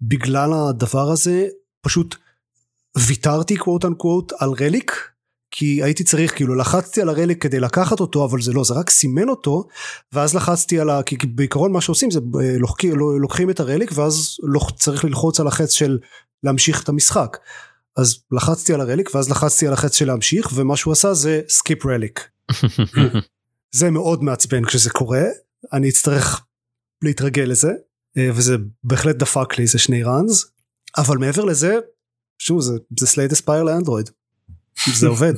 בגלל 0.00 0.52
הדבר 0.52 1.10
הזה 1.10 1.46
פשוט 1.80 2.16
ויתרתי 2.98 3.56
קוואט 3.56 3.84
אנקוואט 3.84 4.32
על 4.38 4.50
רליק 4.60 4.92
כי 5.58 5.82
הייתי 5.82 6.04
צריך 6.04 6.34
כאילו 6.34 6.54
לחצתי 6.54 7.02
על 7.02 7.08
הרליק 7.08 7.42
כדי 7.42 7.60
לקחת 7.60 8.00
אותו 8.00 8.24
אבל 8.24 8.42
זה 8.42 8.52
לא 8.52 8.64
זה 8.64 8.74
רק 8.74 8.90
סימן 8.90 9.28
אותו 9.28 9.64
ואז 10.12 10.34
לחצתי 10.34 10.80
על 10.80 10.90
ה... 10.90 11.02
כי 11.02 11.16
בעיקרון 11.26 11.72
מה 11.72 11.80
שעושים 11.80 12.10
זה 12.10 12.20
אה, 12.40 12.58
לוקחים, 12.58 12.98
לוקחים 13.20 13.50
את 13.50 13.60
הרליק 13.60 13.90
ואז 13.94 14.36
לוח, 14.42 14.70
צריך 14.70 15.04
ללחוץ 15.04 15.40
על 15.40 15.46
החץ 15.46 15.72
של 15.72 15.98
להמשיך 16.42 16.82
את 16.82 16.88
המשחק. 16.88 17.36
אז 17.96 18.18
לחצתי 18.32 18.74
על 18.74 18.80
ה-relic 18.80 19.14
ואז 19.14 19.30
לחצתי 19.30 19.66
על 19.66 19.72
החץ 19.72 19.96
של 19.96 20.06
להמשיך 20.06 20.50
ומה 20.54 20.76
שהוא 20.76 20.92
עשה 20.92 21.14
זה 21.14 21.40
skip 21.48 21.86
relic 21.86 22.28
זה 23.78 23.90
מאוד 23.90 24.22
מעצבן 24.22 24.64
כשזה 24.64 24.90
קורה 24.90 25.24
אני 25.72 25.88
אצטרך 25.88 26.44
להתרגל 27.02 27.42
לזה 27.42 27.70
אה, 28.18 28.30
וזה 28.34 28.56
בהחלט 28.84 29.16
דפק 29.16 29.58
לי 29.58 29.62
איזה 29.62 29.78
שני 29.78 30.02
runs 30.02 30.44
אבל 30.96 31.18
מעבר 31.18 31.44
לזה 31.44 31.78
שוב 32.38 32.60
זה, 32.60 32.72
זה 32.98 33.06
Slay 33.06 33.21
the 33.21 33.32
Spire 33.32 33.62
לאנדרואיד 33.62 34.10
זה 35.00 35.06
עובד 35.06 35.34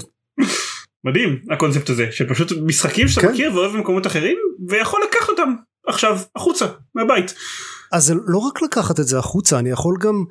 מדהים 1.04 1.38
הקונספט 1.50 1.90
הזה 1.90 2.06
שפשוט 2.10 2.52
משחקים 2.66 3.08
שאתה 3.08 3.26
כן. 3.26 3.32
מכיר 3.32 3.54
ואוהב 3.54 3.72
במקומות 3.72 4.06
אחרים 4.06 4.36
ויכול 4.68 5.00
לקחת 5.08 5.28
אותם 5.28 5.54
עכשיו 5.86 6.18
החוצה 6.36 6.66
מהבית. 6.94 7.34
אז 7.92 8.04
זה 8.04 8.14
לא 8.26 8.38
רק 8.38 8.62
לקחת 8.62 9.00
את 9.00 9.06
זה 9.06 9.18
החוצה 9.18 9.58
אני 9.58 9.70
יכול 9.70 9.96
גם 10.00 10.24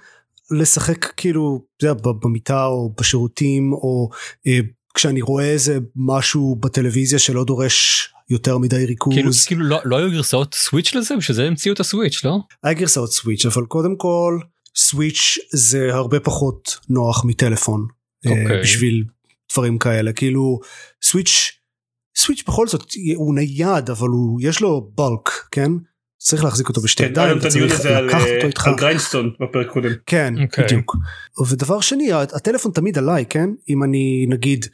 לשחק 0.51 1.05
כאילו 1.05 1.65
יודע, 1.83 1.93
במיטה 2.21 2.65
או 2.65 2.93
בשירותים 2.99 3.73
או 3.73 4.09
אה, 4.47 4.59
כשאני 4.93 5.21
רואה 5.21 5.45
איזה 5.45 5.77
משהו 5.95 6.55
בטלוויזיה 6.55 7.19
שלא 7.19 7.43
דורש 7.43 8.09
יותר 8.29 8.57
מדי 8.57 8.85
ריכוז. 8.85 9.13
כאילו 9.13 9.31
כאילו 9.45 9.63
לא 9.63 9.79
לא 9.85 9.97
היו 9.97 10.11
גרסאות 10.11 10.53
סוויץ' 10.55 10.95
לזה 10.95 11.15
בשביל 11.15 11.35
זה 11.35 11.43
המציאו 11.43 11.73
את 11.73 11.79
הסוויץ' 11.79 12.23
לא? 12.23 12.37
היה 12.63 12.73
גרסאות 12.73 13.11
סוויץ' 13.11 13.45
אבל 13.45 13.65
קודם 13.65 13.95
כל 13.95 14.39
סוויץ' 14.75 15.37
זה 15.53 15.89
הרבה 15.93 16.19
פחות 16.19 16.77
נוח 16.89 17.25
מטלפון 17.25 17.87
אה, 18.31 18.41
אוקיי. 18.41 18.61
בשביל 18.61 19.03
דברים 19.53 19.77
כאלה 19.77 20.13
כאילו 20.13 20.59
סוויץ' 21.03 21.51
סוויץ' 22.17 22.43
בכל 22.47 22.67
זאת 22.67 22.93
הוא 23.15 23.35
נייד 23.35 23.89
אבל 23.89 24.07
הוא 24.07 24.39
יש 24.41 24.61
לו 24.61 24.91
bulk 24.95 25.29
כן 25.51 25.71
צריך 26.17 26.43
להחזיק 26.43 26.69
אותו 26.69 26.81
בשתי 26.81 27.03
כן, 27.03 27.09
ידיים 27.09 27.37
אתה 27.37 27.47
הדיון 27.47 27.67
צריך 27.69 27.79
הזה 27.79 27.97
על, 27.97 28.05
לקחת 28.05 28.27
אה, 28.27 28.35
אותו 28.35 28.47
איתך 28.47 28.67
על 28.67 28.75
גריינסטון 28.75 29.31
בפרק 29.39 29.67
קודם. 29.67 29.89
כן 30.05 30.33
אוקיי. 30.43 30.63
בדיוק 30.65 30.95
ודבר 31.49 31.79
שני 31.81 32.13
הטלפון 32.13 32.71
תמיד 32.71 32.97
עליי 32.97 33.25
כן 33.29 33.49
אם 33.69 33.83
אני 33.83 34.25
נגיד 34.29 34.65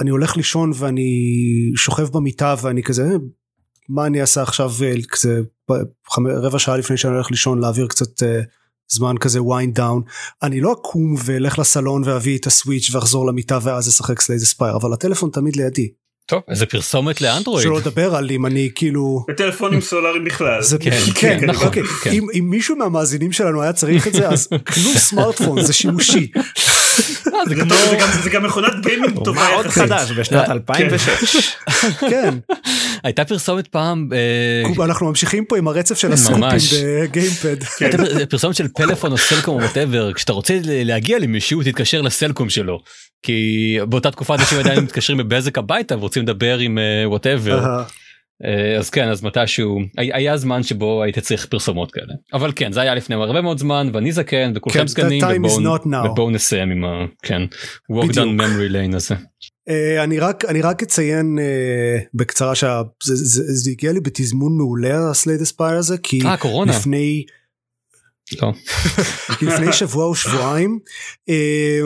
אני 0.00 0.10
הולך 0.10 0.36
לישון 0.36 0.70
ואני 0.74 1.10
שוכב 1.76 2.08
במיטה 2.12 2.54
ואני 2.62 2.82
כזה 2.82 3.04
"אה, 3.04 3.16
מה 3.88 4.06
אני 4.06 4.20
אעשה 4.20 4.42
עכשיו 4.42 4.70
אה, 4.82 4.94
כזה 5.08 5.40
רבע 6.18 6.58
שעה 6.58 6.76
לפני 6.76 6.96
שאני 6.96 7.14
הולך 7.14 7.30
לישון 7.30 7.60
להעביר 7.60 7.86
קצת 7.86 8.22
אה, 8.22 8.40
זמן 8.88 9.18
כזה 9.20 9.38
wind 9.38 9.72
down 9.72 10.02
אני 10.42 10.60
לא 10.60 10.72
אקום 10.72 11.14
ואלך 11.24 11.58
לסלון 11.58 12.02
ואביא 12.04 12.38
את 12.38 12.46
הסוויץ' 12.46 12.94
ואחזור 12.94 13.26
למיטה 13.26 13.58
ואז 13.62 13.88
אשחק 13.88 14.20
Slay 14.20 14.33
the 14.33 14.42
Spire 14.42 14.76
אבל 14.76 14.92
הטלפון 14.92 15.30
תמיד 15.30 15.56
לידי 15.56 15.88
טוב 16.28 16.42
איזה 16.48 16.66
פרסומת 16.66 17.20
לאנדרואיד. 17.20 17.64
שלא 17.64 17.78
לדבר 17.78 18.14
על 18.14 18.30
אם 18.30 18.46
אני 18.46 18.70
כאילו 18.74 19.24
וטלפונים 19.30 19.80
סולאריים 19.80 20.24
בכלל. 20.24 20.62
זה 20.62 20.78
כן, 20.78 20.90
כן, 21.14 21.40
כן, 21.40 21.50
נכון, 21.50 21.66
אוקיי. 21.66 21.82
כן. 22.02 22.10
אם, 22.10 22.26
אם 22.38 22.50
מישהו 22.50 22.76
מהמאזינים 22.76 23.32
שלנו 23.32 23.62
היה 23.62 23.72
צריך 23.72 24.06
את 24.06 24.12
זה 24.12 24.28
אז 24.28 24.48
קנו 24.64 24.90
סמארטפון 24.96 25.62
זה 25.62 25.72
שימושי 25.72 26.32
זה 26.98 27.30
זה 27.48 27.54
גם- 27.54 27.68
זה 28.22 28.30
גם 28.30 28.42
מכונת 28.44 28.72
gaming 28.82 29.14
טובה 29.24 29.40
מה 29.40 29.48
עוד. 29.48 29.66
חדש 29.66 30.10
בשנת 30.10 30.46
כן. 30.46 30.52
2006 30.52 31.54
כן 32.10 32.34
הייתה 33.04 33.24
פרסומת 33.24 33.66
פעם 33.66 34.08
אה, 34.78 34.84
אנחנו 34.84 35.06
ממשיכים 35.06 35.44
פה 35.44 35.58
עם 35.58 35.68
הרצף 35.68 35.98
של 35.98 36.12
הסקופים. 36.12 36.44
בגיימפד 37.02 37.62
כן. 37.62 37.90
פרסומת 38.30 38.56
של 38.56 38.68
פלאפון 38.68 39.12
או 39.12 39.18
סלקום 39.18 39.54
או 39.56 39.60
whatever 39.60 40.12
כשאתה 40.12 40.32
רוצה 40.32 40.54
ל- 40.54 40.86
להגיע 40.86 41.18
למישהו 41.18 41.62
תתקשר 41.62 42.00
לסלקום 42.00 42.50
שלו 42.50 42.80
כי 43.22 43.42
באותה 43.88 44.10
תקופה 44.10 44.34
אנשים 44.34 44.58
עדיין 44.58 44.78
מתקשרים 44.80 45.18
בבזק 45.18 45.58
הביתה 45.58 45.96
ורוצים 45.98 46.22
לדבר 46.22 46.58
עם 46.58 46.78
whatever 47.06 47.58
אהה. 47.64 47.82
אז 48.78 48.90
כן 48.90 49.08
אז 49.08 49.22
מתישהו 49.22 49.78
היה- 49.96 50.36
זמן 50.36 50.62
שבו 50.62 51.02
היית 51.02 51.18
צריך 51.18 51.46
פרסומות 51.46 51.92
כאלה. 51.92 52.14
אבל 52.32 52.52
כן 52.56 52.72
זה 52.72 52.80
היה 52.80 52.94
לפני 52.94 53.16
הרבה 53.16 53.40
מאוד 53.40 53.58
זמן 53.58 53.90
ואני 53.92 54.12
זקן 54.12 54.52
וכולכם 54.54 54.78
כן, 54.78 54.86
זקנים 54.86 55.24
ובואו 56.04 56.30
נסיים 56.30 56.70
עם 56.70 56.84
ה... 56.84 57.06
כן 57.22 57.42
walk 57.92 58.06
down 58.12 58.40
memory 58.40 58.72
lane 58.72 58.96
הזה. 58.96 59.14
אה, 59.68 60.04
אני 60.04 60.18
רק 60.18 60.44
אני 60.44 60.62
רק 60.62 60.82
אציין 60.82 61.38
אה, 61.38 61.98
בקצרה 62.14 62.54
שזה 62.54 62.82
זה, 63.02 63.42
זה 63.46 63.70
הגיע 63.70 63.92
לי 63.92 64.00
בתזמון 64.00 64.56
מעולה 64.56 65.10
ה-Slay 65.10 65.30
the 65.30 65.40
Spire 65.40 65.78
הזה 65.78 65.98
כי 65.98 66.20
אה 66.26 66.36
קורונה. 66.36 66.72
לפני 66.72 67.24
לא. 68.42 68.52
לפני 69.42 69.72
שבוע 69.72 70.04
או 70.04 70.14
שבועיים 70.14 70.78
אה, 71.28 71.80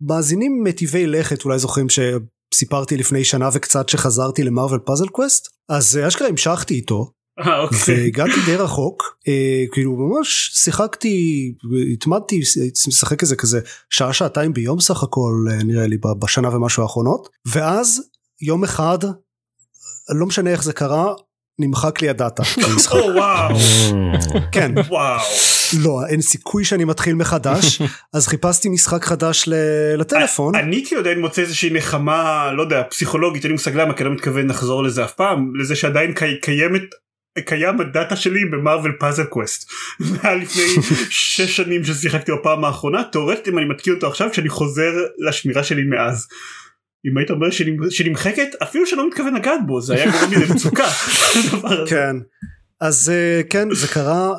מאזינים 0.00 0.64
מטיבי 0.64 1.06
לכת 1.06 1.44
אולי 1.44 1.58
זוכרים 1.58 1.86
שסיפרתי 1.88 2.96
לפני 2.96 3.24
שנה 3.24 3.48
וקצת 3.52 3.88
שחזרתי 3.88 4.42
למרוויל 4.42 4.80
פאזל 4.86 5.08
קווסט 5.08 5.48
אז 5.70 5.96
אה, 5.96 6.08
אשכרה 6.08 6.28
המשכתי 6.28 6.74
איתו 6.74 7.12
אה, 7.38 7.60
אוקיי. 7.60 7.78
והגעתי 7.88 8.40
די 8.46 8.56
רחוק 8.56 9.18
אה, 9.28 9.64
כאילו 9.72 9.96
ממש 9.96 10.50
שיחקתי 10.54 11.54
התמדתי 11.92 12.40
משחק 12.88 13.22
איזה 13.22 13.36
כזה 13.36 13.60
שעה 13.90 14.12
שעתיים 14.12 14.52
ביום 14.52 14.80
סך 14.80 15.02
הכל 15.02 15.46
אה, 15.50 15.64
נראה 15.64 15.86
לי 15.86 15.98
בשנה 16.18 16.56
ומשהו 16.56 16.82
האחרונות 16.82 17.28
ואז 17.46 18.02
יום 18.40 18.64
אחד 18.64 18.98
לא 20.08 20.26
משנה 20.26 20.50
איך 20.50 20.62
זה 20.62 20.72
קרה 20.72 21.14
נמחק 21.60 22.02
לי 22.02 22.08
הדאטה 22.08 22.42
במשחק. 22.56 22.92
או 22.94 23.14
וואו. 23.14 23.54
כן 24.52 24.72
וואו. 24.88 25.20
לא 25.82 26.00
אין 26.08 26.20
סיכוי 26.22 26.64
שאני 26.64 26.84
מתחיל 26.84 27.14
מחדש 27.14 27.82
אז 28.14 28.26
חיפשתי 28.28 28.68
משחק 28.68 29.04
חדש 29.04 29.44
לטלפון 29.98 30.54
אני 30.54 30.84
כאילו 30.86 31.00
עדיין 31.00 31.20
מוצא 31.20 31.42
איזושהי 31.42 31.70
נחמה 31.70 32.52
לא 32.52 32.62
יודע 32.62 32.82
פסיכולוגית 32.90 33.42
אין 33.44 33.50
לי 33.50 33.52
מושג 33.52 33.76
למה 33.76 33.94
כי 33.94 34.02
אני 34.02 34.08
לא 34.08 34.14
מתכוון 34.14 34.46
לחזור 34.46 34.82
לזה 34.84 35.04
אף 35.04 35.12
פעם 35.12 35.52
לזה 35.60 35.76
שעדיין 35.76 36.12
קי- 36.14 36.40
קיימת 36.42 36.82
קיים 37.46 37.80
הדאטה 37.80 38.16
שלי 38.16 38.44
ב 38.44 38.51
Marvel 38.51 38.92
Puzzle 39.00 39.24
Quest. 39.24 39.70
היה 40.22 40.34
לפני 40.34 40.62
שש 41.10 41.56
שנים 41.56 41.84
ששיחקתי 41.84 42.32
בפעם 42.32 42.64
האחרונה 42.64 43.02
תאורטית 43.12 43.48
אם 43.48 43.58
אני 43.58 43.66
מתקין 43.66 43.92
אותו 43.94 44.06
עכשיו 44.06 44.28
כשאני 44.32 44.48
חוזר 44.48 44.90
לשמירה 45.28 45.64
שלי 45.64 45.82
מאז. 45.82 46.26
אם 47.06 47.18
היית 47.18 47.30
אומר 47.30 47.48
שנמ- 47.48 47.90
שנמחקת 47.90 48.48
אפילו 48.62 48.86
שאני 48.86 48.98
לא 48.98 49.08
מתכוון 49.08 49.34
לגעת 49.34 49.60
בו 49.66 49.80
זה 49.80 49.94
היה 49.94 50.10
גורם 50.10 50.30
לי 50.30 50.46
למצוקה. 50.46 50.88
כן. 51.90 52.16
אז 52.80 53.10
אה, 53.10 53.42
כן 53.50 53.68
זה 53.74 53.88
קרה 53.88 54.32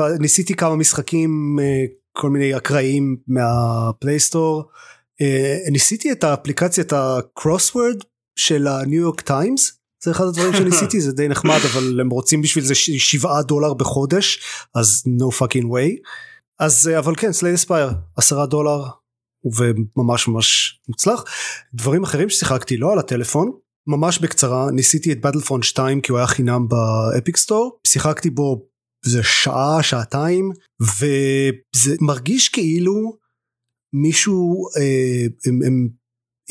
אה, 0.00 0.16
ניסיתי 0.18 0.54
כמה 0.54 0.76
משחקים 0.76 1.56
אה, 1.60 1.84
כל 2.12 2.30
מיני 2.30 2.56
אקראיים 2.56 3.16
מה 3.28 3.51
Play 3.51 3.96
Store. 3.96 4.64
ניסיתי 5.70 6.12
את 6.12 6.24
האפליקציית 6.24 6.92
ה 6.92 7.02
crossword 7.02 7.96
של 8.38 8.66
הניו 8.66 9.00
יורק 9.00 9.20
טיימס 9.20 9.72
זה 10.04 10.10
אחד 10.10 10.24
הדברים 10.24 10.52
שניסיתי 10.58 11.00
זה 11.00 11.12
די 11.12 11.28
נחמד 11.28 11.58
אבל 11.72 12.00
הם 12.00 12.10
רוצים 12.10 12.42
בשביל 12.42 12.64
זה 12.64 12.74
שבעה 12.74 13.42
דולר 13.42 13.74
בחודש 13.74 14.40
אז 14.74 15.02
no 15.06 15.42
fucking 15.42 15.64
way. 15.64 16.08
אז 16.58 16.90
אבל 16.98 17.14
כן 17.16 17.32
Slay 17.32 17.45
the 17.45 17.54
Spire 17.54 17.90
עשרה 18.16 18.46
דולר 18.46 18.84
וממש 19.56 20.28
ממש 20.28 20.80
מוצלח. 20.88 21.24
דברים 21.74 22.02
אחרים 22.02 22.28
ששיחקתי 22.28 22.76
לא 22.76 22.92
על 22.92 22.98
הטלפון 22.98 23.50
ממש 23.86 24.18
בקצרה 24.18 24.70
ניסיתי 24.70 25.12
את 25.12 25.20
בטלפון 25.20 25.62
2 25.62 26.00
כי 26.00 26.12
הוא 26.12 26.18
היה 26.18 26.26
חינם 26.26 26.68
באפיק 26.68 27.36
סטור. 27.36 27.78
שיחקתי 27.86 28.30
בו 28.30 28.66
זה 29.04 29.22
שעה 29.22 29.82
שעתיים 29.82 30.50
וזה 30.80 31.96
מרגיש 32.00 32.48
כאילו 32.48 33.16
מישהו 33.92 34.68
אה, 34.76 35.26
הם, 35.46 35.62
הם 35.66 35.88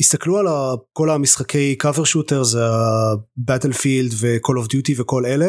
הסתכלו 0.00 0.38
על 0.38 0.46
ה- 0.46 0.74
כל 0.92 1.10
המשחקי 1.10 1.76
קאבר 1.76 2.04
שוטר 2.04 2.42
זה 2.42 2.60
הבטלפילד 2.66 4.12
ו-call 4.14 4.64
of 4.64 4.66
duty 4.66 4.92
וכל 4.96 5.26
אלה 5.26 5.46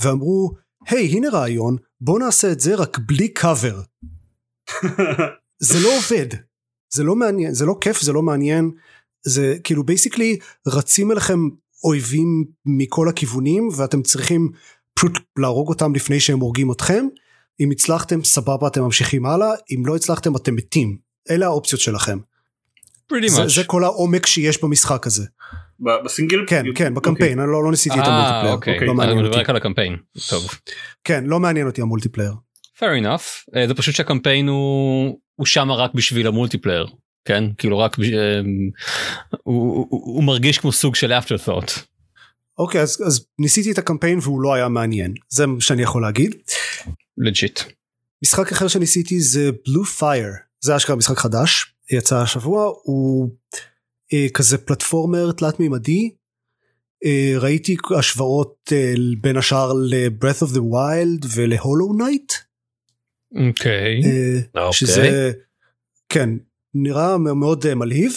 ואמרו 0.00 0.54
היי 0.88 1.08
hey, 1.08 1.16
הנה 1.16 1.28
רעיון 1.30 1.76
בוא 2.00 2.18
נעשה 2.18 2.52
את 2.52 2.60
זה 2.60 2.74
רק 2.74 2.98
בלי 2.98 3.28
קאבר 3.28 3.80
זה 5.68 5.78
לא 5.82 5.88
עובד 5.96 6.26
זה 6.90 7.04
לא 7.04 7.16
מעניין 7.16 7.54
זה 7.54 7.66
לא 7.66 7.76
כיף 7.80 8.00
זה 8.00 8.12
לא 8.12 8.22
מעניין. 8.22 8.70
זה 9.22 9.56
כאילו 9.64 9.84
basically 9.84 10.38
רצים 10.66 11.12
אליכם 11.12 11.38
אויבים 11.84 12.44
מכל 12.66 13.08
הכיוונים 13.08 13.68
ואתם 13.76 14.02
צריכים 14.02 14.50
פשוט 14.94 15.18
להרוג 15.38 15.68
אותם 15.68 15.94
לפני 15.94 16.20
שהם 16.20 16.40
הורגים 16.40 16.72
אתכם. 16.72 17.06
אם 17.60 17.70
הצלחתם 17.70 18.24
סבבה 18.24 18.66
אתם 18.68 18.82
ממשיכים 18.82 19.26
הלאה. 19.26 19.50
אם 19.70 19.82
לא 19.86 19.96
הצלחתם 19.96 20.36
אתם 20.36 20.54
מתים. 20.54 20.96
אלה 21.30 21.46
האופציות 21.46 21.80
שלכם. 21.80 22.18
Pretty 23.12 23.28
זה, 23.28 23.44
much. 23.44 23.48
זה 23.48 23.64
כל 23.64 23.84
העומק 23.84 24.26
שיש 24.26 24.62
במשחק 24.62 25.06
הזה. 25.06 25.24
בסינגל? 26.04 26.44
כן 26.46 26.64
כן 26.74 26.94
בקמפיין. 26.94 27.38
אני 27.40 27.48
לא, 27.50 27.64
לא 27.64 27.70
ניסיתי 27.70 27.94
את 27.94 28.04
אה, 28.04 28.08
ה 28.08 28.11
multiplayer. 28.11 28.54
אוקיי, 28.54 28.80
לא 28.80 28.86
אני 28.86 28.96
מעניין 28.96 29.16
מדבר 29.18 29.28
אותי. 29.28 29.40
רק 29.40 29.50
על 29.50 29.56
הקמפיין. 29.56 29.96
טוב. 30.30 30.44
כן 31.04 31.24
לא 31.24 31.40
מעניין 31.40 31.66
אותי 31.66 31.82
ה 31.82 31.86
multiplayer 31.86 32.32
fair 32.78 33.02
enough. 33.02 33.56
אה, 33.56 33.68
זה 33.68 33.74
פשוט 33.74 33.94
שהקמפיין 33.94 34.48
הוא 34.48 35.18
הוא 35.34 35.46
שמה 35.46 35.74
רק 35.74 35.94
בשביל 35.94 36.26
ה 36.26 36.31
multiplayer 36.31 36.86
כן? 37.24 37.44
כאילו 37.58 37.78
רק 37.78 37.98
בש- 37.98 38.12
אה, 38.12 38.40
הוא, 39.42 39.76
הוא, 39.76 39.86
הוא 39.90 40.24
מרגיש 40.24 40.58
כמו 40.58 40.72
סוג 40.72 40.94
של 40.94 41.12
after 41.12 41.48
thought. 41.48 41.80
אוקיי 42.58 42.80
אז, 42.80 43.02
אז 43.06 43.26
ניסיתי 43.38 43.72
את 43.72 43.78
הקמפיין 43.78 44.18
והוא 44.22 44.40
לא 44.40 44.54
היה 44.54 44.68
מעניין. 44.68 45.14
זה 45.28 45.46
מה 45.46 45.60
שאני 45.60 45.82
יכול 45.82 46.02
להגיד. 46.02 46.34
legit. 47.18 47.60
משחק 48.24 48.52
אחר 48.52 48.68
שניסיתי 48.68 49.20
זה 49.20 49.50
Blue 49.66 49.84
Fire 49.84 50.28
זה 50.60 50.76
אשכרה 50.76 50.96
משחק 50.96 51.18
חדש. 51.18 51.74
יצא 51.92 52.16
השבוע. 52.22 52.72
הוא 52.82 53.30
אה, 54.12 54.26
כזה 54.34 54.58
platformer 54.58 55.32
תלת 55.32 55.60
מימדי 55.60 56.10
אה, 57.04 57.34
ראיתי 57.38 57.76
השוואות 57.98 58.54
אה, 58.72 58.92
בין 59.20 59.36
השאר 59.36 59.72
ל-breath 59.72 60.42
of 60.42 60.50
the 60.52 60.60
wild 60.60 61.26
ול-hollow 61.36 62.00
knight 62.00 62.45
אוקיי. 63.48 64.00
אה, 64.04 64.38
אוקיי. 64.54 64.72
שזה 64.72 65.32
כן 66.08 66.30
נראה 66.74 67.18
מאוד 67.18 67.66
אה, 67.66 67.74
מלהיב 67.74 68.12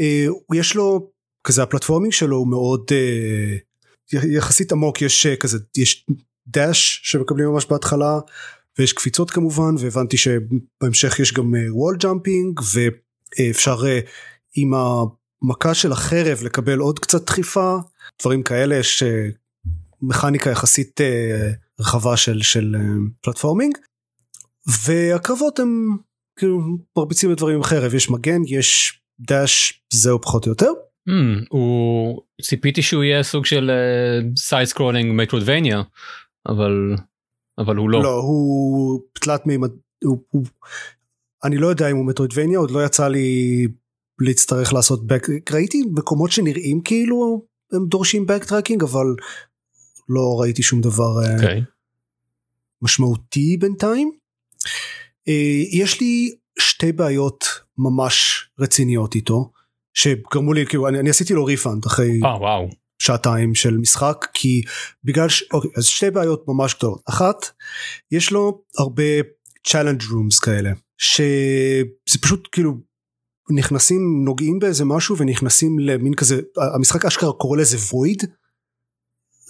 אה, 0.00 0.26
יש 0.54 0.76
לו 0.76 1.10
כזה 1.44 1.62
ה 1.62 1.66
platforming 1.66 2.12
שלו 2.12 2.36
הוא 2.36 2.48
מאוד 2.48 2.84
יחסית 4.12 4.72
עמוק 4.72 5.02
יש 5.02 5.26
כזה 5.26 5.58
יש 5.76 6.06
dash 6.46 7.00
שמקבלים 7.02 7.48
ממש 7.48 7.66
בהתחלה 7.66 8.18
ויש 8.78 8.92
קפיצות 8.92 9.30
כמובן 9.30 9.74
והבנתי 9.78 10.16
שבהמשך 10.16 11.20
יש 11.20 11.32
גם 11.32 11.54
wall 11.68 11.96
jumping 11.96 12.60
ואפשר 13.38 13.76
עם 14.56 14.72
המכה 14.74 15.74
של 15.74 15.92
החרב 15.92 16.38
לקבל 16.42 16.78
עוד 16.78 16.98
קצת 16.98 17.26
דחיפה 17.26 17.76
דברים 18.20 18.42
כאלה 18.42 18.76
יש 18.76 19.02
מכניקה 20.02 20.50
יחסית 20.50 21.00
רחבה 21.80 22.16
של 22.16 22.42
של 22.42 22.76
platforming 23.20 23.78
והקרבות 24.66 25.58
הם 25.58 25.96
כאילו 26.38 26.60
מרביצים 26.96 27.32
את 27.32 27.36
דברים 27.36 27.56
עם 27.56 27.62
חרב 27.62 27.94
יש 27.94 28.10
מגן 28.10 28.40
יש 28.46 29.00
dash 29.20 29.82
זהו 29.92 30.20
פחות 30.20 30.46
או 30.46 30.50
יותר 30.50 30.70
Hmm, 31.08 31.46
הוא 31.50 32.22
ציפיתי 32.42 32.82
שהוא 32.82 33.04
יהיה 33.04 33.22
סוג 33.22 33.46
של 33.46 33.70
side 34.36 34.68
scrolling 34.68 35.12
metroidvania 35.22 35.82
אבל 36.48 36.94
אבל 37.58 37.76
הוא 37.76 37.90
לא. 37.90 38.02
לא 38.02 38.20
הוא 38.20 39.00
תלת 39.12 39.46
מימד 39.46 39.70
הוא, 40.04 40.18
הוא, 40.30 40.46
אני 41.44 41.56
לא 41.56 41.66
יודע 41.66 41.90
אם 41.90 41.96
הוא 41.96 42.06
metroidvania 42.06 42.58
עוד 42.58 42.70
לא 42.70 42.84
יצא 42.84 43.08
לי 43.08 43.68
להצטרך 44.20 44.72
לעשות 44.72 45.06
back 45.06 45.26
ראיתי 45.50 45.82
מקומות 45.92 46.32
שנראים 46.32 46.80
כאילו 46.82 47.46
הם 47.72 47.86
דורשים 47.86 48.26
backtracking 48.26 48.82
אבל 48.82 49.06
לא 50.08 50.40
ראיתי 50.40 50.62
שום 50.62 50.80
דבר 50.80 51.22
אה, 51.24 51.34
אוקיי. 51.34 51.62
משמעותי 52.82 53.56
בינתיים. 53.60 54.19
אה, 55.28 55.62
יש 55.72 56.00
לי 56.00 56.34
שתי 56.58 56.92
בעיות 56.92 57.44
ממש 57.78 58.44
רציניות 58.58 59.14
איתו 59.14 59.50
שגרמו 59.94 60.52
לי 60.52 60.66
כאילו 60.66 60.88
אני, 60.88 61.00
אני 61.00 61.10
עשיתי 61.10 61.34
לו 61.34 61.44
refund 61.44 61.84
אחרי 61.86 62.20
אה 62.24 62.36
וואו. 62.36 62.68
שעתיים 62.98 63.54
של 63.54 63.78
משחק 63.78 64.26
כי 64.34 64.62
בגלל 65.04 65.28
ש... 65.28 65.44
אוקיי 65.52 65.70
אז 65.76 65.84
שתי 65.84 66.10
בעיות 66.10 66.44
ממש 66.48 66.74
גדולות 66.74 67.02
אחת 67.08 67.46
יש 68.12 68.32
לו 68.32 68.62
הרבה 68.78 69.20
challenge 69.68 70.02
rooms 70.02 70.44
כאלה 70.44 70.70
שזה 70.98 72.18
פשוט 72.22 72.48
כאילו 72.52 72.74
נכנסים 73.50 74.22
נוגעים 74.24 74.58
באיזה 74.58 74.84
משהו 74.84 75.16
ונכנסים 75.18 75.78
למין 75.78 76.14
כזה 76.14 76.40
המשחק 76.74 77.04
אשכרה 77.04 77.32
קורא 77.32 77.58
לזה 77.58 77.76
void 77.76 78.26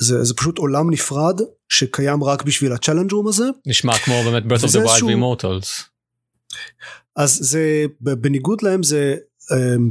זה, 0.01 0.25
זה 0.25 0.35
פשוט 0.35 0.59
עולם 0.59 0.91
נפרד 0.91 1.41
שקיים 1.69 2.25
רק 2.25 2.43
בשביל 2.43 2.73
ה-challenge 2.73 3.11
room 3.13 3.29
הזה 3.29 3.45
נשמע 3.67 3.99
כמו 3.99 4.15
באמת 4.25 4.43
breath 4.43 4.65
of 4.65 4.69
the 4.71 4.87
wild 4.87 5.05
ואימורטלס. 5.05 5.83
אז 7.17 7.39
זה 7.43 7.85
בניגוד 8.01 8.63
להם 8.63 8.83
זה 8.83 9.17
אמ, 9.53 9.91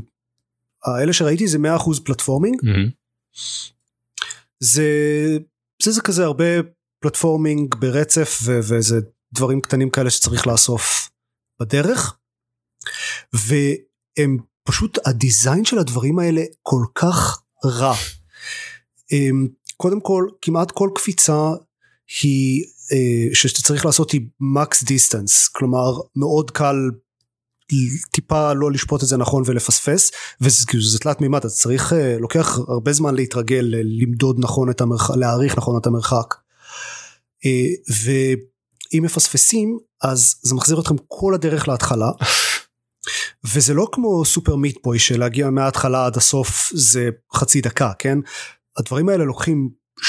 האלה 0.86 1.14
שראיתי 1.14 1.48
זה 1.48 1.58
100% 1.58 2.04
פלטפורמינג 2.06 2.62
זה 4.60 4.84
זה 5.84 5.92
זה 5.92 6.02
כזה 6.02 6.24
הרבה 6.24 6.44
platforming 7.00 7.76
ברצף 7.76 8.40
ו- 8.44 8.60
וזה 8.64 9.00
דברים 9.34 9.62
קטנים 9.62 9.90
כאלה 9.90 10.10
שצריך 10.10 10.48
לאסוף 10.48 11.10
בדרך 11.60 12.18
והם 13.34 14.38
פשוט 14.64 14.98
ה 15.08 15.16
design 15.16 15.66
של 15.66 15.78
הדברים 15.80 16.20
האלה 16.20 16.42
כל 16.62 16.84
כך 16.96 17.42
רע. 17.66 17.94
אמ, 19.12 19.48
קודם 19.82 20.00
כל 20.00 20.28
כמעט 20.42 20.72
כל 20.72 20.90
קפיצה 20.96 21.52
היא 22.22 22.64
אה, 22.92 23.36
שאתה 23.36 23.62
צריך 23.62 23.86
לעשות 23.86 24.12
היא 24.12 24.22
max 24.40 24.84
distance 24.84 25.48
כלומר 25.48 25.92
מאוד 26.16 26.52
קל 26.52 26.76
טיפה 28.12 28.54
לא 28.54 28.72
לשפוט 28.72 29.04
את 29.04 29.08
זה 29.08 29.18
נכון 29.18 29.44
ולפספס 29.46 30.12
וזה 30.42 30.66
כאילו 30.68 30.84
זה 30.84 31.00
תלת 31.00 31.22
מימד 31.22 31.46
אז 31.46 31.56
צריך 31.56 31.94
אה, 31.94 32.18
לוקח 32.20 32.60
הרבה 32.68 32.94
זמן 32.94 33.16
להתרגל 33.16 33.76
אה, 33.76 33.82
למדוד 33.84 34.36
נכון 34.40 34.70
את 34.70 34.82
המרחק 34.82 35.16
להעריך 35.16 35.58
נכון 35.58 35.78
את 35.82 35.86
המרחק. 35.86 36.36
ואם 38.04 39.04
מפספסים 39.04 39.78
אז 40.04 40.36
זה 40.42 40.56
מחזיר 40.56 40.80
אתכם 40.80 40.96
כל 41.08 41.34
הדרך 41.34 41.68
להתחלה. 41.68 42.12
וזה 43.54 43.74
לא 43.74 43.88
כמו 43.92 44.26
סופר 44.26 44.56
מיטבוי 44.56 45.00
שלהגיע 45.00 45.50
מההתחלה 45.50 46.06
עד 46.06 46.18
הסוף 46.18 46.72
זה 46.74 47.10
חצי 47.34 47.62
דקה 47.62 47.92
כן 48.00 48.20
הדברים 48.80 49.10
האלה 49.10 49.24
לוקחים 49.24 49.70
2-3 50.00 50.04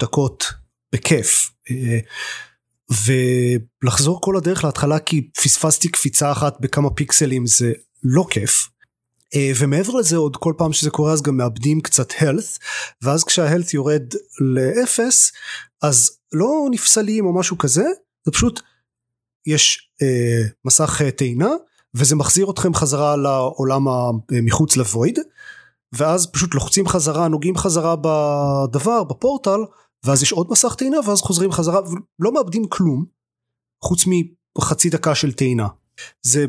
דקות 0.00 0.44
בכיף 0.92 1.50
אה, 1.70 1.98
ולחזור 3.84 4.20
כל 4.20 4.36
הדרך 4.36 4.64
להתחלה 4.64 4.98
כי 4.98 5.30
פספסתי 5.42 5.88
קפיצה 5.88 6.32
אחת 6.32 6.60
בכמה 6.60 6.90
פיקסלים 6.90 7.46
זה 7.46 7.72
לא 8.02 8.24
כיף. 8.30 8.68
אה, 9.34 9.52
ומעבר 9.58 9.94
לזה 9.94 10.16
עוד 10.16 10.36
כל 10.36 10.54
פעם 10.58 10.72
שזה 10.72 10.90
קורה 10.90 11.12
אז 11.12 11.22
גם 11.22 11.36
מאבדים 11.36 11.80
קצת 11.80 12.10
health 12.12 12.58
ואז 13.02 13.24
כשה-health 13.24 13.70
יורד 13.74 14.02
לאפס 14.40 15.32
אז 15.82 16.10
לא 16.32 16.66
נפסלים 16.70 17.26
או 17.26 17.38
משהו 17.38 17.58
כזה 17.58 17.84
זה 18.24 18.32
פשוט 18.32 18.60
יש 19.46 19.90
אה, 20.02 20.42
מסך 20.64 21.00
אה, 21.04 21.10
טעינה 21.10 21.50
וזה 21.94 22.16
מחזיר 22.16 22.50
אתכם 22.50 22.74
חזרה 22.74 23.16
לעולם 23.16 23.84
מחוץ 24.42 24.76
לוויד 24.76 25.18
ואז 25.92 26.26
פשוט 26.26 26.54
לוחצים 26.54 26.88
חזרה 26.88 27.28
נוגעים 27.28 27.56
חזרה 27.56 27.96
בדבר 27.96 29.04
בפורטל 29.04 29.58
ואז 30.06 30.22
יש 30.22 30.32
עוד 30.32 30.46
מסך 30.50 30.74
טעינה 30.74 30.96
ואז 31.06 31.20
חוזרים 31.20 31.52
חזרה 31.52 31.80
ולא 31.80 32.34
מאבדים 32.34 32.68
כלום 32.68 33.04
חוץ 33.84 34.04
מחצי 34.58 34.90
דקה 34.90 35.14
של 35.14 35.32
טעינה. 35.32 35.68
זה 36.22 36.46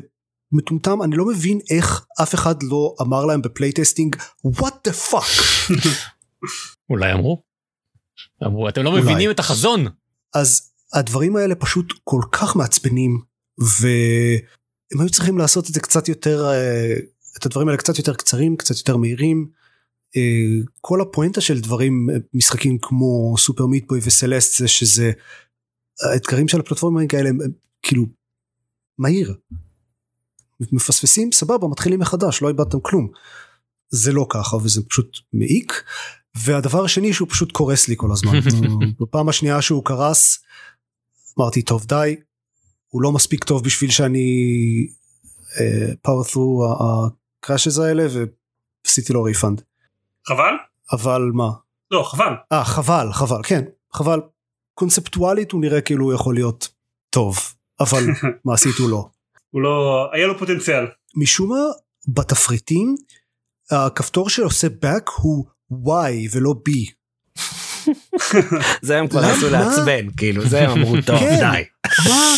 מטומטם 0.51 1.01
אני 1.03 1.15
לא 1.15 1.25
מבין 1.25 1.59
איך 1.69 2.05
אף 2.21 2.35
אחד 2.35 2.63
לא 2.63 2.95
אמר 3.01 3.25
להם 3.25 3.41
ב 3.41 3.47
playtesting 3.47 4.15
what 4.47 4.73
the 4.87 5.11
fuck 5.11 5.71
אולי 6.89 7.13
אמרו. 7.13 7.43
אמרו 8.43 8.69
אתם 8.69 8.83
לא 8.83 8.89
אולי. 8.89 9.01
מבינים 9.01 9.31
את 9.31 9.39
החזון. 9.39 9.87
אז 10.35 10.71
הדברים 10.93 11.35
האלה 11.35 11.55
פשוט 11.55 11.93
כל 12.03 12.21
כך 12.31 12.55
מעצבנים 12.55 13.21
והם 13.59 15.01
היו 15.01 15.09
צריכים 15.09 15.37
לעשות 15.37 15.69
את 15.69 15.73
זה 15.73 15.79
קצת 15.79 16.09
יותר 16.09 16.45
אה, 16.51 16.95
את 17.37 17.45
הדברים 17.45 17.67
האלה 17.67 17.77
קצת 17.77 17.97
יותר 17.97 18.13
קצרים 18.13 18.57
קצת 18.57 18.77
יותר 18.77 18.97
מהירים 18.97 19.47
אה, 20.17 20.63
כל 20.81 21.01
הפואנטה 21.01 21.41
של 21.41 21.59
דברים 21.59 22.09
אה, 22.09 22.15
משחקים 22.33 22.77
כמו 22.81 23.35
Super 23.37 23.65
Meat 23.65 23.84
Boy 23.84 23.99
ו 24.03 24.10
Celeste 24.10 24.59
זה 24.59 24.67
שזה 24.67 25.11
האתגרים 26.01 26.47
של 26.47 26.59
הפלטפורמרים 26.59 27.07
האלה 27.13 27.29
הם 27.29 27.37
כאילו 27.81 28.05
מהיר. 28.97 29.35
מפספסים 30.71 31.31
סבבה 31.31 31.67
מתחילים 31.67 31.99
מחדש 31.99 32.41
לא 32.41 32.47
איבדתם 32.47 32.79
כלום. 32.81 33.07
זה 33.89 34.11
לא 34.11 34.25
ככה 34.29 34.57
וזה 34.57 34.81
פשוט 34.89 35.17
מעיק 35.33 35.83
והדבר 36.35 36.85
השני 36.85 37.13
שהוא 37.13 37.27
פשוט 37.29 37.51
קורס 37.51 37.87
לי 37.87 37.95
כל 37.97 38.11
הזמן 38.11 38.39
בפעם 39.01 39.29
השנייה 39.29 39.61
שהוא 39.61 39.85
קרס 39.85 40.39
אמרתי 41.39 41.61
טוב 41.61 41.85
די 41.85 42.15
הוא 42.87 43.01
לא 43.01 43.11
מספיק 43.11 43.43
טוב 43.43 43.63
בשביל 43.63 43.91
שאני 43.91 44.27
power 46.01 46.23
through 46.23 46.67
ה 47.43 47.48
crashes 47.48 47.79
האלה 47.79 48.03
ועשיתי 48.85 49.13
לו 49.13 49.23
refund. 49.23 49.61
חבל? 50.27 50.53
אבל 50.91 51.21
מה? 51.33 51.49
לא 51.91 52.03
חבל. 52.03 52.33
אה 52.51 52.65
חבל 52.65 53.13
חבל 53.13 53.43
כן 53.43 53.63
חבל 53.93 54.19
קונספטואלית 54.73 55.51
הוא 55.51 55.61
נראה 55.61 55.81
כאילו 55.81 56.05
הוא 56.05 56.13
יכול 56.13 56.35
להיות 56.35 56.69
טוב 57.09 57.37
אבל 57.79 58.03
מעשית 58.45 58.75
הוא 58.79 58.89
לא. 58.89 59.09
הוא 59.49 59.61
לא 59.61 60.09
היה 60.13 60.27
לו 60.27 60.39
פוטנציאל. 60.39 60.85
משום 61.15 61.49
מה 61.49 61.61
בתפריטים 62.07 62.95
הכפתור 63.71 64.29
שעושה 64.29 64.67
back 64.67 65.11
הוא 65.15 65.45
y 65.71 66.11
ולא 66.31 66.53
b. 66.69 66.71
זה 68.81 68.97
הם 68.97 69.07
כבר? 69.07 69.21
ניסו 69.21 69.49
לעצבן 69.49 70.11
כאילו 70.17 70.45
זה 70.45 70.61
הם 70.61 70.69
אמרו 70.69 70.95
טוב 71.05 71.19
כן. 71.19 71.39
די. 71.39 71.63
מה? 72.09 72.33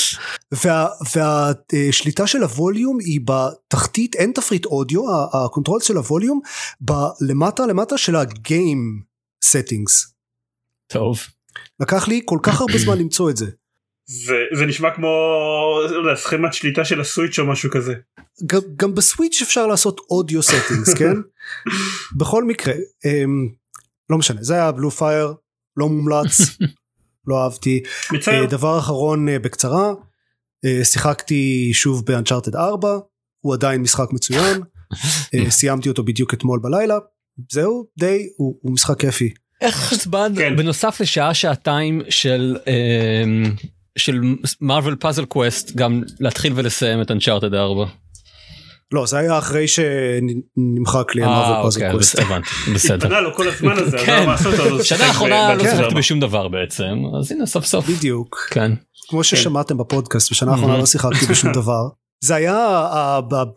והשליטה 1.15 2.27
של 2.27 2.43
ה 2.43 2.51
volume 2.51 2.97
היא 2.99 3.19
בתחתית 3.25 4.15
אין 4.15 4.31
תפריט 4.31 4.65
אודיו 4.65 5.01
ה- 5.11 5.45
ה 5.45 5.50
control 5.50 5.81
של 5.81 5.97
ה 5.97 6.03
volume 6.03 6.39
בלמטה 6.81 7.65
למטה 7.65 7.97
של 7.97 8.15
הגיים 8.15 9.01
settings. 9.45 10.07
טוב. 10.87 11.19
לקח 11.79 12.07
לי 12.07 12.21
כל 12.25 12.39
כך 12.43 12.61
הרבה 12.61 12.77
זמן 12.77 12.97
למצוא 13.01 13.29
את 13.29 13.37
זה. 13.37 13.45
זה, 14.07 14.35
זה 14.57 14.65
נשמע 14.65 14.89
כמו 14.95 15.07
לא 16.03 16.15
סכמת 16.15 16.53
שליטה 16.53 16.85
של 16.85 17.01
הסוויץ' 17.01 17.39
או 17.39 17.45
משהו 17.47 17.69
כזה. 17.71 17.93
גם, 18.45 18.59
גם 18.75 18.95
בסוויץ' 18.95 19.41
אפשר 19.41 19.67
לעשות 19.67 20.01
אודיו 20.09 20.39
settings 20.41 20.95
כן? 20.99 21.13
בכל 22.17 22.43
מקרה 22.43 22.73
אמ, 23.05 23.47
לא 24.09 24.17
משנה 24.17 24.43
זה 24.43 24.53
היה 24.53 24.71
בלו 24.71 24.91
פייר 24.91 25.33
לא 25.77 25.89
מומלץ 25.89 26.37
לא 27.27 27.43
אהבתי 27.43 27.83
מצער. 28.11 28.41
אה, 28.41 28.45
דבר 28.45 28.79
אחרון 28.79 29.29
אה, 29.29 29.39
בקצרה 29.39 29.93
אה, 30.65 30.85
שיחקתי 30.85 31.71
שוב 31.73 32.05
באנצ'ארטד 32.05 32.55
4 32.55 32.97
הוא 33.39 33.53
עדיין 33.53 33.81
משחק 33.81 34.07
מצוין 34.11 34.61
סיימתי 35.49 35.89
אותו 35.89 36.03
בדיוק 36.03 36.33
אתמול 36.33 36.59
בלילה 36.63 36.97
זהו 37.51 37.87
די 37.99 38.27
הוא, 38.37 38.55
הוא 38.61 38.73
משחק 38.73 38.99
כיפי 38.99 39.33
איך 39.61 39.93
זמן 39.93 40.33
כן. 40.37 40.55
בנוסף 40.55 41.01
לשעה 41.01 41.33
שעתיים 41.33 42.01
של 42.09 42.57
של 43.97 44.21
Marvel 44.61 44.95
Puzzle 44.95 45.25
Quest 45.25 45.75
גם 45.75 46.03
להתחיל 46.19 46.53
ולסיים 46.55 47.01
את 47.01 47.11
Uncharted 47.11 47.53
4. 47.53 47.85
לא 48.93 49.05
זה 49.05 49.17
היה 49.17 49.37
אחרי 49.37 49.65
שנמחק 49.67 51.15
לי 51.15 51.23
אה 51.23 51.27
ה 51.27 51.32
Marvel 51.32 51.63
Puzzle 51.63 51.79
אוקיי 51.79 51.91
Quest. 51.91 52.19
הבנתי 52.19 52.49
בסדר. 52.75 53.07
פנה 53.07 53.21
לו 53.21 53.33
כל 53.35 53.47
הזמן 53.47 53.71
הזה, 53.77 53.97
אז 53.97 54.03
כן. 54.05 54.25
לא 54.69 54.83
שנה 54.83 55.05
האחרונה 55.05 55.49
לא 55.49 55.55
ב 55.55 55.57
Uncharted 55.57 55.77
שיחקתי. 55.77 55.95
בשום 55.95 56.19
דבר 56.19 56.47
בעצם 56.47 56.95
אז 57.19 57.31
הנה 57.31 57.45
סוף 57.45 57.65
סוף 57.65 57.89
בדיוק 57.89 58.47
כן 58.51 58.71
כמו 59.09 59.23
ששמעתם 59.23 59.77
בפודקאסט 59.77 60.31
בשנה 60.31 60.51
האחרונה 60.51 60.77
לא 60.77 60.85
שיחקתי 60.85 61.25
בשום 61.25 61.51
דבר. 61.61 61.87
זה 62.23 62.35
היה 62.35 62.79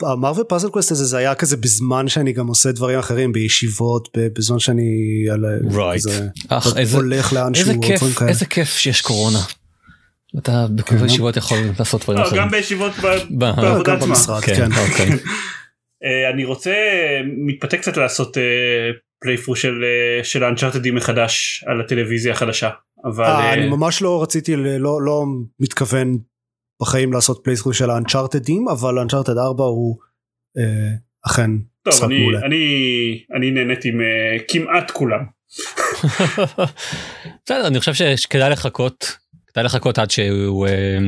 ה 0.02 0.08
Marvel 0.08 0.44
Puzzle 0.48 0.68
Quest 0.68 0.90
הזה 0.90 1.04
זה 1.04 1.16
היה 1.18 1.34
כזה 1.34 1.56
בזמן 1.56 2.08
שאני 2.08 2.32
גם 2.32 2.46
עושה 2.46 2.72
דברים 2.72 2.98
אחרים 2.98 3.32
בישיבות 3.32 4.08
בזמן 4.14 4.58
שאני 4.58 4.82
הולך 6.94 7.32
דברים 7.96 8.14
כאלה. 8.14 8.30
איזה 8.30 8.46
כיף 8.46 8.68
שיש 8.76 9.00
קורונה. 9.00 9.38
אתה 10.38 10.66
בכל 10.74 10.96
כן. 10.96 11.02
הישיבות 11.02 11.36
יכול 11.36 11.58
לעשות 11.78 12.02
דברים 12.04 12.18
לא, 12.18 12.24
אחרים. 12.26 12.42
גם 12.42 12.50
בישיבות 12.50 12.92
בעבודה 13.30 13.94
עצמה. 13.94 14.40
כן, 14.40 14.54
כן. 14.54 14.68
אוקיי. 14.72 15.08
אה, 16.04 16.30
אני 16.30 16.44
רוצה 16.44 16.74
מתפתה 17.46 17.76
קצת 17.76 17.96
לעשות 17.96 18.36
playthrough 19.20 19.56
של 19.56 19.84
אה, 19.84 20.24
של 20.24 20.44
ה 20.44 20.49
Unchartedים 20.49 20.94
מחדש 20.94 21.64
על 21.66 21.80
הטלוויזיה 21.80 22.32
החדשה 22.32 22.70
אבל 23.04 23.24
אה, 23.24 23.40
אה, 23.40 23.52
אני 23.52 23.68
ממש 23.68 24.02
לא 24.02 24.22
רציתי 24.22 24.56
לא 24.56 25.02
לא 25.02 25.24
מתכוון 25.60 26.18
בחיים 26.82 27.12
לעשות 27.12 27.40
playthrough 27.44 27.74
של 27.74 27.90
ה 27.90 27.97
Unchartedים 27.97 28.68
אבל 28.68 28.98
ה 28.98 29.02
Uncharted 29.02 29.38
4 29.38 29.64
הוא 29.64 29.96
אה, 30.58 30.90
אכן 31.26 31.50
טוב 31.82 31.94
משחק 31.94 32.04
אני 32.04 32.20
מעולה. 32.20 32.38
אני 32.46 33.24
אני 33.36 33.50
נהניתי 33.50 33.90
מכמעט 33.94 34.90
כולם 34.90 35.20
בסדר 37.44 37.66
אני 37.66 37.78
חושב 37.78 38.16
שכדאי 38.16 38.50
לחכות 38.50 39.16
כדאי 39.58 39.64
לחכות 39.64 39.98
עד 39.98 40.10
שהוא 40.10 40.66
אה, 40.66 40.98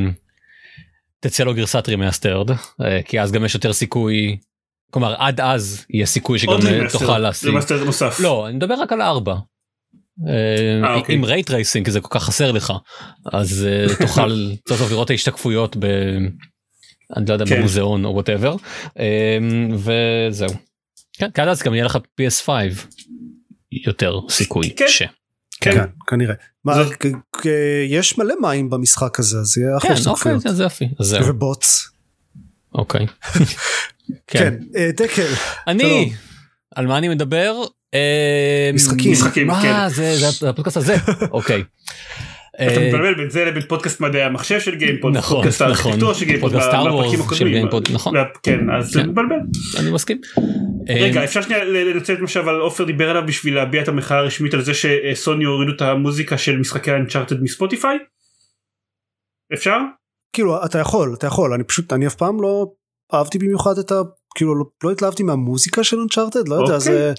תצא 1.20 1.44
לו 1.44 1.54
גרסת 1.54 1.88
remastered 1.88 2.50
אה, 2.50 3.00
כי 3.04 3.20
אז 3.20 3.32
גם 3.32 3.44
יש 3.44 3.54
יותר 3.54 3.72
סיכוי 3.72 4.36
כלומר 4.90 5.14
עד 5.18 5.40
אז 5.40 5.86
יהיה 5.90 6.06
סיכוי 6.06 6.38
שגם 6.38 6.58
אה, 6.66 6.90
תוכל 6.92 7.18
להשיג. 7.18 7.48
remaster 7.48 7.84
נוסף 7.84 8.20
לא 8.20 8.46
אני 8.46 8.56
מדבר 8.56 8.74
רק 8.74 8.92
על 8.92 9.00
הארבע. 9.00 9.34
אה, 10.28 10.88
אה, 10.88 10.94
אוקיי. 10.94 11.14
עם 11.14 11.24
ray 11.24 11.50
tracing 11.50 11.88
זה 11.88 12.00
כל 12.00 12.08
כך 12.10 12.24
חסר 12.24 12.52
לך 12.52 12.72
אז 13.32 13.66
אה, 13.66 13.94
תוכל 14.06 14.50
סוף 14.68 14.78
סוף 14.78 14.90
לראות 14.90 15.10
ההשתקפויות 15.10 15.76
ב... 15.76 15.84
אני 17.16 17.26
לא 17.28 17.32
יודע 17.32 17.46
כן. 17.46 17.58
במוזיאון 17.58 18.04
או 18.04 18.10
whatever 18.10 18.56
וזהו. 19.74 20.50
כן, 21.18 21.30
כי 21.30 21.42
אז 21.42 21.62
גם 21.62 21.74
יהיה 21.74 21.84
לך 21.84 21.98
PS5 22.20 22.48
יותר 23.72 24.20
סיכוי 24.28 24.70
כן. 24.76 24.84
ש... 24.88 25.02
כן. 25.60 25.70
כן 25.74 25.84
כנראה. 26.06 26.34
מה, 26.64 26.74
יש 27.88 28.18
מלא 28.18 28.34
מים 28.40 28.70
במשחק 28.70 29.18
הזה 29.20 29.38
אז 29.38 29.58
יהיה 29.58 29.76
אחלה 29.76 29.90
כן, 29.96 30.10
אוקיי, 30.10 30.32
אז 30.98 31.06
זהו, 31.06 31.26
ובוטס. 31.26 31.88
אוקיי. 32.74 33.06
כן. 34.26 34.54
אה, 34.76 34.90
דקל. 34.96 35.26
אני. 35.66 36.12
על 36.74 36.86
מה 36.86 36.98
אני 36.98 37.08
מדבר? 37.08 37.56
אה, 37.94 38.70
משחקים. 38.74 39.12
משחקים, 39.12 39.46
מה, 39.46 39.62
כן. 39.62 39.88
זה 39.88 40.16
זה- 40.18 40.30
זה 40.30 40.48
הפודקאסט 40.50 40.76
הזה? 40.76 40.96
אוקיי. 41.32 41.64
אתה 42.56 42.64
אה, 42.64 42.86
מתבלבל 42.86 43.14
בין 43.14 43.30
זה 43.30 43.44
לבין 43.44 43.62
פודקאסט 43.62 44.00
מדעי 44.00 44.22
המחשב 44.22 44.60
של 44.60 44.74
גיימפוד, 44.74 45.16
נכון, 45.16 45.36
פודקאסט 45.36 45.62
נכון. 45.62 45.72
הארכיטקטורה 45.72 46.14
של 46.14 46.24
גיימפוד, 46.24 46.50
פודקאסט 46.50 46.68
Star 46.70 46.84
בפרקים 46.84 47.20
Wars 47.20 47.38
של. 47.38 47.48
גיימפוד, 47.48 47.88
נכון. 47.92 48.14
כן, 48.42 48.70
אז 48.70 48.90
זה 48.90 49.00
כן. 49.02 49.08
מבלבל. 49.08 49.36
אני 49.78 49.90
מסכים. 49.90 50.20
רגע 50.88 51.20
אה, 51.20 51.24
אפשר 51.24 51.42
שנייה 51.42 51.64
לנצל 51.64 52.12
את 52.14 52.18
מה 52.20 52.28
שעבר 52.28 52.60
עופר 52.60 52.84
דיבר 52.84 53.10
עליו 53.10 53.22
בשביל 53.26 53.54
להביע 53.54 53.82
את 53.82 53.88
המחאה 53.88 54.18
הרשמית 54.18 54.54
על 54.54 54.62
זה 54.62 54.72
שסוני 54.74 55.44
הורידו 55.44 55.72
את 55.72 55.82
המוזיקה 55.82 56.38
של 56.38 56.58
משחקי 56.58 56.90
ה 56.90 56.95
Uncharted 56.95 57.42
מספוטיפיי? 57.42 57.98
אפשר? 59.54 59.76
כאילו 60.32 60.64
אתה 60.64 60.78
יכול 60.78 61.14
אתה 61.18 61.26
יכול 61.26 61.52
אני 61.52 61.64
פשוט 61.64 61.92
אני 61.92 62.06
אף 62.06 62.14
פעם 62.14 62.42
לא 62.42 62.66
אהבתי 63.14 63.38
במיוחד 63.38 63.78
את 63.78 63.92
ה... 63.92 63.94
כאילו 64.34 64.54
לא- 64.58 64.64
לא 64.84 64.90
התלהבתי 64.90 65.22
מהמוזיקה 65.22 65.84
של 65.84 66.00
Uncharted 66.00 66.48
לא 66.48 66.54
יודע 66.54 66.78
זה 66.78 67.12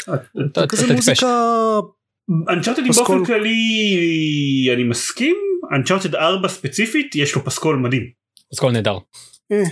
אתה- 0.52 0.68
כזה 0.68 0.86
אתה 0.86 0.94
מוזיקה 0.94 1.28
Uncharted 2.50 2.82
פסקול. 2.90 3.18
באופן 3.18 3.34
כללי 3.34 4.70
אני 4.74 4.84
מסכים 4.84 5.36
Uncharted 5.76 6.16
4 6.16 6.48
ספציפית 6.48 7.16
יש 7.16 7.36
לו 7.36 7.46
פסקול 7.46 7.76
מדהים. 7.76 8.04
הכל 8.54 8.72
נהדר. 8.72 8.98
אה, 9.52 9.64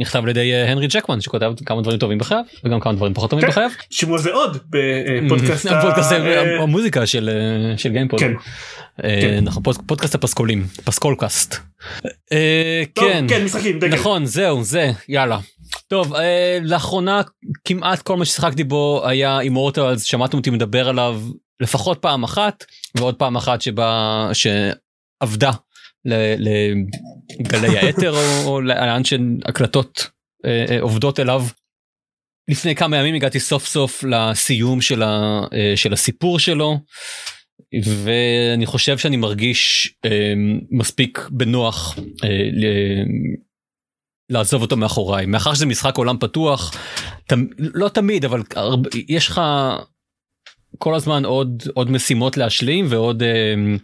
נכתב 0.00 0.22
על 0.24 0.28
ידי 0.28 0.52
אה, 0.52 0.70
הנרי 0.72 0.86
ג'קמן 0.86 1.20
שכותב 1.20 1.52
כמה 1.66 1.82
דברים 1.82 1.98
טובים 1.98 2.18
בחייו 2.18 2.42
וגם 2.64 2.80
כמה 2.80 2.92
דברים 2.92 3.14
פחות 3.14 3.30
טובים 3.30 3.44
כן. 3.44 3.50
בחייו. 3.50 3.70
שמעו 3.90 4.18
זה 4.18 4.32
עוד 4.32 4.58
בפודקאסט 4.70 5.66
אה, 6.12 6.60
המוזיקה 6.62 7.06
של 7.06 7.30
של 7.76 7.88
גיימפוד. 7.92 8.20
כן. 8.20 8.32
כן. 9.02 9.38
נכון 9.42 9.62
פוד- 9.62 9.82
פודקאסט 9.86 10.14
הפסקולים 10.14 10.64
פסקולקאסט. 10.84 11.56
אה, 12.32 12.82
טוב, 12.92 13.08
כן. 13.28 13.44
משחקים. 13.44 13.78
נכון 13.90 14.24
זהו 14.26 14.64
זה 14.64 14.90
יאללה. 15.08 15.38
טוב 15.88 16.14
אה, 16.14 16.58
לאחרונה 16.62 17.20
כמעט 17.64 18.02
כל 18.02 18.16
מה 18.16 18.24
ששיחקתי 18.24 18.64
בו 18.64 19.02
היה 19.06 19.40
אימורטלס 19.40 20.02
שמעתם 20.02 20.36
אותי 20.38 20.50
מדבר 20.50 20.88
עליו 20.88 21.20
לפחות 21.60 21.98
פעם 22.02 22.24
אחת 22.24 22.64
ועוד 22.96 23.14
פעם 23.14 23.36
אחת 23.36 23.62
שבה 23.62 24.28
שעבדה 24.32 25.50
לגלי 26.04 27.68
האתר 27.78 28.10
או, 28.16 28.46
או 28.46 28.60
לאן 28.60 29.02
שהקלטות 29.04 30.10
אה, 30.44 30.64
אה, 30.70 30.80
עובדות 30.80 31.20
אליו. 31.20 31.42
לפני 32.50 32.74
כמה 32.74 32.96
ימים 32.96 33.14
הגעתי 33.14 33.40
סוף 33.40 33.66
סוף 33.66 34.04
לסיום 34.04 34.80
של, 34.80 35.02
ה, 35.02 35.40
אה, 35.54 35.72
של 35.76 35.92
הסיפור 35.92 36.38
שלו 36.38 36.78
ואני 37.84 38.66
חושב 38.66 38.98
שאני 38.98 39.16
מרגיש 39.16 39.94
אה, 40.04 40.32
מספיק 40.70 41.28
בנוח 41.30 41.98
אה, 42.24 42.28
ל- 42.52 43.04
לעזוב 44.32 44.62
אותו 44.62 44.76
מאחוריי 44.76 45.26
מאחר 45.26 45.54
שזה 45.54 45.66
משחק 45.66 45.96
עולם 45.98 46.18
פתוח 46.18 46.74
תמ- 47.28 47.46
לא 47.58 47.88
תמיד 47.88 48.24
אבל 48.24 48.42
הרבה- 48.54 48.90
יש 49.08 49.28
לך 49.28 49.40
כל 50.78 50.94
הזמן 50.94 51.24
עוד 51.24 51.62
עוד 51.74 51.90
משימות 51.90 52.36
להשלים 52.36 52.86
ועוד 52.88 53.22
אה, 53.22 53.28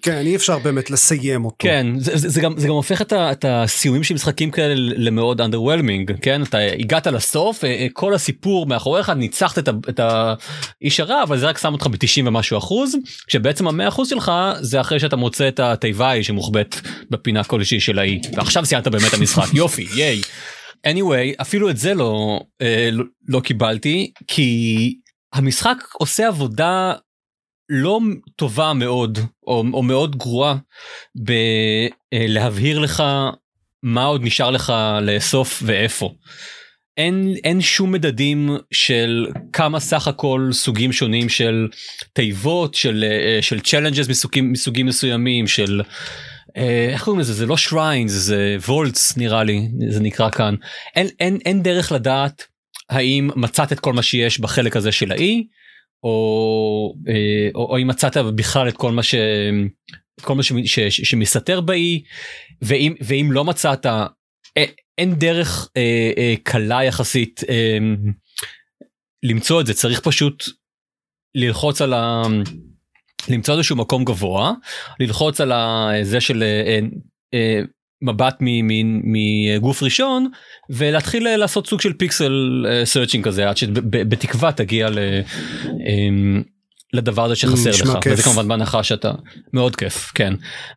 כן 0.03 0.27
אי 0.27 0.37
אפשר 0.37 0.59
באמת 0.59 0.91
לסיים 0.91 1.45
אותו. 1.45 1.57
כן 1.59 1.87
זה, 1.99 2.17
זה, 2.17 2.29
זה 2.29 2.41
גם 2.41 2.55
זה 2.57 2.69
גם 2.69 2.75
הופך 2.75 3.03
את, 3.03 3.13
ה, 3.13 3.33
את 3.33 3.45
הסיומים 3.49 4.05
של 4.05 4.15
משחקים 4.15 4.51
כאלה 4.51 4.75
למאוד 4.77 5.41
underwhelming 5.41 6.13
כן 6.23 6.43
אתה 6.43 6.59
הגעת 6.59 7.07
לסוף 7.07 7.65
אה, 7.65 7.87
כל 7.93 8.15
הסיפור 8.15 8.67
מאחוריך 8.67 9.11
ניצחת 9.11 9.59
את, 9.59 9.69
ה, 9.69 9.73
את 9.89 10.01
האיש 10.01 11.01
הרע 11.01 11.23
אבל 11.23 11.39
זה 11.39 11.49
רק 11.49 11.59
שם 11.59 11.73
אותך 11.73 11.87
ב-90 11.87 12.23
ומשהו 12.27 12.59
אחוז 12.59 12.97
שבעצם 13.29 13.69
המאה 13.69 13.89
אחוז 13.89 14.09
שלך 14.09 14.33
זה 14.61 14.81
אחרי 14.81 15.01
שאתה 15.01 15.17
מוצא 15.17 15.49
את 15.49 15.61
התיבה 15.61 16.09
ההיא 16.09 16.23
שמוחבאת 16.23 16.77
בפינה 17.11 17.45
כלשהי 17.45 17.81
של 17.81 17.99
האי 17.99 18.21
ועכשיו 18.37 18.65
סיימת 18.67 18.89
באמת 18.89 19.15
המשחק 19.15 19.55
יופי 19.61 19.87
ייי. 19.95 20.21
anyway 20.87 21.43
אפילו 21.43 21.71
את 21.71 21.77
זה 21.77 21.95
לא 21.95 22.41
לא, 22.93 23.05
לא 23.29 23.41
קיבלתי 23.41 24.13
כי 24.27 24.95
המשחק 25.33 25.77
עושה 25.93 26.29
עבודה 26.29 26.93
לא 27.69 28.01
טובה 28.37 28.73
מאוד 28.73 29.19
או, 29.47 29.65
או 29.73 29.83
מאוד 29.83 30.17
גרועה 30.17 30.57
בלהבהיר 31.15 32.79
לך 32.79 33.03
מה 33.83 34.05
עוד 34.05 34.23
נשאר 34.23 34.51
לך 34.51 34.73
לאסוף 35.03 35.63
ואיפה. 35.67 36.15
אין, 36.97 37.35
אין 37.45 37.61
שום 37.61 37.93
מדדים 37.93 38.51
של 38.71 39.27
כמה 39.53 39.81
סך 39.81 40.09
הכל 40.09 40.49
סוגים 40.53 40.93
שונים 40.93 41.29
של 41.29 41.69
תיבות 42.13 42.75
של 42.75 43.05
של 43.41 43.59
challenges 43.59 44.11
מסוגים 44.11 44.53
מסוגים 44.53 44.87
מסוימים 44.87 45.47
של 45.47 45.83
איך 46.93 47.05
קוראים 47.05 47.21
לזה 47.21 47.33
זה 47.33 47.47
לא 47.47 47.57
shrines 47.69 48.09
זה 48.09 48.57
וולטס 48.67 49.17
נראה 49.17 49.45
לי 49.45 49.69
זה 49.89 50.01
נקרא 50.01 50.31
כאן 50.31 50.55
אין 50.97 51.09
אין 51.21 51.39
אין 51.45 51.63
דרך 51.63 51.93
לדעת 51.93 52.47
האם 52.91 53.31
מצאת 53.37 53.73
את 53.73 53.81
כל 53.81 53.93
מה 53.93 54.03
שיש 54.03 54.41
בחלק 54.41 54.77
הזה 54.77 54.93
של 54.93 55.13
האי 55.13 55.47
או, 56.03 56.95
או, 57.55 57.65
או 57.71 57.79
אם 57.79 57.87
מצאת 57.87 58.17
בכלל 58.17 58.69
את 58.69 58.77
כל 58.77 58.93
מה 58.93 59.03
ש... 59.03 59.15
כל 60.23 60.35
מה 60.35 60.43
ש, 60.43 60.53
ש, 60.65 60.81
ש, 60.81 61.01
שמסתתר 61.01 61.61
באי 61.61 62.03
ואם 62.63 62.95
ואם 63.01 63.29
לא 63.33 63.45
מצאת 63.45 63.87
אין 65.01 65.15
דרך 65.15 65.69
אה, 65.77 66.13
אה, 66.17 66.35
קלה 66.43 66.85
יחסית 66.85 67.41
אה, 67.49 67.79
למצוא 69.23 69.61
את 69.61 69.67
זה. 69.67 69.75
צריך 69.75 70.01
פשוט 70.01 70.45
ללחוץ 71.35 71.83
על 71.83 71.93
ה... 71.93 72.23
למצוא 73.29 73.55
איזשהו 73.55 73.77
מקום 73.77 74.05
גבוה 74.05 74.53
ללחוץ 75.01 75.41
על 75.41 75.53
זה 76.03 76.21
של 76.21 76.43
אה, 76.43 76.79
אה, 77.35 77.61
מבט 78.03 78.37
מגוף 79.05 79.83
ראשון 79.83 80.29
ולהתחיל 80.71 81.27
אה, 81.27 81.37
לעשות 81.37 81.67
סוג 81.67 81.81
של 81.81 81.93
pixel 81.93 82.67
searching 82.85 83.25
כזה 83.25 83.49
עד 83.49 83.57
שבתקווה 83.57 84.53
תגיע 84.53 84.91
ל... 84.91 84.99
לדבר 86.93 87.25
הזה 87.25 87.37
שחסר 87.37 87.71
לך 87.71 87.99
כיף. 88.01 88.13
וזה 88.13 88.23
כמובן 88.23 88.49
בהנחה 88.49 88.83
שאתה 88.83 89.11
מאוד 89.53 89.77
כיף 89.77 90.13
כן. 90.15 90.35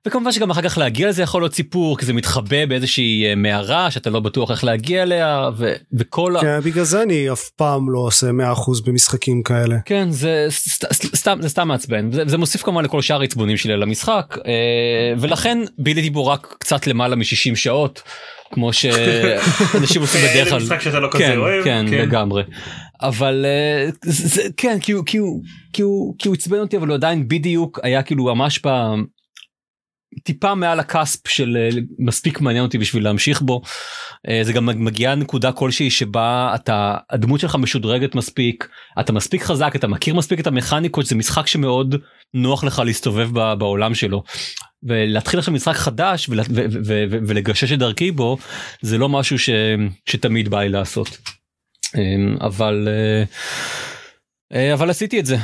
וכמובן 0.07 0.32
שגם 0.32 0.51
אחר 0.51 0.61
כך 0.61 0.78
להגיע 0.78 1.09
לזה 1.09 1.24
יכול 1.24 1.41
להיות 1.41 1.53
סיפור 1.53 1.97
כי 1.97 2.05
זה 2.05 2.14
מתחבא 2.14 2.66
באיזושהי 2.66 3.26
אה, 3.26 3.36
מערה 3.36 3.91
שאתה 3.91 4.09
לא 4.09 4.20
בטוח 4.20 4.51
איך 4.51 4.64
להגיע 4.64 5.03
אליה 5.03 5.49
ו- 5.57 5.74
וכל 5.93 6.36
כן, 6.41 6.47
ה... 6.47 6.61
בגלל 6.61 6.84
זה 6.84 7.01
אני 7.01 7.32
אף 7.32 7.49
פעם 7.49 7.89
לא 7.89 7.99
עושה 7.99 8.28
100% 8.30 8.32
במשחקים 8.86 9.43
כאלה. 9.43 9.78
כן 9.86 10.11
זה 10.11 10.47
סתם 11.16 11.38
זה 11.41 11.49
סתם 11.49 11.68
מעצבן. 11.68 12.11
זה, 12.11 12.24
זה 12.26 12.38
מוסיף 12.38 12.64
כמובן 12.64 12.84
לכל 12.84 13.01
שאר 13.01 13.22
העצבונים 13.22 13.57
שלי 13.57 13.78
למשחק 13.78 14.38
אה, 14.45 15.14
ולכן 15.20 15.57
ביליתי 15.78 16.09
בו 16.09 16.28
רק 16.28 16.55
קצת 16.59 16.88
למעלה 16.88 17.16
מ-60 17.16 17.55
שעות 17.55 18.01
כמו 18.54 18.74
שאנשים 18.74 20.01
עושים 20.01 20.22
בדרך 20.34 20.49
כלל. 20.49 20.58
משחק 20.64 20.82
שאתה 20.82 20.99
לא 20.99 21.08
כזה 21.12 21.24
כן, 21.24 21.38
אוהב. 21.38 21.64
כן, 21.64 21.86
כן, 21.89 22.01
לגמרי. 22.01 22.43
אבל 23.01 23.45
אה, 23.45 23.89
זה, 24.04 24.43
כן, 24.58 24.78
כי 24.82 24.91
הוא, 24.91 25.06
כי 25.06 25.18
הוא, 25.18 25.41
כי 25.74 25.82
הוא, 25.82 26.16
כי 26.20 26.28
הוא 26.28 26.36
עצבן 26.36 26.60
אותי, 26.60 26.78
אבל 26.78 26.88
הוא 26.88 26.95
עדיין 26.95 27.28
בדיוק 27.28 27.80
היה 27.84 28.04
כאילו 28.04 28.24
ממש 28.24 28.60
ב... 28.66 28.70
טיפה 30.24 30.55
מעל 30.55 30.80
הקאספ 30.80 31.28
של 31.28 31.57
אה, 31.59 31.70
מספיק 31.99 32.41
מעניין 32.41 32.64
אותי 32.64 32.78
בשביל 32.78 33.03
להמשיך 33.03 33.41
בו. 33.41 33.61
אה, 34.30 34.39
זה 34.43 34.53
גם 34.53 34.66
מגיעה 34.66 35.16
נקודה 35.16 35.51
כלשהי 35.51 35.89
שבה 35.89 36.51
אתה 36.55 36.97
הדמות 37.09 37.39
שלך 37.39 37.55
משודרגת 37.55 38.16
מספיק 38.16 38.68
אתה 38.99 39.14
מספיק 39.14 39.43
חזק 39.43 39.76
אתה 39.76 39.88
מכיר 39.88 40.16
מספיק 40.16 40.39
את 40.39 40.47
המכניקות 40.47 41.05
זה 41.05 41.16
משחק 41.16 41.47
שמאוד 41.47 41.95
נוח 42.34 42.64
לך 42.64 42.82
להסתובב 42.86 43.55
בעולם 43.55 43.95
שלו. 43.95 44.24
ולהתחיל 44.84 45.39
עכשיו 45.39 45.53
משחק 45.53 45.76
חדש 45.76 46.30
ולגשש 47.28 47.72
את 47.72 47.80
דרכי 47.80 48.11
בו 48.11 48.38
זה 48.82 48.97
לא 48.97 49.09
משהו 49.09 49.39
ש, 49.39 49.49
שתמיד 50.05 50.49
בא 50.49 50.61
לי 50.61 50.70
לעשות. 50.70 51.18
אמ, 51.95 52.38
אבל 52.41 52.88
אה, 54.53 54.74
אבל 54.74 54.89
עשיתי 54.89 55.20
את 55.20 55.26
זה. 55.26 55.38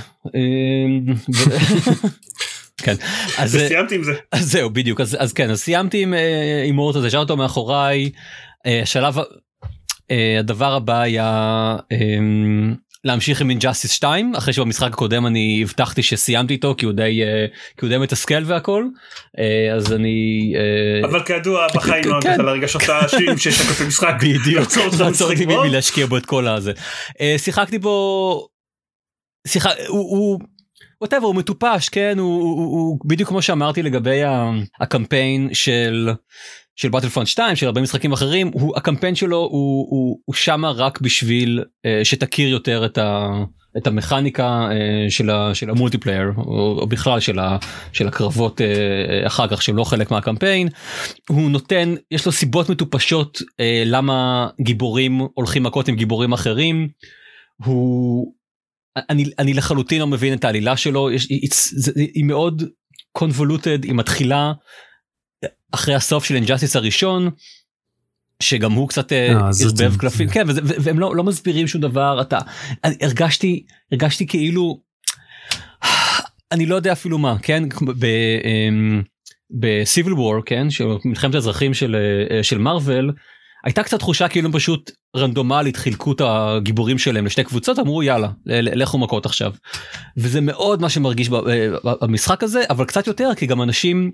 כן. 2.82 2.96
אז 3.38 3.58
סיימתי 3.68 3.96
עם 3.96 4.04
זה. 4.04 4.14
אז 4.32 4.52
זהו 4.52 4.70
בדיוק. 4.70 5.02
אז 5.02 5.18
אז 5.20 5.34
כן 5.34 5.50
אז 5.50 5.60
סיימתי 5.60 6.04
עם 6.04 6.14
אה, 6.14 6.64
עם 6.66 6.80
הזה 6.80 7.18
אותו 7.18 7.38
מאחוריי 7.38 8.10
אה, 8.66 8.82
השלב 8.82 9.18
הדבר 10.40 10.74
הבא 10.74 11.02
היה 11.02 11.76
אמ, 11.92 12.76
להמשיך 13.04 13.42
עם 13.42 13.50
Injustice 13.50 13.92
2 13.92 14.36
אחרי 14.36 14.54
שבמשחק 14.54 14.94
הקודם 14.94 15.26
אני 15.26 15.60
הבטחתי 15.64 16.04
שסיימתי 16.04 16.54
איתו 16.54 16.76
כי 16.78 16.86
הוא 16.86 16.94
די 16.94 17.22
כי 17.78 17.86
הוא 17.86 17.90
די 17.90 17.98
מתסכל 17.98 18.44
והכל. 18.46 18.86
אז 19.76 19.94
אני 19.94 20.54
אבל 21.04 21.24
כידוע 21.24 21.68
בחיים 21.76 22.04
לא 22.06 22.18
נתת 22.18 22.38
לרגשות 22.38 22.90
האשם 22.90 23.38
שיש 23.38 23.62
לך 23.62 23.82
משחק 23.88 24.14
בדיוק. 24.24 24.68
לעצור 25.00 25.32
אותי 25.32 25.46
מלהשקיע 25.46 26.06
בו 26.06 26.18
את 26.18 26.26
כל 26.26 26.48
הזה. 26.48 26.72
שיחקתי 27.38 27.80
בו 27.80 28.48
שיחה 29.48 29.70
הוא 29.88 30.40
whatever 31.02 31.28
הוא 31.28 31.36
מטופש 31.36 31.90
כן 31.90 32.20
הוא, 32.20 32.42
הוא, 32.42 32.72
הוא 32.72 33.00
בדיוק 33.06 33.30
כמו 33.30 33.42
שאמרתי 33.42 33.84
לגבי 33.84 34.22
הקמפיין 34.80 35.50
של 35.54 36.10
של 36.76 36.90
Battlefront 36.90 37.28
2 37.28 37.56
של 37.56 37.66
הרבה 37.66 37.82
משחקים 37.82 38.12
אחרים 38.12 38.52
הוא 38.54 38.78
הקמפיין 38.78 39.16
שלו 39.16 39.38
הוא, 39.38 39.88
הוא, 39.90 40.20
הוא 40.26 40.36
שמה 40.36 40.72
רק 40.72 41.02
בשביל 41.02 41.64
uh, 41.64 42.06
שתכיר 42.06 42.50
יותר 42.50 42.86
את, 42.86 42.98
ה, 42.98 43.30
את 43.78 43.88
המכניקה 43.88 44.68
uh, 44.70 45.12
של, 45.12 45.30
ה, 45.30 45.56
של 45.56 45.70
ה 45.70 45.75
multiplayer 45.75 46.32
או, 46.38 46.78
או 46.82 46.88
בכלל 46.88 47.20
של, 47.20 47.40
ה, 47.40 47.58
של 47.94 48.08
הקרבות 48.08 48.62
uh, 48.62 49.28
אחר 49.28 49.48
כך 49.48 49.62
שהם 49.62 49.78
לא 49.78 49.84
חלק 49.84 50.12
מהקמפיין 50.12 50.68
הוא 51.30 51.52
נותן 51.52 51.96
יש 52.12 52.26
לו 52.26 52.32
סיבות 52.32 52.70
מטופשות 52.70 53.38
uh, 53.38 53.64
למה 53.86 54.48
גיבורים 54.62 55.22
הולכים 55.34 55.64
מכות 55.64 55.88
עם 55.88 55.96
גיבורים 55.96 56.34
אחרים. 56.34 56.88
הוא 57.66 58.34
אני 58.98 59.26
אני 59.40 59.54
לחלוטין 59.54 60.00
לא 60.00 60.08
מבין 60.08 60.34
את 60.34 60.44
העלילה 60.44 60.78
שלו 60.78 61.12
יש, 61.12 61.30
היא, 61.30 61.50
היא 62.14 62.24
מאוד 62.24 62.64
קונבולוטד 63.12 63.84
היא 63.84 63.94
מתחילה 63.94 64.54
אחרי 65.72 65.96
הסוף 65.96 66.26
של 66.26 66.36
אינג'אסיס 66.36 66.76
הראשון 66.76 67.30
שגם 68.44 68.72
הוא 68.72 68.90
קצת 68.90 69.12
ערבב 69.12 69.98
קלפים. 69.98 70.30
כן 70.30 70.46
וזה, 70.48 70.62
והם 70.64 71.00
לא, 71.00 71.16
לא 71.16 71.24
מסבירים 71.24 71.68
שום 71.68 71.82
דבר 71.82 72.22
אתה 72.22 72.40
אני 72.84 72.96
הרגשתי 73.02 73.66
הרגשתי 73.92 74.28
כאילו 74.28 74.82
אני 76.52 76.66
לא 76.66 76.76
יודע 76.76 76.92
אפילו 76.92 77.18
מה 77.18 77.36
כן? 77.42 77.64
בסיביל 79.52 80.14
וור 80.14 80.42
כן? 80.46 80.70
של 80.70 80.86
מלחמת 81.06 81.36
האזרחים 81.36 81.74
של 81.74 81.96
של 82.42 82.58
מרוויל 82.58 83.12
הייתה 83.64 83.84
קצת 83.84 84.00
תחושה 84.00 84.28
כאילו 84.28 84.52
פשוט 84.52 84.92
רנדומלית 85.16 85.78
חילקו 85.78 86.12
את 86.12 86.22
הגיבורים 86.26 86.98
שלהם 86.98 87.26
לשתי 87.26 87.44
קבוצות 87.44 87.80
אמרו 87.80 88.04
יאללה 88.04 88.30
לכו 88.46 88.98
מכות 88.98 89.26
עכשיו. 89.26 89.54
וזה 90.18 90.42
מאוד 90.42 90.82
מה 90.82 90.90
שמרגיש 90.90 91.30
במשחק 92.02 92.44
הזה 92.44 92.64
אבל 92.70 92.86
קצת 92.86 93.08
יותר 93.08 93.30
כי 93.38 93.46
גם 93.46 93.62
אנשים 93.62 94.12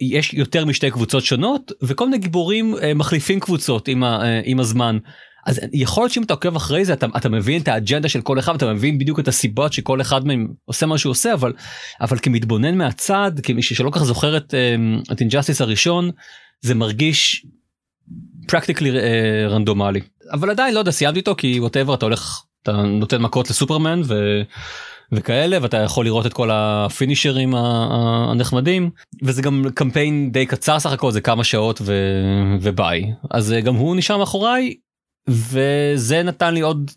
יש 0.00 0.34
יותר 0.34 0.64
משתי 0.64 0.90
קבוצות 0.90 1.24
שונות 1.24 1.72
וכל 1.82 2.04
מיני 2.04 2.18
גיבורים 2.18 2.74
מחליפים 2.94 3.40
קבוצות 3.40 3.88
עם, 3.88 4.04
עם 4.44 4.60
הזמן. 4.60 4.98
אז 5.46 5.60
יכול 5.72 6.02
להיות 6.02 6.12
שאם 6.12 6.22
אתה 6.22 6.34
עוקב 6.34 6.56
אחרי 6.56 6.84
זה 6.84 6.92
אתה, 6.92 7.06
אתה 7.16 7.28
מבין 7.28 7.62
את 7.62 7.68
האג'נדה 7.68 8.08
של 8.08 8.20
כל 8.20 8.38
אחד 8.38 8.54
אתה 8.54 8.72
מבין 8.72 8.98
בדיוק 8.98 9.20
את 9.20 9.28
הסיבות 9.28 9.72
שכל 9.72 10.00
אחד 10.00 10.26
מהם 10.26 10.48
עושה 10.64 10.86
מה 10.86 10.98
שהוא 10.98 11.10
עושה 11.10 11.34
אבל 11.34 11.52
אבל 12.00 12.18
כמתבונן 12.22 12.78
מהצד 12.78 13.32
כמי 13.42 13.62
שלא 13.62 13.90
כך 13.92 14.02
זוכר 14.04 14.36
את 14.36 15.20
Injustice 15.20 15.60
הראשון 15.60 16.10
זה 16.60 16.74
מרגיש 16.74 17.46
פרקטיקלי 18.46 18.90
רנדומלי 19.48 20.00
אבל 20.32 20.50
עדיין 20.50 20.74
לא 20.74 20.78
יודע 20.78 20.90
סיימתי 20.90 21.18
איתו 21.18 21.34
כי 21.36 21.60
whatever 21.60 21.94
אתה 21.94 22.06
הולך 22.06 22.42
אתה 22.62 22.72
נותן 22.72 23.22
מכות 23.22 23.50
לסופרמן 23.50 24.00
ו... 24.04 24.42
וכאלה 25.12 25.58
ואתה 25.62 25.76
יכול 25.76 26.04
לראות 26.04 26.26
את 26.26 26.32
כל 26.32 26.50
ה 26.52 26.61
finisherים 26.61 27.54
הנחמדים. 27.54 28.90
וזה 29.22 29.42
גם 29.42 29.64
קמפיין 29.74 30.32
די 30.32 30.46
קצר 30.46 30.78
סך 30.78 30.92
הכל 30.92 31.10
זה 31.12 31.20
כמה 31.20 31.44
שעות 31.44 31.80
ו... 31.84 31.94
וביי. 32.60 33.12
אז 33.30 33.54
גם 33.64 33.74
הוא 33.74 33.96
נשאר 33.96 34.18
מאחוריי 34.18 34.74
וזה 35.28 36.22
נתן 36.22 36.54
לי 36.54 36.60
עוד 36.60 36.90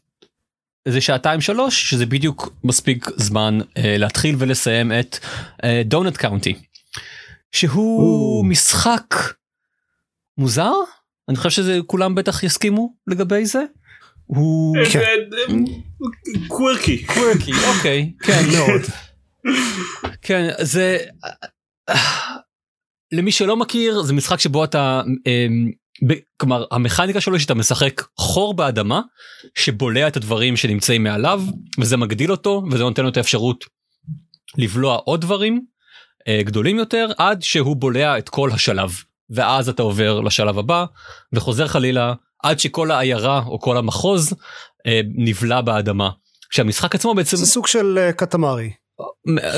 איזה 0.85 1.01
שעתיים 1.01 1.41
שלוש 1.41 1.89
שזה 1.89 2.05
בדיוק 2.05 2.53
מספיק 2.63 3.09
זמן 3.15 3.59
uh, 3.61 3.71
להתחיל 3.83 4.35
ולסיים 4.39 4.91
את 4.91 5.17
דונט 5.85 6.15
uh, 6.15 6.17
קאונטי 6.17 6.53
שהוא 7.51 8.43
Ooh. 8.43 8.47
משחק 8.47 9.15
מוזר 10.37 10.73
אני 11.29 11.37
חושב 11.37 11.49
שזה 11.49 11.79
כולם 11.85 12.15
בטח 12.15 12.43
יסכימו 12.43 12.93
לגבי 13.07 13.45
זה. 13.45 13.63
הוא 14.25 14.77
כן. 14.91 14.99
קוורקי. 16.47 17.05
קוורקי, 17.05 17.51
אוקיי, 17.77 18.11
כן, 18.19 18.43
מאוד. 18.55 18.81
כן, 20.21 20.49
זה... 20.61 20.97
למי 23.11 23.31
שלא 23.31 23.57
מכיר, 23.57 24.01
זה 24.01 24.13
משחק 24.13 24.39
שבו 24.39 24.63
אתה... 24.63 25.01
אמ, 25.27 25.71
כלומר, 26.37 26.65
המכניקה 26.71 27.21
שלו 27.21 27.39
שאתה 27.39 27.53
משחק 27.53 28.01
חור 28.17 28.53
באדמה 28.53 29.01
שבולע 29.55 30.07
את 30.07 30.17
הדברים 30.17 30.57
שנמצאים 30.57 31.03
מעליו, 31.03 31.41
וזה 31.79 31.97
מגדיל 31.97 32.31
אותו, 32.31 32.63
וזה 32.71 32.83
נותן 32.83 33.03
לו 33.03 33.09
את 33.09 33.17
האפשרות 33.17 33.65
לבלוע 34.57 34.95
עוד 34.95 35.21
דברים 35.21 35.65
אה, 36.27 36.39
גדולים 36.43 36.77
יותר, 36.77 37.07
עד 37.17 37.41
שהוא 37.41 37.75
בולע 37.75 38.17
את 38.17 38.29
כל 38.29 38.49
השלב. 38.53 38.91
ואז 39.29 39.69
אתה 39.69 39.83
עובר 39.83 40.21
לשלב 40.21 40.59
הבא, 40.59 40.85
וחוזר 41.33 41.67
חלילה, 41.67 42.13
עד 42.43 42.59
שכל 42.59 42.91
העיירה 42.91 43.41
או 43.47 43.59
כל 43.59 43.77
המחוז 43.77 44.33
אה, 44.87 45.01
נבלע 45.15 45.61
באדמה. 45.61 46.09
כשהמשחק 46.49 46.95
עצמו 46.95 47.13
בעצם, 47.15 47.37
זה 47.37 47.45
סוג 47.45 47.67
של 47.67 47.97
אה, 48.01 48.11
קטמרי. 48.13 48.71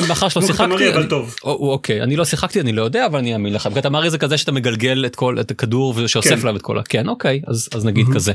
מאחר 0.08 0.30
שלא 0.30 0.42
שיחקתי, 0.42 0.94
אבל 0.94 1.10
טוב. 1.10 1.36
או- 1.44 1.72
אוקיי 1.72 2.04
אני 2.04 2.16
לא 2.16 2.26
שיחקתי 2.26 2.62
אני 2.62 2.72
לא 2.72 2.82
יודע 2.82 3.06
אבל 3.06 3.20
אני 3.20 3.34
אאמין 3.34 3.54
לך 3.54 3.70
קטמרי 3.76 4.10
זה 4.10 4.18
כזה 4.18 4.38
שאתה 4.38 4.52
מגלגל 4.52 5.06
את 5.06 5.16
כל 5.16 5.40
את 5.40 5.52
הכדור 5.52 5.94
ושאוסף 5.98 6.30
כן. 6.30 6.40
עליו 6.42 6.56
את 6.56 6.62
כל 6.62 6.80
ה... 6.80 6.84
כן 6.84 7.08
אוקיי 7.10 7.42
אז 7.48 7.86
נגיד 7.86 8.04
מהמם. 8.04 8.16
כזה. 8.16 8.34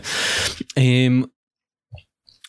אמ, 0.76 1.22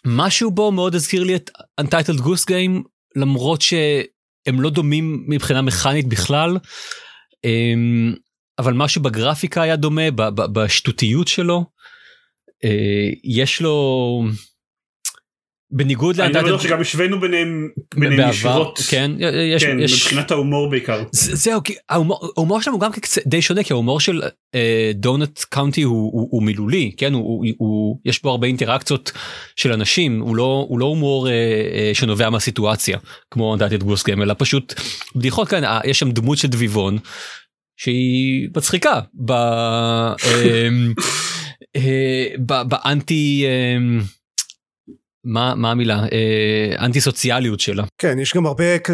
משהו 0.05 0.51
בו 0.51 0.71
מאוד 0.71 0.95
הזכיר 0.95 1.23
לי 1.23 1.35
את 1.35 1.49
Untitled 1.81 2.19
Goose 2.19 2.45
Game 2.49 2.81
למרות 3.15 3.61
שהם 3.61 4.61
לא 4.61 4.69
דומים 4.69 5.25
מבחינה 5.27 5.61
מכנית 5.61 6.07
בכלל. 6.07 6.57
אבל 8.59 8.73
משהו 8.73 9.01
בגרפיקה 9.01 9.61
היה 9.61 9.75
דומה 9.75 10.11
בשטותיות 10.53 11.27
שלו. 11.27 11.65
אה, 12.63 13.09
יש 13.23 13.61
לו 13.61 14.23
בניגוד 15.75 16.19
אני 16.19 16.33
לא 16.33 16.41
בטוח 16.41 16.61
שגם 16.61 16.81
השווינו 16.81 17.19
ביניהם 17.19 17.69
ביניהם 17.95 18.29
ישירות. 18.29 18.79
כן 18.89 19.11
יש 19.53 19.63
כן, 19.63 19.79
יש 19.79 20.03
מבחינת 20.05 20.31
ההומור 20.31 20.69
בעיקר. 20.69 21.03
זה- 21.11 21.35
זהו 21.35 21.63
כי 21.63 21.75
ההומור, 21.89 22.29
ההומור 22.37 22.61
שלנו 22.61 22.79
גם 22.79 22.91
די 23.25 23.41
שונה 23.41 23.63
כי 23.63 23.73
ההומור 23.73 23.99
של 23.99 24.21
אה, 24.55 24.91
דונט 24.93 25.39
קאונטי 25.39 25.81
הוא, 25.81 26.11
הוא, 26.13 26.27
הוא 26.31 26.43
מילולי 26.43 26.91
כן 26.97 27.13
הוא, 27.13 27.23
הוא, 27.23 27.45
הוא 27.57 27.99
יש 28.05 28.21
בו 28.21 28.29
הרבה 28.29 28.47
אינטראקציות 28.47 29.11
של 29.55 29.71
אנשים 29.71 30.19
הוא 30.21 30.35
לא 30.35 30.65
הוא 30.69 30.79
לא 30.79 30.85
הומור 30.85 31.27
אה, 31.27 31.33
אה, 31.33 31.91
שנובע 31.93 32.29
מהסיטואציה 32.29 32.97
כמו 33.31 33.55
את 33.75 33.83
גוס 33.83 34.03
גיים 34.05 34.21
אלא 34.21 34.35
פשוט 34.37 34.73
בדיחות 35.15 35.47
כאן 35.47 35.63
יש 35.85 35.99
שם 35.99 36.11
דמות 36.11 36.37
של 36.37 36.47
דביבון 36.47 36.97
שהיא 37.77 38.49
מצחיקה 38.57 38.99
ב, 39.13 39.31
אה, 39.31 40.67
אה, 41.75 42.27
ב, 42.45 42.53
באנטי 42.69 43.45
אה, 43.45 43.77
מה 45.25 45.55
מה 45.55 45.71
המילה 45.71 45.99
אה, 46.11 46.85
אנטי 46.85 47.01
סוציאליות 47.01 47.59
שלה 47.59 47.83
כן, 47.97 48.19
יש 48.19 48.33
גם 48.35 48.45
הרבה, 48.45 48.75
את 48.75 48.89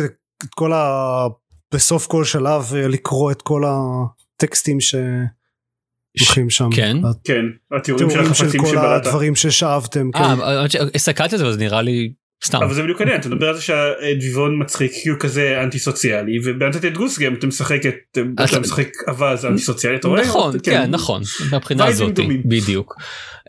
כל 0.56 0.74
ה... 0.74 1.28
בסוף 1.74 2.08
כל 2.08 2.24
שלב 2.24 2.74
אה, 2.76 2.88
לקרוא 2.88 3.32
את 3.32 3.42
כל 3.42 3.64
הטקסטים 3.68 4.78
שהולכים 4.80 6.50
שם. 6.50 6.70
כן. 6.76 6.98
כן, 7.24 7.46
התיאורים 7.78 8.10
של 8.10 8.20
החפצים 8.20 8.62
כל 8.62 8.68
שבלעת. 8.68 9.06
הדברים 9.06 9.36
ששאבתם. 9.36 10.12
כן. 10.12 10.20
אה, 10.20 10.58
האמת 10.58 10.72
שהסתכלתי 10.72 11.36
על 11.36 11.40
זה 11.40 11.48
וזה 11.48 11.60
נראה 11.60 11.82
לי 11.82 12.14
סתם. 12.46 12.58
אבל 12.64 12.74
זה 12.74 12.84
בדיוק 12.84 13.02
העניין, 13.02 13.20
אתה 13.20 13.30
מדבר 13.30 13.48
על 13.48 13.56
זה 13.56 13.62
שהדביבון 13.62 14.62
מצחיק 14.62 14.92
כי 15.04 15.10
הוא 15.10 15.20
כזה 15.20 15.62
אנטי 15.64 15.80
סוציאלי 15.80 16.40
ובאנטי 16.44 16.90
גוס 16.90 17.20
גם 17.20 17.34
אתה 17.34 17.48
משחק 17.48 17.86
את 17.86 18.18
אתה 18.44 18.60
משחק 18.60 18.88
אווז 19.08 19.46
אנטי 19.46 19.62
סוציאלי 19.62 19.98
אתה 19.98 20.08
רואה? 20.08 20.22
נכון 20.22 20.60
כן 20.64 20.92
נכון 20.92 21.22
מהבחינה 21.52 21.86
הזאת. 21.86 22.20
בדיוק. 22.46 22.96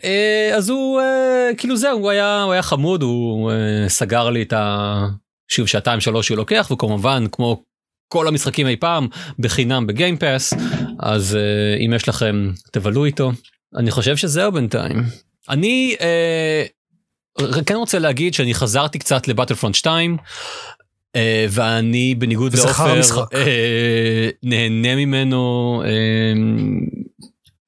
אה, 0.05 0.51
אז 0.57 0.71
הוא 0.71 1.01
אה, 1.01 1.51
כאילו 1.57 1.77
זהו 1.77 1.99
הוא 1.99 2.11
היה 2.11 2.43
הוא 2.43 2.53
היה 2.53 2.63
חמוד 2.63 3.03
הוא 3.03 3.51
אה, 3.51 3.89
סגר 3.89 4.31
לי 4.31 4.43
את 4.43 4.53
ה... 4.53 5.07
שוב 5.51 5.67
שעתיים 5.67 6.01
שלוש 6.01 6.27
שהוא 6.27 6.37
לוקח 6.37 6.71
וכמובן 6.73 7.25
כמו 7.33 7.65
כל 8.09 8.29
המשחקים 8.29 8.67
אי 8.67 8.77
פעם 8.77 9.09
בחינם 9.39 9.87
ב 9.87 9.94
Game 9.94 10.25
Pass 10.25 10.55
אז 11.01 11.39
אם 11.87 11.93
יש 11.95 12.09
לכם 12.09 12.51
תבלו 12.73 13.05
איתו 13.05 13.33
אני 13.77 13.91
חושב 13.91 14.17
שזהו 14.17 14.53
בינתיים. 14.53 15.03
אני 15.49 15.97
אה, 16.01 16.65
כן 17.67 17.75
רוצה 17.75 17.99
להגיד 17.99 18.35
שאני 18.35 18.55
חזרתי 18.55 18.99
קצת 18.99 19.29
ל 19.29 19.33
Battlefront 19.33 19.75
2 19.75 20.17
אה, 21.17 21.47
ואני 21.51 22.15
בניגוד 22.15 22.55
לעופר 22.55 22.99
משחק. 22.99 23.35
אה, 23.35 24.29
נהנה 24.43 24.97
ממנו. 24.97 25.83
אה, 25.85 26.33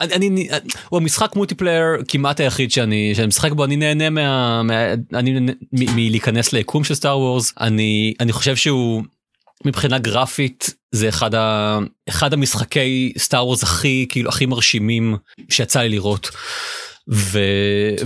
אני, 0.00 0.28
אני, 0.28 0.48
הוא 0.88 1.00
המשחק 1.00 1.36
multiplayer 1.36 1.84
כמעט 2.08 2.40
היחיד 2.40 2.70
שאני, 2.70 3.12
שאני 3.14 3.26
משחק 3.26 3.52
בו 3.52 3.64
אני 3.64 3.76
נהנה 3.76 4.10
מה, 4.10 4.62
מה 4.62 4.92
אני 5.14 5.40
מלהיכנס 5.72 6.52
ליקום 6.52 6.84
של 6.84 6.94
Star 6.94 7.18
Wars 7.18 7.52
אני 7.60 8.14
אני 8.20 8.32
חושב 8.32 8.56
שהוא 8.56 9.02
מבחינה 9.64 9.98
גרפית 9.98 10.74
זה 10.92 11.08
אחד 11.08 11.34
ה, 11.34 11.78
אחד 12.08 12.32
המשחקי 12.32 13.12
Star 13.18 13.46
Wars 13.46 13.62
הכי 13.62 14.06
כאילו 14.08 14.28
הכי 14.28 14.46
מרשימים 14.46 15.16
שיצא 15.48 15.80
לי 15.80 15.88
לראות. 15.88 16.30
ו... 17.08 17.38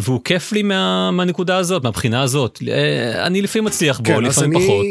והוא 0.01 0.21
כיף 0.25 0.53
לי 0.53 0.63
מה... 0.63 1.11
מהנקודה 1.11 1.57
הזאת 1.57 1.85
מהבחינה 1.85 2.23
הזאת 2.23 2.59
אה, 2.69 3.27
אני 3.27 3.43
לפעמים 3.43 3.65
מצליח 3.65 3.99
בו 3.99 4.05
כן, 4.05 4.27
אז 4.27 4.39
לפעמים 4.39 4.57
אני, 4.57 4.67
פחות. 4.67 4.87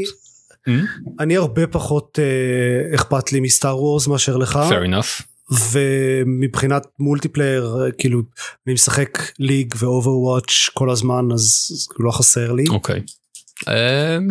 Hmm? 0.69 1.09
אני 1.19 1.37
הרבה 1.37 1.67
פחות 1.67 2.19
אה, 2.21 2.95
אכפת 2.95 3.31
לי 3.31 3.39
מ 3.39 3.48
Star 3.48 3.83
Wars 3.83 4.07
מאשר 4.07 4.37
לך. 4.37 4.59
fair 4.69 4.87
enough. 4.87 5.23
ומבחינת 5.71 6.87
multiplayer 6.99 7.77
אה, 7.81 7.91
כאילו 7.91 8.21
אני 8.67 8.73
משחק 8.73 9.31
League 9.39 9.73
ו 9.79 9.88
Overwatch 9.88 10.69
כל 10.73 10.89
הזמן 10.89 11.31
אז 11.33 11.41
אז 11.71 11.87
לא 11.99 12.11
חסר 12.11 12.51
לי. 12.51 12.63
אוקיי. 12.69 13.01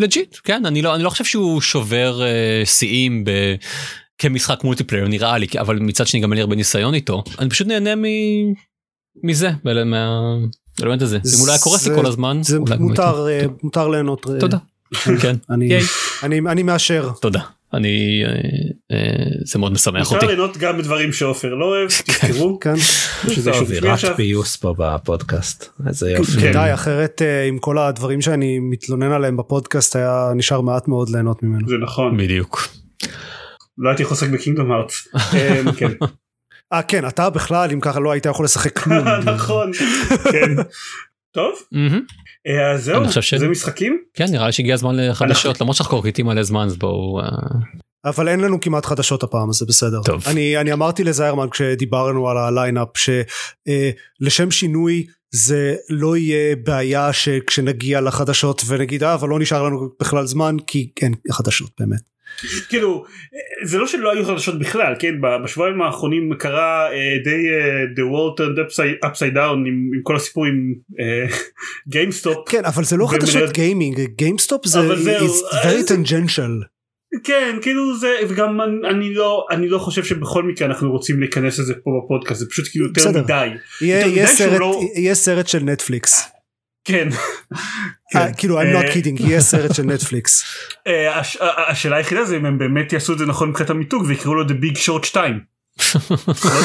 legit 0.00 0.36
כן 0.44 0.66
אני 0.66 0.82
לא 0.82 0.94
אני 0.94 1.02
לא 1.02 1.10
חושב 1.10 1.24
שהוא 1.24 1.60
שובר 1.60 2.22
אה, 2.22 2.62
שיאים 2.64 3.24
ב... 3.24 3.30
כמשחק 4.18 4.64
multiplayer 4.64 5.08
נראה 5.08 5.38
לי 5.38 5.46
אבל 5.60 5.78
מצד 5.78 6.06
שני 6.06 6.20
גם 6.20 6.32
אין 6.32 6.36
לי 6.36 6.40
הרבה 6.40 6.56
ניסיון 6.56 6.94
איתו 6.94 7.24
אני 7.38 7.50
פשוט 7.50 7.66
נהנה 7.66 7.94
מ... 7.94 8.04
מזה 9.22 9.50
מה- 9.64 9.84
מהאלמנט 9.84 11.02
הזה 11.02 11.16
אם 11.16 11.38
הוא 11.38 11.46
לא 11.46 11.52
היה 11.52 11.60
קורס 11.60 11.86
לי 11.86 11.94
כל 11.94 12.06
הזמן 12.06 12.40
זה 12.42 12.58
מותר 12.78 13.26
אה, 13.28 13.44
מותר 13.62 13.88
ליהנות. 13.88 14.26
אה, 14.34 14.40
תודה. 14.40 14.58
כן 15.22 15.36
אני 16.48 16.62
מאשר. 16.62 17.10
תודה 17.20 17.40
אני 17.74 18.22
אה, 18.92 18.98
זה 19.44 19.58
מאוד 19.58 19.72
משמח 19.72 20.02
אפשר 20.02 20.14
אותי. 20.14 20.26
ליהנות 20.26 20.56
גם 20.56 20.78
בדברים 20.78 21.12
שעופר 21.12 21.54
לא 21.54 21.64
אוהב 21.64 21.88
תזכרו 22.06 22.60
כן. 22.60 22.74
שזה 22.76 23.50
טוב, 23.50 23.58
שוב 23.60 23.68
שמי 23.74 23.78
אווירת. 23.90 24.16
פיוס 24.16 24.56
פה 24.56 24.74
בפודקאסט. 24.78 25.68
איזה 25.88 26.10
יופי. 26.10 26.40
כן. 26.40 26.52
די 26.52 26.74
אחרת 26.74 27.22
עם 27.48 27.58
כל 27.58 27.78
הדברים 27.78 28.20
שאני 28.20 28.58
מתלונן 28.58 29.12
עליהם 29.12 29.36
בפודקאסט 29.36 29.96
היה 29.96 30.28
נשאר 30.36 30.60
מעט 30.60 30.88
מאוד 30.88 31.08
ליהנות 31.08 31.42
ממנו. 31.42 31.68
זה 31.68 31.74
נכון 31.82 32.16
בדיוק. 32.16 32.68
לא 33.78 33.88
הייתי 33.88 34.04
חוסק 34.04 34.28
בקינגדום 34.30 34.72
הארטס. 34.72 35.08
אה 36.72 36.82
כן 36.82 37.08
אתה 37.08 37.30
בכלל 37.30 37.70
אם 37.72 37.80
ככה 37.80 38.00
לא 38.00 38.12
היית 38.12 38.26
יכול 38.26 38.44
לשחק 38.44 38.78
כלום. 38.78 39.08
נכון. 39.34 39.70
כן. 40.32 40.54
טוב. 41.34 41.54
אה, 42.46 42.70
אז 42.70 42.84
זהו 42.84 43.02
זה 43.38 43.48
משחקים 43.48 43.98
כן 44.14 44.24
נראה 44.30 44.46
לי 44.46 44.52
שהגיע 44.52 44.74
הזמן 44.74 44.96
לחדשות 44.96 45.60
למרות 45.60 45.76
שאנחנו 45.76 45.96
קוראים 45.96 46.26
מלא 46.26 46.42
זמן 46.42 46.66
אז 46.66 46.76
בואו 46.76 47.20
אה, 47.20 47.26
אבל 48.04 48.28
אין 48.28 48.40
לנו 48.40 48.60
כמעט 48.60 48.86
חדשות 48.86 49.22
הפעם 49.22 49.48
אז 49.48 49.54
זה 49.54 49.66
בסדר. 49.66 50.02
טוב. 50.02 50.22
אני, 50.26 50.56
אני 50.56 50.72
אמרתי 50.72 51.04
לזיירמן 51.04 51.50
כשדיברנו 51.50 52.28
על 52.28 52.36
הליינאפ 52.38 52.88
שלשם 52.96 54.50
שינוי 54.50 55.06
זה 55.34 55.74
לא 55.90 56.16
יהיה 56.16 56.56
בעיה 56.56 57.12
שכשנגיע 57.12 58.00
לחדשות 58.00 58.62
ונגיד 58.66 59.04
אה 59.04 59.14
אבל 59.14 59.28
לא 59.28 59.38
נשאר 59.38 59.62
לנו 59.62 59.88
בכלל 60.00 60.26
זמן 60.26 60.56
כי 60.66 60.90
אין 61.02 61.14
חדשות 61.32 61.70
באמת. 61.80 62.13
כאילו 62.68 63.04
זה 63.64 63.78
לא 63.78 63.86
שלא 63.86 64.12
היו 64.12 64.24
חדשות 64.24 64.58
בכלל 64.58 64.94
כן 64.98 65.14
בשבועיים 65.44 65.82
האחרונים 65.82 66.34
קרה 66.38 66.92
אה, 66.92 67.16
די 67.24 67.48
אה, 67.48 67.84
the 67.84 68.10
world 68.12 68.40
turned 68.40 68.58
upside, 68.58 69.08
upside 69.08 69.34
down 69.36 69.56
עם, 69.66 69.90
עם 69.94 70.02
כל 70.02 70.16
הסיפור 70.16 70.46
עם 70.46 70.74
גיימסטופ 71.88 72.48
כן 72.48 72.64
אבל 72.64 72.84
זה 72.84 72.96
לא 72.96 73.06
חדשות 73.06 73.52
גיימינג 73.52 74.00
גיימסטופ 74.16 74.66
זה 74.66 74.78
it's 74.80 75.54
very 75.64 75.90
tangential. 75.90 76.74
כן 77.24 77.58
כאילו 77.62 77.96
זה 77.98 78.16
וגם 78.28 78.60
אני, 78.60 78.88
אני 78.88 79.14
לא 79.14 79.46
אני 79.50 79.68
לא 79.68 79.78
חושב 79.78 80.04
שבכל 80.04 80.42
מקרה 80.42 80.68
אנחנו 80.68 80.90
רוצים 80.90 81.20
להיכנס 81.20 81.58
לזה 81.58 81.74
פה 81.74 81.90
בפודקאסט 82.04 82.40
זה 82.40 82.46
פשוט 82.50 82.68
כאילו 82.68 82.86
יותר 82.86 83.00
בסדר. 83.00 83.22
מדי 83.22 83.48
יהיה 83.80 83.98
יותר 83.98 84.10
יהיה 84.10 84.24
מדי 84.24 84.36
שהוא 84.36 84.48
סרט 84.48 84.60
לא- 84.60 84.80
יהיה 84.94 85.14
סרט 85.14 85.46
של 85.46 85.58
נטפליקס. 85.58 86.33
כן. 86.84 87.08
אה, 88.16 88.34
כאילו 88.34 88.60
I'm 88.60 88.64
not 88.64 88.84
אה, 88.84 88.92
kidding 88.92 89.22
יהיה 89.26 89.40
סרט 89.40 89.74
של 89.74 89.82
נטפליקס. 89.82 90.44
אה, 90.86 91.20
השאלה 91.68 91.96
היחידה 91.96 92.24
זה 92.24 92.36
אם 92.36 92.46
הם 92.46 92.58
באמת 92.58 92.92
יעשו 92.92 93.12
את 93.12 93.18
זה 93.18 93.26
נכון 93.26 93.48
מבחינת 93.48 93.70
המיתוג 93.70 94.04
ויקראו 94.06 94.34
לו 94.34 94.44
The 94.44 94.52
Big 94.52 94.76
Short 94.76 95.06
2. 95.06 95.40
לא 96.08 96.16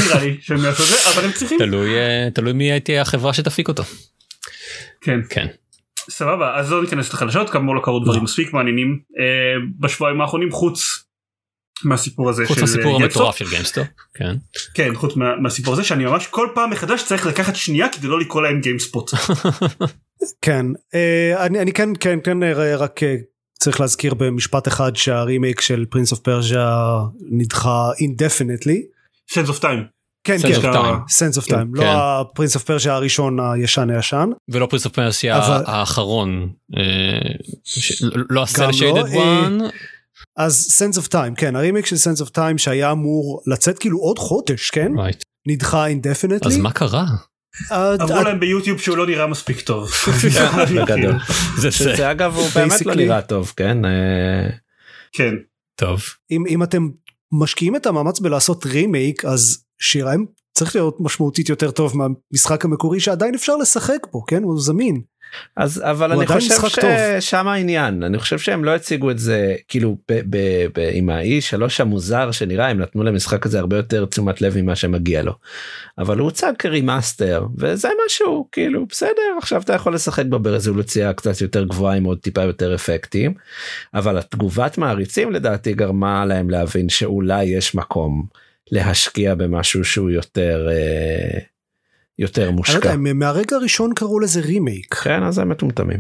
נראה 0.06 0.24
לי 0.24 0.38
שהם 0.42 0.66
יעשו 0.66 0.84
את 0.84 0.88
זה 0.88 0.96
אבל 1.14 1.26
הם 1.26 1.32
צריכים. 1.32 1.60
תלוי 2.34 2.54
מי 2.54 2.80
תהיה 2.80 3.02
החברה 3.02 3.34
שתפיק 3.34 3.68
אותו. 3.68 3.84
כן. 5.02 5.20
כן. 5.30 5.48
סבבה 6.10 6.56
אז 6.56 6.72
לא 6.72 6.82
ניכנס 6.82 7.14
לחדשות 7.14 7.50
כאמור 7.50 7.76
לא 7.76 7.82
קרו 7.84 8.00
דברים 8.00 8.24
מספיק 8.24 8.54
מעניינים 8.54 9.00
בשבועיים 9.80 10.22
האחרונים 10.22 10.52
חוץ 10.52 11.04
מהסיפור 11.84 12.30
הזה 12.30 12.44
חוץ 12.48 12.56
של 12.56 12.62
מהסיפור. 12.62 12.96
המטורף 12.96 13.38
של 13.38 13.50
גיימסטופ. 13.50 13.88
כן. 14.14 14.36
כן 14.74 14.96
חוץ 14.96 15.16
מה, 15.16 15.36
מהסיפור 15.36 15.74
הזה 15.74 15.84
שאני 15.84 16.06
ממש 16.06 16.28
כל 16.28 16.48
פעם 16.56 16.70
מחדש 16.70 17.04
צריך 17.04 17.26
לקחת 17.26 17.56
שנייה 17.56 17.90
כדי 17.90 18.08
לא 18.08 18.20
לקרוא 18.20 18.42
להם 18.42 18.62
גיימספוט. 18.62 19.12
כן, 20.42 20.66
אה, 20.96 21.46
אני, 21.46 21.60
אני 21.62 21.72
כן, 21.74 21.90
כן, 22.00 22.20
כן, 22.24 22.44
אה, 22.44 22.76
רק 22.76 23.04
אה, 23.04 23.16
צריך 23.60 23.80
להזכיר 23.80 24.14
במשפט 24.14 24.68
אחד 24.68 24.96
שהרימייק 24.96 25.62
של 25.62 25.86
Prince 25.90 26.12
of 26.12 26.20
Persia 26.20 26.98
נדחה 27.32 27.90
indefinitely. 27.92 28.80
Sands 29.34 29.50
of 29.50 29.62
Time. 29.62 29.84
כן, 30.24 30.38
Sands 30.42 30.62
כן, 30.62 30.72
of 30.72 30.76
Time. 30.76 31.12
Sands 31.12 31.42
of 31.42 31.46
כן, 31.50 31.56
Time, 31.62 31.66
לא. 31.74 31.84
ה-Prince 32.20 32.56
of 32.56 32.64
Persia 32.64 32.94
הראשון 32.94 33.40
הישן 33.40 33.90
הישן. 33.90 34.30
ולא 34.50 34.66
Prince 34.66 34.86
of 34.86 34.94
Persia 34.94 35.38
אבל- 35.38 35.64
האחרון. 35.66 36.50
לא 38.30 38.44
ה-cel 38.44 38.72
shaded 38.72 39.04
one. 39.14 39.58
אז 40.38 40.82
Sands 40.84 40.98
of 40.98 41.08
Time, 41.08 41.36
כן, 41.38 41.56
הרימייק 41.56 41.86
של 41.86 41.96
Sands 41.96 42.26
of 42.26 42.30
Time 42.36 42.58
שהיה 42.58 42.92
אמור 42.92 43.42
לצאת 43.48 43.80
כאילו 43.80 44.00
עוד 44.00 44.20
חודש, 44.20 44.70
כן? 44.70 44.92
Right. 44.98 45.22
נדחה 45.48 45.88
indefinitely. 45.90 46.48
אז 46.48 46.58
מה 46.58 46.72
קרה? 46.72 47.06
אה, 47.72 47.96
אמרו 48.02 48.18
אה, 48.18 48.24
להם 48.24 48.40
ביוטיוב 48.40 48.80
שהוא 48.80 48.98
לא 48.98 49.08
נראה 49.08 49.28
מספיק 49.28 49.62
טוב. 49.62 49.92
בגדול. 50.76 51.16
זה 51.58 51.70
זה. 51.70 52.12
אגב 52.12 52.36
הוא 52.36 52.48
באמת 52.56 52.86
לא. 52.86 52.96
נראה 52.96 53.22
טוב 53.22 53.54
כן 53.56 53.86
אה, 53.86 54.50
כן. 55.12 55.34
טוב. 55.76 56.02
אם, 56.32 56.44
אם 56.48 56.64
אתם 56.64 56.90
משקיעים 57.32 57.76
את 57.76 57.86
המאמץ 57.86 58.20
בלעשות 58.20 58.66
רימייק 58.66 59.26
אז 59.26 59.64
שיראה 59.82 60.14
צריך 60.54 60.76
להיות 60.76 60.98
משמעותית 61.00 61.50
יותר 61.50 61.72
טוב 61.72 61.94
מהמשחק 61.98 62.66
המקורי 62.66 63.00
שעדיין 63.00 63.36
אפשר 63.36 63.56
לשחק 63.56 64.08
בו 64.12 64.26
כן 64.26 64.44
הוא 64.44 64.62
זמין 64.62 65.02
אז 65.56 65.82
אבל 65.86 66.12
אני 66.12 66.28
חושב. 66.28 67.20
ששם 67.20 67.48
העניין 67.48 68.04
אני 68.04 68.20
חושב 68.20 68.40
שהם 68.40 68.66
לא 68.66 68.76
הציגו 68.76 69.12
את 69.12 69.20
זה 69.20 69.56
כאילו 69.68 69.98
ב- 70.12 70.22
ב- 70.30 70.68
ב- 70.76 70.90
עם 70.94 71.10
ה-E3 71.10 71.82
המוזר 71.82 72.32
שנראה 72.32 72.70
הם 72.70 72.80
נתנו 72.80 73.04
למשחק 73.04 73.46
הזה 73.46 73.60
הרבה 73.60 73.78
יותר 73.78 74.06
תשומת 74.06 74.42
לב 74.42 74.58
ממה 74.58 74.76
שמגיע 74.76 75.24
לו. 75.24 75.34
אבל 75.98 76.18
הוא 76.18 76.26
הוצג 76.26 76.54
כרימאסטר 76.60 77.46
וזה 77.58 77.90
משהו 78.06 78.48
כאילו 78.52 78.86
בסדר 78.86 79.38
עכשיו 79.38 79.62
אתה 79.62 79.74
יכול 79.74 79.94
לשחק 79.94 80.26
בו 80.26 80.40
ברזולוציה 80.40 81.14
קצת 81.14 81.42
יותר 81.42 81.64
גבוהה 81.64 81.96
עם 81.96 82.04
עוד 82.04 82.18
טיפה 82.20 82.42
יותר 82.42 82.76
אפקטים 82.76 83.34
אבל 83.94 84.18
התגובת 84.18 84.78
מעריצים 84.78 85.32
לדעתי 85.32 85.74
גרמה 85.74 86.26
להם 86.26 86.50
להבין 86.50 86.90
שאולי 86.90 87.44
יש 87.44 87.76
מקום 87.76 88.26
להשקיע 88.72 89.36
במשהו 89.36 89.86
שהוא 89.86 90.10
יותר 90.10 90.68
אה, 90.72 91.40
יותר 92.20 92.42
אני 92.42 92.50
לא 92.50 92.56
מושקע. 92.56 92.76
יודע, 92.76 92.96
מהרגע 93.14 93.56
הראשון 93.56 93.94
קראו 93.96 94.20
לזה 94.20 94.40
רימייק 94.42 94.94
כן 94.94 95.24
אז 95.24 95.38
הם 95.38 95.50
מטומטמים. 95.50 96.00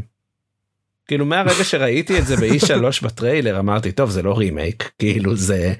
כאילו 1.07 1.25
מהרגע 1.25 1.63
שראיתי 1.63 2.19
את 2.19 2.25
זה 2.25 2.35
ב-E3 2.35 2.73
בטריילר 3.05 3.59
אמרתי 3.59 3.91
טוב 3.91 4.09
זה 4.09 4.21
לא 4.21 4.37
רימייק 4.37 4.91
כאילו 4.99 5.35
זה 5.35 5.73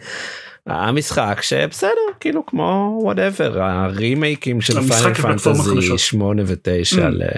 המשחק 0.66 1.40
שבסדר 1.42 1.90
כאילו 2.20 2.46
כמו 2.46 3.00
whatever 3.04 3.62
הרימייקים 3.62 4.62
של 4.62 4.74
Final 4.82 5.14
Fantasy 5.14 5.50
חדשות. 5.64 6.00
8 6.00 6.42
ו9 6.44 7.00
Mm. 7.00 7.38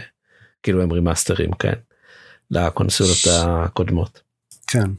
כאילו 0.63 0.81
הם 0.81 0.91
רימאסטרים 0.91 1.51
כן 1.53 1.73
לקונסולות 2.51 3.17
הקודמות. 3.39 4.21
כן 4.67 4.89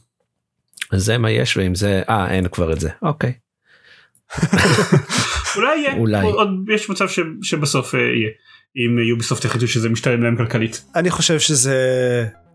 אז 0.92 1.04
זה 1.04 1.18
מה 1.18 1.30
יש 1.30 1.56
ועם 1.56 1.74
זה 1.74 2.02
אה 2.08 2.30
אין 2.30 2.48
כבר 2.48 2.72
את 2.72 2.80
זה 2.80 2.88
אוקיי 3.02 3.32
אולי 5.56 5.76
יהיה. 5.78 5.92
אולי. 5.96 6.22
עוד- 6.26 6.48
יש 6.74 6.90
מצב 6.90 7.08
ש- 7.08 7.20
שבסוף 7.42 7.94
אה, 7.94 8.00
יהיה. 8.00 8.30
אם 8.76 8.98
יוביסופט 8.98 9.44
יחליטו 9.44 9.68
שזה 9.68 9.88
משתלם 9.88 10.22
להם 10.22 10.36
כלכלית. 10.36 10.84
אני 10.96 11.10
חושב 11.10 11.38
שזה 11.38 11.76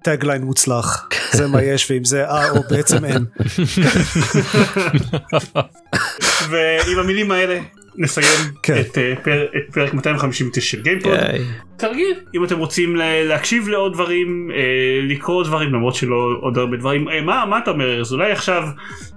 tagline 0.04 0.44
מוצלח 0.44 1.08
זה 1.32 1.48
מה 1.48 1.64
יש 1.64 1.92
ועם 1.92 2.06
זה 2.06 2.26
אה 2.26 2.50
או 2.50 2.64
בעצם 2.70 3.06
אין 3.06 3.26
ועם 6.50 7.00
המילים 7.00 7.32
האלה 7.32 7.60
נסיים 7.98 8.52
כן. 8.64 8.80
את, 8.80 8.98
אה, 8.98 9.14
פר, 9.24 9.44
את 9.44 9.74
פרק 9.74 9.94
259 9.94 10.62
של 10.62 10.82
גיימפוד. 10.82 11.14
ייי. 11.14 11.40
כרגיל 11.78 12.14
אם 12.36 12.44
אתם 12.44 12.58
רוצים 12.58 12.96
להקשיב 12.96 13.68
לעוד 13.68 13.94
דברים 13.94 14.52
אה, 14.54 14.58
לקרוא 15.04 15.44
דברים 15.44 15.74
למרות 15.74 15.96
שלא 15.96 16.30
עוד 16.42 16.58
הרבה 16.58 16.78
דברים 16.78 17.10
אה, 17.10 17.22
מה 17.22 17.46
מה 17.50 17.58
אתה 17.58 17.72
אומר 17.72 18.02
אז 18.02 18.14
אולי 18.14 18.32
עכשיו 18.32 18.64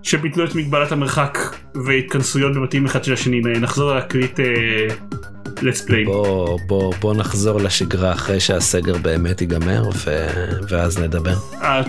שביטלו 0.02 0.44
את 0.44 0.54
מגבלת 0.54 0.92
המרחק 0.92 1.38
והתכנסויות 1.74 2.54
בבתים 2.54 2.84
אחד 2.84 3.04
של 3.04 3.12
השני 3.12 3.40
נחזור 3.40 3.94
להקליט 3.94 4.40
let's 4.40 5.39
play. 5.60 6.04
בוא 6.06 6.58
בוא 6.66 6.94
בוא 7.00 7.14
נחזור 7.14 7.60
לשגרה 7.60 8.12
אחרי 8.12 8.40
שהסגר 8.40 8.96
באמת 9.02 9.40
ייגמר 9.40 9.82
ו... 10.04 10.26
ואז 10.68 10.98
נדבר. 10.98 11.34
אה, 11.62 11.80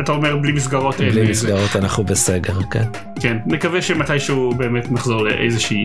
אתה 0.00 0.12
אומר 0.12 0.36
בלי 0.36 0.52
מסגרות 0.52 1.00
אין, 1.00 1.10
בלי 1.10 1.20
אה, 1.20 1.24
זה. 1.26 1.30
מסגרות 1.30 1.76
אנחנו 1.76 2.04
בסגר 2.04 2.54
כן. 2.70 2.84
כן 3.20 3.36
נקווה 3.46 3.82
שמתישהו 3.82 4.52
באמת 4.56 4.92
נחזור 4.92 5.24
לאיזושהי 5.24 5.84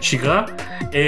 שגרה 0.00 0.42
אמ, 0.92 0.98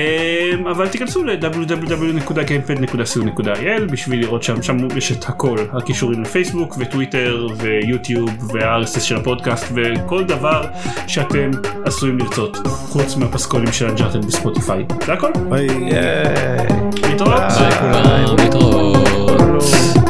אבל 0.66 0.88
תיכנסו 0.88 1.24
ל-www.gamepad.co.il 1.24 3.84
בשביל 3.92 4.20
לראות 4.20 4.42
שם 4.42 4.62
שם 4.62 4.76
יש 4.96 5.12
את 5.12 5.24
הכל 5.28 5.56
הקישורים 5.72 6.22
לפייסבוק 6.22 6.76
וטוויטר 6.78 7.46
ויוטיוב 7.56 8.30
וה-RSS 8.54 9.00
של 9.00 9.16
הפודקאסט 9.16 9.64
וכל 9.74 10.24
דבר 10.24 10.64
שאתם 11.06 11.50
עשויים 11.84 12.18
לרצות 12.18 12.56
חוץ 12.66 13.16
מהפסקולים 13.16 13.72
של 13.72 13.86
Uncharted 13.86 14.24
בספוטיפיי 14.24 14.84
זה 15.06 15.12
הכל 15.12 15.27
ביי. 15.48 15.66
ייי. 15.66 16.66
להתראות 17.02 17.42
ביי 17.50 17.70
כולם, 17.80 18.36
להתראות. 18.38 20.07